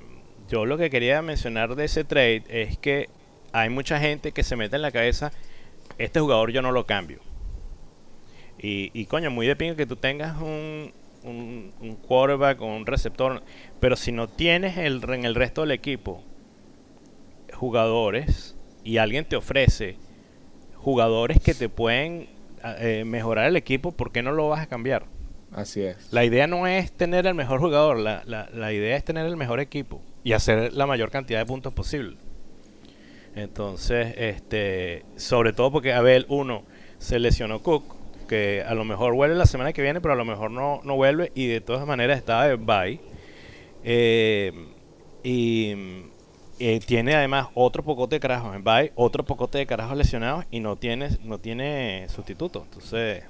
yo 0.48 0.66
lo 0.66 0.78
que 0.78 0.90
quería 0.90 1.22
mencionar 1.22 1.74
de 1.74 1.84
ese 1.84 2.04
trade 2.04 2.44
es 2.48 2.78
que 2.78 3.08
hay 3.52 3.70
mucha 3.70 3.98
gente 3.98 4.32
que 4.32 4.42
se 4.42 4.56
mete 4.56 4.76
en 4.76 4.82
la 4.82 4.90
cabeza, 4.92 5.32
este 5.98 6.20
jugador 6.20 6.52
yo 6.52 6.62
no 6.62 6.72
lo 6.72 6.86
cambio. 6.86 7.20
Y, 8.58 9.04
coño, 9.06 9.30
muy 9.30 9.46
de 9.46 9.54
pingo 9.54 9.76
que 9.76 9.86
tú 9.86 9.94
tengas 9.94 10.40
un, 10.40 10.92
un, 11.22 11.72
un, 11.80 11.94
quarterback 11.94 12.60
o 12.60 12.66
un 12.66 12.84
receptor, 12.84 13.42
pero 13.78 13.94
si 13.96 14.10
no 14.10 14.28
tienes 14.28 14.76
el, 14.76 15.04
en 15.08 15.24
el 15.24 15.36
resto 15.36 15.60
del 15.60 15.70
equipo 15.70 16.24
jugadores 17.52 18.56
y 18.82 18.98
alguien 18.98 19.24
te 19.24 19.36
ofrece 19.36 19.98
jugadores 20.74 21.38
que 21.40 21.54
te 21.54 21.68
pueden 21.68 22.28
eh, 22.78 23.04
mejorar 23.04 23.46
el 23.46 23.56
equipo, 23.56 23.92
¿por 23.92 24.12
qué 24.12 24.22
no 24.22 24.32
lo 24.32 24.48
vas 24.48 24.62
a 24.62 24.66
cambiar? 24.66 25.06
Así 25.52 25.82
es. 25.82 26.12
La 26.12 26.24
idea 26.24 26.46
no 26.46 26.66
es 26.66 26.92
tener 26.92 27.26
el 27.26 27.34
mejor 27.34 27.60
jugador, 27.60 27.98
la, 27.98 28.22
la, 28.26 28.48
la, 28.52 28.72
idea 28.72 28.96
es 28.96 29.04
tener 29.04 29.26
el 29.26 29.36
mejor 29.36 29.60
equipo 29.60 30.02
y 30.24 30.32
hacer 30.32 30.72
la 30.72 30.86
mayor 30.86 31.10
cantidad 31.10 31.38
de 31.38 31.46
puntos 31.46 31.72
posible. 31.72 32.16
Entonces, 33.34 34.14
este, 34.16 35.04
sobre 35.16 35.52
todo 35.52 35.70
porque 35.70 35.92
Abel, 35.92 36.26
uno, 36.28 36.64
se 36.98 37.18
lesionó 37.18 37.62
Cook, 37.62 37.96
que 38.26 38.64
a 38.66 38.74
lo 38.74 38.84
mejor 38.84 39.14
vuelve 39.14 39.36
la 39.36 39.46
semana 39.46 39.72
que 39.72 39.82
viene, 39.82 40.00
pero 40.00 40.14
a 40.14 40.16
lo 40.16 40.24
mejor 40.24 40.50
no, 40.50 40.80
no 40.84 40.96
vuelve 40.96 41.32
y 41.34 41.46
de 41.46 41.60
todas 41.60 41.86
maneras 41.86 42.18
está 42.18 42.44
de 42.44 42.56
bye. 42.56 43.00
Eh, 43.84 44.52
y 45.22 45.74
eh, 46.58 46.80
tiene 46.84 47.14
además 47.14 47.48
otro 47.54 47.82
pocote 47.82 48.16
de 48.16 48.20
carajos 48.20 48.54
en 48.56 48.64
bye, 48.64 48.92
otro 48.94 49.24
pocote 49.24 49.58
de 49.58 49.66
carajos 49.66 49.96
lesionados 49.96 50.44
y 50.50 50.60
no 50.60 50.76
tiene, 50.76 51.10
no 51.22 51.38
tiene 51.38 52.06
sustituto. 52.08 52.62
Entonces, 52.64 53.24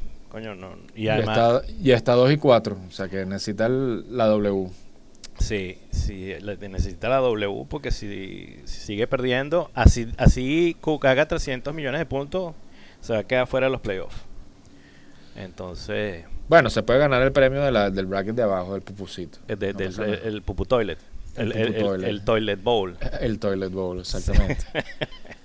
y, 0.94 1.08
está, 1.08 1.62
y 1.82 1.90
está 1.90 2.12
2 2.12 2.32
y 2.32 2.36
4, 2.36 2.78
o 2.88 2.90
sea 2.90 3.08
que 3.08 3.24
necesita 3.24 3.68
la 3.68 4.26
W. 4.26 4.70
Sí, 5.38 5.78
sí, 5.90 6.32
necesita 6.68 7.08
la 7.08 7.16
W 7.16 7.66
porque 7.68 7.90
si, 7.90 8.60
sigue 8.64 9.06
perdiendo, 9.06 9.70
así, 9.74 10.08
así 10.16 10.76
Cook 10.80 11.06
haga 11.06 11.28
300 11.28 11.74
millones 11.74 12.00
de 12.00 12.06
puntos, 12.06 12.54
se 13.00 13.12
va 13.12 13.20
a 13.20 13.24
quedar 13.24 13.46
fuera 13.46 13.66
de 13.66 13.72
los 13.72 13.80
playoffs. 13.80 14.16
Entonces... 15.36 16.24
Bueno, 16.48 16.70
se 16.70 16.82
puede 16.82 17.00
ganar 17.00 17.22
el 17.22 17.32
premio 17.32 17.62
de 17.62 17.72
la, 17.72 17.90
del 17.90 18.06
bracket 18.06 18.34
de 18.34 18.42
abajo, 18.42 18.72
del 18.72 18.82
pupucito. 18.82 19.38
El, 19.48 19.62
el, 19.62 20.42
pupu 20.42 20.64
toilet. 20.64 20.98
El, 21.36 21.52
el, 21.52 22.24
toilet 22.24 22.62
bowl. 22.62 22.96
El 23.20 23.38
toilet 23.38 23.70
bowl, 23.70 24.00
exactamente. 24.00 24.64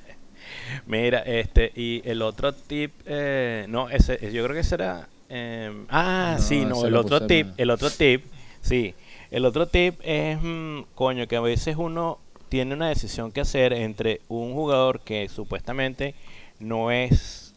Mira, 0.85 1.19
este, 1.19 1.71
y 1.75 2.01
el 2.05 2.21
otro 2.21 2.53
tip, 2.53 2.91
eh, 3.05 3.65
no, 3.69 3.89
ese, 3.89 4.17
yo 4.31 4.43
creo 4.43 4.55
que 4.55 4.63
será, 4.63 5.07
em, 5.29 5.85
ah, 5.89 6.37
sí, 6.39 6.65
no, 6.65 6.85
el 6.85 6.95
otro 6.95 7.25
tip, 7.25 7.47
el 7.57 7.69
otro 7.69 7.89
tip, 7.89 8.25
sí, 8.61 8.93
el 9.29 9.45
otro 9.45 9.67
tip 9.67 9.99
es, 10.03 10.37
mm, 10.41 10.81
coño, 10.95 11.27
que 11.27 11.35
a 11.35 11.41
veces 11.41 11.75
uno 11.77 12.19
tiene 12.49 12.73
una 12.73 12.89
decisión 12.89 13.31
que 13.31 13.41
hacer 13.41 13.71
entre 13.71 14.19
un 14.27 14.53
jugador 14.53 14.99
que 14.99 15.29
supuestamente 15.29 16.15
no 16.59 16.91
es 16.91 17.53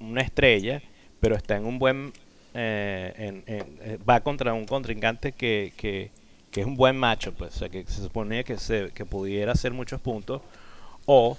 una 0.00 0.22
estrella, 0.22 0.80
pero 1.20 1.36
está 1.36 1.56
en 1.56 1.66
un 1.66 1.78
buen, 1.78 2.12
eh, 2.54 3.42
eh, 3.46 3.98
va 4.08 4.20
contra 4.20 4.54
un 4.54 4.64
contrincante 4.64 5.32
que, 5.32 5.72
que, 5.76 6.10
que, 6.50 6.60
es 6.62 6.66
un 6.66 6.76
buen 6.76 6.96
macho, 6.96 7.34
pues, 7.34 7.56
o 7.56 7.58
sea, 7.58 7.68
que 7.68 7.84
se 7.84 8.02
suponía 8.02 8.42
que, 8.42 8.56
se, 8.56 8.90
que 8.94 9.04
pudiera 9.04 9.52
hacer 9.52 9.72
muchos 9.72 10.00
puntos, 10.00 10.40
o 11.04 11.36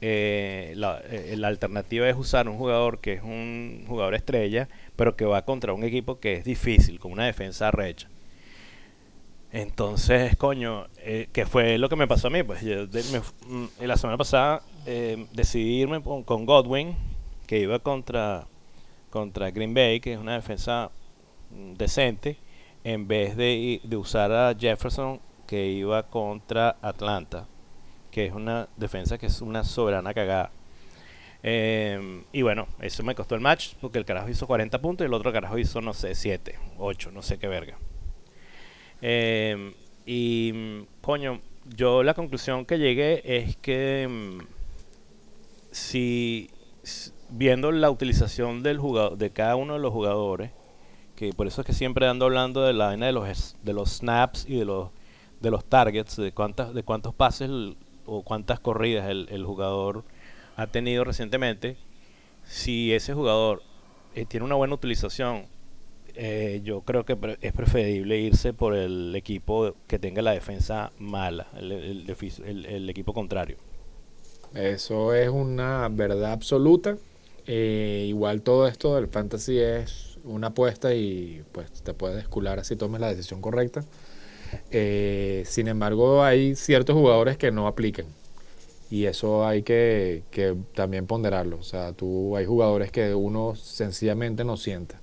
eh, 0.00 0.74
eh, 0.76 1.34
la, 1.36 1.48
alternativa 1.48 2.08
es 2.08 2.16
usar 2.16 2.48
un 2.48 2.58
jugador 2.58 2.98
que 2.98 3.14
es 3.14 3.22
un 3.22 3.84
jugador 3.88 4.14
estrella, 4.14 4.68
pero 4.96 5.16
que 5.16 5.24
va 5.24 5.44
contra 5.44 5.72
un 5.72 5.84
equipo 5.84 6.20
que 6.20 6.34
es 6.34 6.44
difícil, 6.44 6.98
con 6.98 7.12
una 7.12 7.26
defensa 7.26 7.70
recha. 7.70 8.08
Entonces, 9.52 10.36
coño, 10.36 10.88
eh, 10.98 11.28
que 11.32 11.46
fue 11.46 11.78
lo 11.78 11.88
que 11.88 11.96
me 11.96 12.08
pasó 12.08 12.26
a 12.26 12.30
mí. 12.30 12.42
Pues 12.42 12.62
yo 12.62 12.86
mm, 12.86 13.66
la 13.82 13.96
semana 13.96 14.18
pasada 14.18 14.62
eh, 14.84 15.26
decidí 15.32 15.80
irme 15.80 16.02
con, 16.02 16.44
Godwin, 16.44 16.96
que 17.46 17.60
iba 17.60 17.78
contra, 17.78 18.46
contra 19.10 19.50
Green 19.52 19.72
Bay, 19.72 20.00
que 20.00 20.14
es 20.14 20.18
una 20.18 20.34
defensa 20.34 20.90
mm, 21.50 21.74
decente, 21.74 22.36
en 22.82 23.06
vez 23.08 23.36
de, 23.36 23.80
de 23.84 23.96
usar 23.96 24.32
a 24.32 24.54
Jefferson, 24.58 25.20
que 25.46 25.66
iba 25.68 26.02
contra 26.02 26.76
Atlanta 26.82 27.46
que 28.14 28.26
es 28.26 28.32
una 28.32 28.68
defensa 28.76 29.18
que 29.18 29.26
es 29.26 29.42
una 29.42 29.64
soberana 29.64 30.14
cagada. 30.14 30.52
Eh, 31.42 32.22
y 32.32 32.42
bueno, 32.42 32.68
eso 32.78 33.02
me 33.02 33.16
costó 33.16 33.34
el 33.34 33.40
match 33.40 33.74
porque 33.80 33.98
el 33.98 34.04
carajo 34.04 34.28
hizo 34.28 34.46
40 34.46 34.80
puntos 34.80 35.04
y 35.04 35.08
el 35.08 35.14
otro 35.14 35.32
carajo 35.32 35.58
hizo, 35.58 35.80
no 35.80 35.92
sé, 35.92 36.14
7, 36.14 36.54
8, 36.78 37.10
no 37.10 37.22
sé 37.22 37.38
qué 37.38 37.48
verga. 37.48 37.76
Eh, 39.02 39.74
y 40.06 40.84
coño, 41.00 41.40
yo 41.74 42.04
la 42.04 42.14
conclusión 42.14 42.64
que 42.66 42.78
llegué 42.78 43.20
es 43.24 43.56
que 43.56 44.06
mm, 44.08 44.38
si 45.72 46.50
viendo 47.30 47.72
la 47.72 47.90
utilización 47.90 48.62
del 48.62 48.78
jugador, 48.78 49.18
de 49.18 49.30
cada 49.30 49.56
uno 49.56 49.72
de 49.72 49.80
los 49.80 49.92
jugadores, 49.92 50.52
que 51.16 51.32
por 51.32 51.48
eso 51.48 51.62
es 51.62 51.66
que 51.66 51.72
siempre 51.72 52.06
ando 52.06 52.26
hablando 52.26 52.62
de 52.62 52.74
la 52.74 52.86
vaina 52.86 53.06
de 53.06 53.12
los 53.12 53.56
de 53.60 53.72
los 53.72 53.90
snaps 53.90 54.46
y 54.48 54.56
de 54.56 54.66
los 54.66 54.90
de 55.40 55.50
los 55.50 55.64
targets, 55.64 56.14
de 56.14 56.30
cuántas 56.30 56.72
de 56.74 56.84
cuántos 56.84 57.12
pases 57.12 57.50
o 58.06 58.22
cuántas 58.22 58.60
corridas 58.60 59.08
el, 59.08 59.44
jugador 59.44 60.04
ha 60.56 60.66
tenido 60.66 61.04
recientemente, 61.04 61.76
si 62.44 62.92
ese 62.92 63.14
jugador 63.14 63.62
eh, 64.14 64.26
tiene 64.26 64.46
una 64.46 64.54
buena 64.54 64.74
utilización, 64.74 65.46
eh, 66.16 66.60
yo 66.62 66.82
creo 66.82 67.04
que 67.04 67.16
es 67.40 67.52
preferible 67.52 68.18
irse 68.18 68.52
por 68.52 68.74
el 68.74 69.14
equipo 69.16 69.74
que 69.88 69.98
tenga 69.98 70.22
la 70.22 70.30
defensa 70.30 70.92
mala, 70.98 71.48
el, 71.56 72.88
equipo 72.88 73.12
contrario. 73.12 73.56
Eso 74.54 75.12
es 75.14 75.28
una 75.28 75.88
verdad 75.88 76.32
absoluta. 76.32 76.96
Eh, 77.46 78.06
igual 78.08 78.42
todo 78.42 78.68
esto 78.68 78.94
del 78.94 79.08
fantasy 79.08 79.58
es 79.58 80.18
una 80.22 80.48
apuesta 80.48 80.94
y 80.94 81.42
pues 81.52 81.82
te 81.82 81.92
puedes 81.92 82.16
descular 82.16 82.58
así 82.58 82.76
tomes 82.76 83.00
la 83.00 83.08
decisión 83.08 83.40
correcta. 83.40 83.84
Eh, 84.70 85.44
sin 85.46 85.68
embargo, 85.68 86.22
hay 86.22 86.54
ciertos 86.54 86.94
jugadores 86.94 87.36
que 87.36 87.50
no 87.50 87.66
aplican. 87.66 88.06
Y 88.90 89.06
eso 89.06 89.46
hay 89.46 89.62
que, 89.62 90.22
también 90.74 91.06
ponderarlo. 91.06 91.56
O 91.58 91.62
sea, 91.62 91.92
tú 91.92 92.36
hay 92.36 92.46
jugadores 92.46 92.92
que 92.92 93.14
uno 93.14 93.56
sencillamente 93.56 94.44
no 94.44 94.56
sienta. 94.56 95.00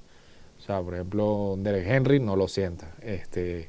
O 0.60 0.62
sea, 0.62 0.82
por 0.82 0.94
ejemplo, 0.94 1.56
Derek 1.58 1.88
Henry 1.88 2.20
no 2.20 2.36
lo 2.36 2.48
sienta. 2.48 2.94
Este, 3.02 3.68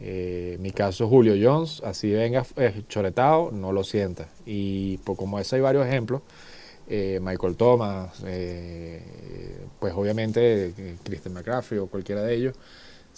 eh, 0.00 0.56
mi 0.60 0.70
caso, 0.70 1.08
Julio 1.08 1.34
Jones, 1.40 1.82
así 1.84 2.10
venga 2.10 2.44
eh, 2.56 2.82
choretado, 2.88 3.50
no 3.50 3.72
lo 3.72 3.84
sienta. 3.84 4.28
Y 4.46 4.98
pues, 4.98 5.18
como 5.18 5.38
eso 5.38 5.56
hay 5.56 5.62
varios 5.62 5.86
ejemplos, 5.86 6.22
Michael 6.88 7.54
Thomas, 7.56 8.20
pues 9.78 9.94
obviamente 9.94 10.98
Christian 11.04 11.34
McCaffrey 11.34 11.78
o 11.78 11.86
cualquiera 11.86 12.22
de 12.22 12.34
ellos, 12.34 12.56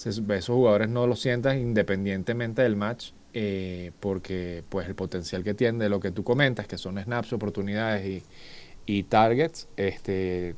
esos 0.07 0.47
jugadores 0.57 0.89
no 0.89 1.07
lo 1.07 1.17
sientan 1.17 1.59
independientemente 1.61 2.63
del 2.63 2.77
match. 2.77 3.13
eh, 3.35 3.93
porque 4.01 4.63
pues 4.69 4.87
el 4.89 4.95
potencial 4.95 5.43
que 5.45 5.55
tiene 5.55 5.85
de 5.85 5.89
lo 5.91 6.01
que 6.01 6.11
tú 6.13 6.23
comentas, 6.25 6.67
que 6.67 6.77
son 6.79 6.99
snaps, 7.03 7.33
oportunidades 7.33 8.07
y, 8.07 8.27
y 8.87 9.05
targets, 9.05 9.69
este 9.77 10.57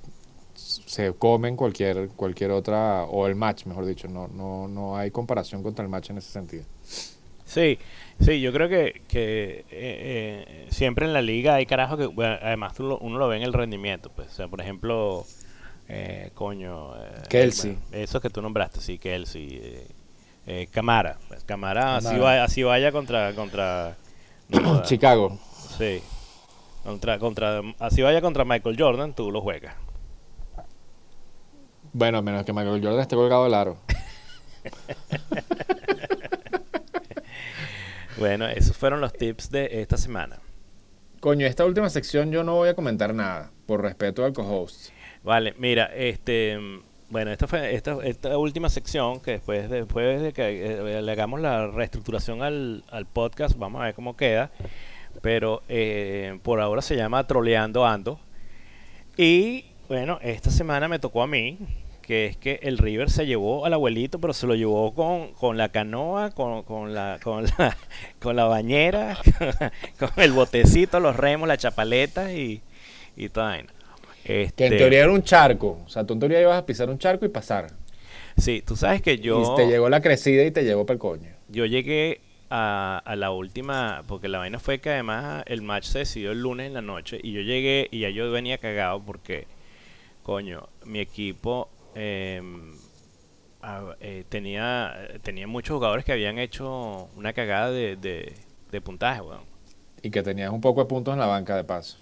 se 0.54 1.12
comen 1.14 1.56
cualquier 1.56 2.08
cualquier 2.10 2.50
otra 2.52 3.04
o 3.04 3.26
el 3.26 3.34
match, 3.36 3.66
mejor 3.66 3.86
dicho, 3.86 4.08
no 4.08 4.28
no 4.28 4.68
no 4.68 4.96
hay 4.96 5.10
comparación 5.10 5.62
contra 5.62 5.84
el 5.84 5.90
match 5.90 6.10
en 6.10 6.18
ese 6.18 6.30
sentido. 6.32 6.64
Sí, 7.44 7.78
sí, 8.20 8.40
yo 8.40 8.52
creo 8.52 8.68
que, 8.68 9.02
que 9.06 9.60
eh, 9.60 9.66
eh, 9.70 10.66
siempre 10.70 11.06
en 11.06 11.12
la 11.12 11.22
liga 11.22 11.54
hay 11.54 11.66
carajo 11.66 11.96
que, 11.96 12.06
bueno, 12.06 12.36
además 12.42 12.78
uno 12.80 13.18
lo 13.18 13.28
ve 13.28 13.36
en 13.36 13.42
el 13.42 13.52
rendimiento, 13.52 14.10
pues, 14.10 14.28
o 14.32 14.34
sea, 14.34 14.48
por 14.48 14.60
ejemplo, 14.60 15.28
eh, 15.88 16.30
coño, 16.34 16.96
eh, 16.96 17.22
Kelsey. 17.28 17.72
bueno, 17.72 17.86
esos 18.04 18.20
que 18.22 18.30
tú 18.30 18.40
nombraste, 18.42 18.80
sí, 18.80 18.98
Kelsey, 18.98 19.48
eh, 19.62 19.86
eh, 20.46 20.68
Camara, 20.70 21.18
pues, 21.28 21.44
Camara, 21.44 21.96
así, 21.96 22.06
Camara. 22.08 22.24
va- 22.24 22.44
así 22.44 22.62
vaya 22.62 22.92
contra, 22.92 23.32
contra, 23.34 23.96
no 24.48 24.82
Chicago. 24.84 25.38
sí, 25.78 26.02
contra, 26.84 27.18
contra, 27.18 27.60
así 27.78 28.02
vaya 28.02 28.20
contra 28.20 28.44
Michael 28.44 28.76
Jordan, 28.78 29.14
tú 29.14 29.30
lo 29.30 29.40
juegas. 29.40 29.74
Bueno, 31.92 32.18
a 32.18 32.22
menos 32.22 32.44
que 32.44 32.52
Michael 32.52 32.82
Jordan 32.82 33.00
esté 33.00 33.14
colgado 33.16 33.44
del 33.44 33.54
aro. 33.54 33.76
Bueno, 38.16 38.46
esos 38.46 38.76
fueron 38.76 39.00
los 39.00 39.12
tips 39.12 39.50
de 39.50 39.80
esta 39.80 39.96
semana. 39.96 40.38
Coño, 41.20 41.46
esta 41.46 41.64
última 41.64 41.90
sección 41.90 42.30
yo 42.30 42.44
no 42.44 42.54
voy 42.54 42.68
a 42.68 42.74
comentar 42.74 43.12
nada, 43.14 43.50
por 43.66 43.82
respeto 43.82 44.24
al 44.24 44.32
co-host. 44.32 44.90
Vale, 45.24 45.54
mira, 45.56 45.90
este, 45.96 46.58
bueno, 47.08 47.30
esta 47.30 47.46
fue 47.46 47.74
esta, 47.74 47.96
esta 48.04 48.36
última 48.36 48.68
sección 48.68 49.20
que 49.20 49.32
después 49.32 49.70
de, 49.70 49.78
después 49.78 50.20
de 50.20 50.32
que 50.34 50.66
eh, 50.66 51.02
le 51.02 51.12
hagamos 51.12 51.40
la 51.40 51.66
reestructuración 51.66 52.42
al, 52.42 52.84
al 52.90 53.06
podcast, 53.06 53.56
vamos 53.56 53.80
a 53.80 53.86
ver 53.86 53.94
cómo 53.94 54.16
queda. 54.16 54.50
Pero 55.22 55.62
eh, 55.68 56.38
por 56.42 56.60
ahora 56.60 56.82
se 56.82 56.96
llama 56.96 57.26
Troleando 57.26 57.86
Ando. 57.86 58.20
Y 59.16 59.64
bueno, 59.88 60.18
esta 60.22 60.50
semana 60.50 60.88
me 60.88 60.98
tocó 60.98 61.22
a 61.22 61.26
mí, 61.26 61.56
que 62.02 62.26
es 62.26 62.36
que 62.36 62.58
el 62.62 62.76
River 62.76 63.08
se 63.08 63.24
llevó 63.24 63.64
al 63.64 63.72
abuelito, 63.72 64.20
pero 64.20 64.34
se 64.34 64.46
lo 64.46 64.54
llevó 64.54 64.92
con, 64.92 65.32
con 65.34 65.56
la 65.56 65.70
canoa, 65.70 66.32
con, 66.32 66.64
con 66.64 66.92
la, 66.92 67.18
con 67.22 67.44
la 67.44 67.76
con 68.20 68.36
la 68.36 68.44
bañera, 68.44 69.16
con 69.98 70.10
el 70.16 70.32
botecito, 70.32 71.00
los 71.00 71.16
remos, 71.16 71.48
la 71.48 71.56
chapaleta 71.56 72.32
y, 72.34 72.60
y 73.16 73.30
toda. 73.30 73.58
Que 74.56 74.66
en 74.66 74.76
Este, 74.76 74.76
teoría 74.76 75.00
era 75.04 75.12
un 75.12 75.22
charco. 75.22 75.82
O 75.86 75.88
sea, 75.88 76.04
tú 76.04 76.14
en 76.14 76.20
teoría 76.20 76.40
ibas 76.40 76.58
a 76.58 76.66
pisar 76.66 76.90
un 76.90 76.98
charco 76.98 77.24
y 77.24 77.28
pasar. 77.28 77.68
Sí, 78.36 78.62
tú 78.66 78.76
sabes 78.76 79.02
que 79.02 79.18
yo, 79.18 79.38
Y 79.38 79.54
te 79.54 79.66
llegó 79.66 79.88
la 79.90 80.00
crecida 80.00 80.44
y 80.44 80.50
te 80.50 80.64
llegó 80.64 80.86
para 80.86 80.94
el 80.94 80.98
coño. 81.00 81.30
yo 81.48 81.66
llegué 81.66 82.20
a, 82.50 83.02
a 83.04 83.16
la 83.16 83.30
última, 83.30 84.04
porque 84.06 84.28
la 84.28 84.38
vaina 84.38 84.58
fue 84.58 84.80
que 84.80 84.90
además 84.90 85.42
el 85.46 85.62
match 85.62 85.84
se 85.86 86.00
decidió 86.00 86.32
el 86.32 86.40
lunes 86.40 86.66
en 86.68 86.74
la 86.74 86.82
noche 86.82 87.18
y 87.22 87.32
yo 87.32 87.40
llegué 87.40 87.88
y 87.90 88.00
ya 88.00 88.10
yo 88.10 88.30
venía 88.30 88.58
cagado 88.58 89.02
porque, 89.04 89.46
coño, 90.22 90.68
mi 90.84 91.00
equipo 91.00 91.70
em, 91.94 92.72
a- 93.62 93.96
eh, 94.00 94.24
tenía, 94.28 94.94
tenía 95.22 95.46
muchos 95.46 95.76
jugadores 95.76 96.04
que 96.04 96.12
habían 96.12 96.38
hecho 96.38 97.10
una 97.16 97.32
cagada 97.32 97.70
de, 97.72 97.96
de, 97.96 98.34
de 98.70 98.80
puntaje, 98.80 99.22
weón. 99.22 99.42
Y 100.02 100.10
que 100.12 100.22
tenías 100.22 100.52
un 100.52 100.60
poco 100.60 100.82
de 100.82 100.86
puntos 100.86 101.14
en 101.14 101.18
la 101.20 101.26
banca 101.26 101.56
de 101.56 101.64
paso. 101.64 101.98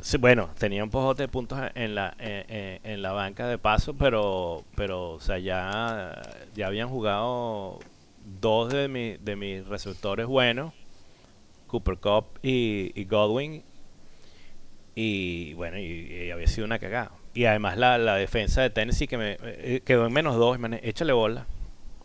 Sí, 0.00 0.18
bueno, 0.18 0.50
tenía 0.58 0.84
un 0.84 0.90
poco 0.90 1.14
de 1.14 1.26
puntos 1.28 1.58
en 1.74 1.94
la 1.94 2.14
en, 2.18 2.44
en- 2.54 2.80
en 2.84 3.02
la 3.02 3.12
banca 3.12 3.46
de 3.48 3.58
paso, 3.58 3.94
pero 3.94 4.64
pero 4.76 5.12
o 5.12 5.20
sea, 5.20 5.38
ya 5.38 6.22
ya 6.54 6.66
habían 6.66 6.88
jugado 6.88 7.80
dos 8.40 8.72
de 8.72 8.88
mi- 8.88 9.16
de 9.16 9.36
mis 9.36 9.66
receptores 9.66 10.26
buenos, 10.26 10.72
Cooper 11.68 11.98
Cup 11.98 12.26
y, 12.42 12.92
y 13.00 13.04
Godwin 13.06 13.64
y 14.94 15.54
bueno, 15.54 15.78
y, 15.78 15.82
y 15.84 16.30
había 16.30 16.46
sido 16.46 16.64
una 16.66 16.78
cagada. 16.78 17.12
Y 17.34 17.44
además 17.44 17.76
la, 17.76 17.98
la 17.98 18.14
defensa 18.16 18.62
de 18.62 18.70
Tennessee 18.70 19.06
que 19.06 19.18
me 19.18 19.36
eh, 19.42 19.82
quedó 19.84 20.06
en 20.06 20.12
menos 20.12 20.36
dos, 20.36 20.58
man, 20.58 20.78
échale 20.82 21.12
bola. 21.12 21.46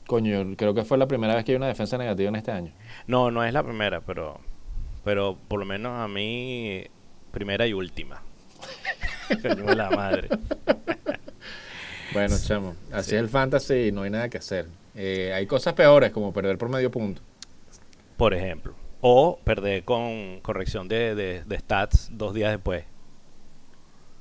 Coño, 0.08 0.56
creo 0.58 0.74
que 0.74 0.84
fue 0.84 0.98
la 0.98 1.08
primera 1.08 1.36
vez 1.36 1.46
que 1.46 1.52
hay 1.54 1.56
una 1.58 1.68
defensa 1.68 1.98
negativa 1.98 2.30
en 2.30 2.36
este 2.36 2.52
año. 2.52 2.74
No, 3.08 3.32
no 3.32 3.44
es 3.44 3.54
la 3.54 3.64
primera, 3.64 4.02
pero 4.02 4.40
pero 5.04 5.38
por 5.48 5.60
lo 5.60 5.66
menos 5.66 5.94
a 6.00 6.08
mí 6.08 6.86
primera 7.32 7.66
y 7.68 7.74
última. 7.74 8.22
Coño 9.42 9.74
la 9.74 9.90
madre. 9.92 10.30
Bueno, 12.14 12.36
chamo, 12.46 12.76
así 12.92 13.12
Sí. 13.12 13.16
es 13.16 13.22
el 13.22 13.30
fantasy 13.30 13.74
y 13.88 13.92
no 13.92 14.02
hay 14.04 14.10
nada 14.10 14.30
que 14.30 14.38
hacer. 14.38 14.68
Eh, 14.96 15.32
hay 15.34 15.48
cosas 15.48 15.74
peores 15.74 16.12
como 16.12 16.34
perder 16.34 16.58
por 16.58 16.70
medio 16.70 16.92
punto. 16.92 17.22
por 18.18 18.34
ejemplo. 18.34 18.76
O 19.00 19.40
perder 19.44 19.84
con 19.84 20.42
corrección 20.42 20.88
de, 20.88 21.16
de- 21.16 21.44
de 21.44 21.60
stats 21.60 22.10
dos 22.12 22.34
días 22.36 22.52
después. 22.52 22.84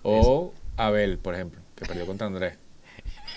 O 0.02 0.54
Abel, 0.78 1.18
por 1.18 1.34
ejemplo, 1.34 1.60
que 1.76 1.84
perdió 1.84 2.06
contra 2.06 2.26
Andrés. 2.28 2.56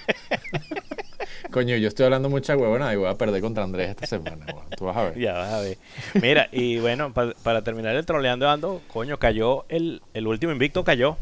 Coño, 1.51 1.75
yo 1.77 1.87
estoy 1.87 2.05
hablando 2.05 2.29
mucha 2.29 2.55
huevona 2.57 2.91
y 2.93 2.95
voy 2.95 3.07
a 3.07 3.15
perder 3.15 3.41
contra 3.41 3.63
Andrés 3.63 3.89
esta 3.91 4.07
semana. 4.07 4.45
weón. 4.47 4.65
Tú 4.75 4.85
vas 4.85 4.97
a 4.97 5.03
ver. 5.03 5.19
Ya 5.19 5.33
vas 5.33 5.53
a 5.53 5.59
ver. 5.59 5.77
Mira, 6.21 6.49
y 6.51 6.79
bueno, 6.79 7.13
pa- 7.13 7.33
para 7.43 7.61
terminar 7.63 7.95
el 7.95 8.05
troleando 8.05 8.49
ando, 8.49 8.81
coño, 8.91 9.19
cayó 9.19 9.65
el, 9.69 10.01
el 10.13 10.25
último 10.27 10.51
invicto, 10.51 10.83
cayó. 10.83 11.17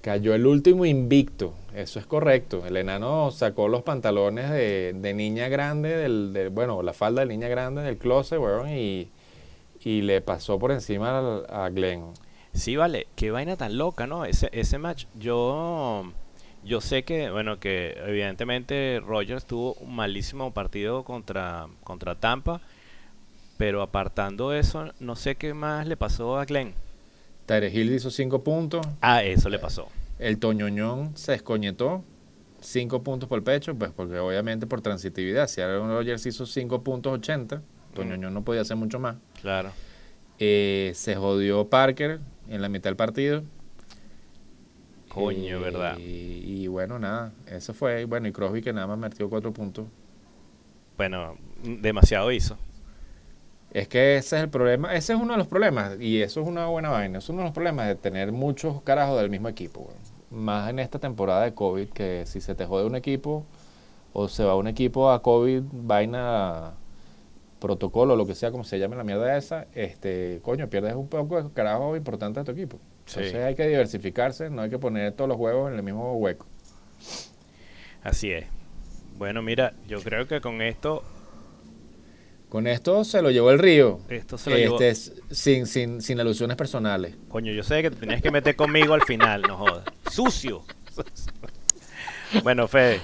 Cayó 0.00 0.34
el 0.34 0.46
último 0.46 0.84
invicto, 0.84 1.54
eso 1.76 2.00
es 2.00 2.06
correcto. 2.06 2.66
El 2.66 2.76
enano 2.76 3.30
sacó 3.30 3.68
los 3.68 3.82
pantalones 3.82 4.50
de, 4.50 4.94
de 4.96 5.14
niña 5.14 5.46
grande, 5.48 5.96
del, 5.96 6.32
del- 6.32 6.50
bueno, 6.50 6.82
la 6.82 6.92
falda 6.92 7.20
de 7.20 7.28
niña 7.28 7.46
grande 7.46 7.82
del 7.82 7.98
closet, 7.98 8.40
weón, 8.40 8.68
y, 8.70 9.08
y 9.84 10.02
le 10.02 10.20
pasó 10.20 10.58
por 10.58 10.72
encima 10.72 11.18
al- 11.18 11.46
a 11.48 11.68
Glenn. 11.70 12.06
Sí, 12.52 12.74
vale, 12.74 13.06
qué 13.14 13.30
vaina 13.30 13.56
tan 13.56 13.78
loca, 13.78 14.08
¿no? 14.08 14.24
Ese, 14.24 14.48
ese 14.52 14.76
match, 14.78 15.04
yo, 15.14 16.10
yo 16.64 16.80
sé 16.80 17.02
que, 17.04 17.30
bueno, 17.30 17.58
que 17.58 17.96
evidentemente 18.06 19.00
Rogers 19.04 19.44
tuvo 19.44 19.74
un 19.74 19.94
malísimo 19.96 20.52
partido 20.52 21.04
contra, 21.04 21.66
contra 21.84 22.14
Tampa, 22.14 22.60
pero 23.58 23.82
apartando 23.82 24.52
eso, 24.52 24.92
no 25.00 25.16
sé 25.16 25.36
qué 25.36 25.54
más 25.54 25.86
le 25.86 25.96
pasó 25.96 26.38
a 26.38 26.44
Glenn. 26.44 26.74
Tyre 27.46 27.70
Hill 27.70 27.92
hizo 27.92 28.10
cinco 28.10 28.42
puntos, 28.44 28.86
Ah, 29.00 29.22
eso 29.22 29.48
le 29.48 29.58
pasó. 29.58 29.88
el 30.18 30.38
Toñoñón 30.38 31.16
se 31.16 31.34
escoñetó, 31.34 32.04
cinco 32.60 33.02
puntos 33.02 33.28
por 33.28 33.38
el 33.38 33.44
pecho, 33.44 33.74
pues 33.74 33.90
porque 33.94 34.18
obviamente 34.18 34.66
por 34.66 34.80
transitividad, 34.80 35.48
si 35.48 35.60
Aaron 35.60 35.88
Rodgers 35.90 36.24
hizo 36.26 36.46
cinco 36.46 36.82
puntos 36.82 37.12
80, 37.14 37.60
Toñoñón 37.94 38.32
no 38.32 38.42
podía 38.42 38.62
hacer 38.62 38.76
mucho 38.76 38.98
más. 39.00 39.16
Claro. 39.40 39.70
Eh, 40.38 40.92
se 40.94 41.14
jodió 41.16 41.68
Parker 41.68 42.20
en 42.48 42.62
la 42.62 42.68
mitad 42.68 42.84
del 42.84 42.96
partido. 42.96 43.42
Coño, 45.12 45.58
Eh, 45.58 45.60
¿verdad? 45.60 45.98
Y, 45.98 46.62
y 46.62 46.66
bueno, 46.68 46.98
nada, 46.98 47.32
eso 47.46 47.74
fue. 47.74 48.04
Bueno, 48.06 48.28
y 48.28 48.32
Crosby 48.32 48.62
que 48.62 48.72
nada 48.72 48.86
más 48.86 48.98
metió 48.98 49.28
cuatro 49.28 49.52
puntos. 49.52 49.86
Bueno, 50.96 51.36
demasiado 51.62 52.30
hizo. 52.32 52.56
Es 53.72 53.88
que 53.88 54.16
ese 54.16 54.36
es 54.36 54.42
el 54.42 54.50
problema, 54.50 54.94
ese 54.94 55.14
es 55.14 55.18
uno 55.18 55.32
de 55.32 55.38
los 55.38 55.46
problemas, 55.46 55.98
y 55.98 56.20
eso 56.20 56.42
es 56.42 56.46
una 56.46 56.66
buena 56.66 56.90
vaina, 56.90 57.18
es 57.18 57.28
uno 57.30 57.38
de 57.38 57.44
los 57.44 57.54
problemas 57.54 57.86
de 57.86 57.94
tener 57.94 58.30
muchos 58.30 58.82
carajos 58.82 59.18
del 59.18 59.30
mismo 59.30 59.48
equipo. 59.48 59.90
Más 60.30 60.68
en 60.68 60.78
esta 60.78 60.98
temporada 60.98 61.44
de 61.44 61.54
COVID, 61.54 61.88
que 61.88 62.24
si 62.26 62.42
se 62.42 62.54
te 62.54 62.66
jode 62.66 62.84
un 62.84 62.96
equipo, 62.96 63.46
o 64.12 64.28
se 64.28 64.44
va 64.44 64.56
un 64.56 64.66
equipo 64.66 65.10
a 65.10 65.22
COVID, 65.22 65.62
vaina, 65.72 66.72
protocolo, 67.60 68.14
lo 68.14 68.26
que 68.26 68.34
sea, 68.34 68.50
como 68.50 68.64
se 68.64 68.78
llame 68.78 68.96
la 68.96 69.04
mierda 69.04 69.38
esa, 69.38 69.66
este, 69.74 70.40
coño, 70.42 70.68
pierdes 70.68 70.94
un 70.94 71.08
poco 71.08 71.42
de 71.42 71.50
carajo 71.52 71.96
importante 71.96 72.40
de 72.40 72.44
tu 72.44 72.52
equipo. 72.52 72.78
Sí. 73.06 73.18
Entonces 73.20 73.44
hay 73.44 73.54
que 73.54 73.66
diversificarse, 73.68 74.48
no 74.50 74.62
hay 74.62 74.70
que 74.70 74.78
poner 74.78 75.12
todos 75.12 75.28
los 75.28 75.38
huevos 75.38 75.70
en 75.70 75.76
el 75.76 75.82
mismo 75.82 76.14
hueco. 76.16 76.46
Así 78.02 78.32
es. 78.32 78.46
Bueno, 79.18 79.42
mira, 79.42 79.74
yo 79.86 80.00
creo 80.00 80.26
que 80.26 80.40
con 80.40 80.62
esto, 80.62 81.02
Con 82.48 82.66
esto 82.66 83.04
se 83.04 83.22
lo 83.22 83.30
llevó 83.30 83.50
el 83.50 83.58
río. 83.58 84.00
esto 84.08 84.36
se 84.38 84.50
lo 84.50 84.56
llevó. 84.56 84.74
Este, 84.80 84.88
s- 84.90 85.12
sin, 85.30 85.66
sin, 85.66 86.00
sin 86.02 86.20
alusiones 86.20 86.56
personales. 86.56 87.16
Coño, 87.28 87.52
yo 87.52 87.62
sé 87.62 87.82
que 87.82 87.90
te 87.90 87.96
tenías 87.96 88.20
que 88.22 88.30
meter 88.30 88.56
conmigo 88.56 88.94
al 88.94 89.02
final, 89.02 89.42
no 89.42 89.56
jodas. 89.56 89.84
Sucio. 90.10 90.62
bueno, 92.42 92.68
Fede, 92.68 93.00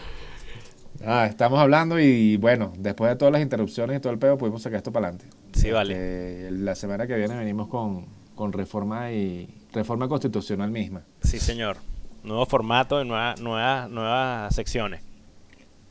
Ah, 1.07 1.27
estamos 1.31 1.61
hablando 1.61 2.01
y 2.01 2.37
bueno, 2.39 2.73
después 2.77 3.09
de 3.11 3.17
todas 3.17 3.31
las 3.33 3.41
interrupciones 3.41 3.97
y 3.97 4.01
todo 4.01 4.13
el 4.13 4.19
pedo, 4.19 4.37
pudimos 4.37 4.63
sacar 4.63 4.79
esto 4.79 4.91
para 4.91 5.09
adelante. 5.09 5.37
sí, 5.53 5.71
vale. 5.71 5.95
Eh, 5.97 6.51
la 6.51 6.75
semana 6.75 7.07
que 7.07 7.15
viene 7.15 7.37
venimos 7.37 7.69
con, 7.69 8.07
con 8.35 8.53
reforma 8.53 9.13
y 9.13 9.58
reforma 9.79 10.09
constitucional 10.09 10.71
misma. 10.71 11.03
Sí, 11.23 11.39
señor. 11.39 11.77
Nuevo 12.25 12.45
formato, 12.47 13.05
nueva, 13.05 13.37
nuevas, 13.41 13.89
nuevas 13.89 14.55
secciones. 14.55 15.03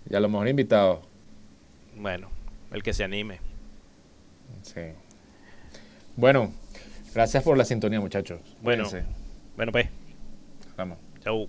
Y 0.09 0.15
a 0.15 0.19
lo 0.19 0.27
mejor 0.27 0.47
invitados. 0.49 0.99
Bueno, 1.95 2.29
el 2.71 2.83
que 2.83 2.93
se 2.93 3.03
anime. 3.05 3.39
Sí. 4.61 4.81
Bueno, 6.17 6.51
gracias 7.13 7.43
por 7.43 7.57
la 7.57 7.63
sintonía, 7.63 8.01
muchachos. 8.01 8.41
Bueno. 8.61 8.83
Cuídense. 8.83 9.07
Bueno, 9.55 9.71
pues, 9.71 9.87
Vamos. 10.75 10.97
chau. 11.23 11.47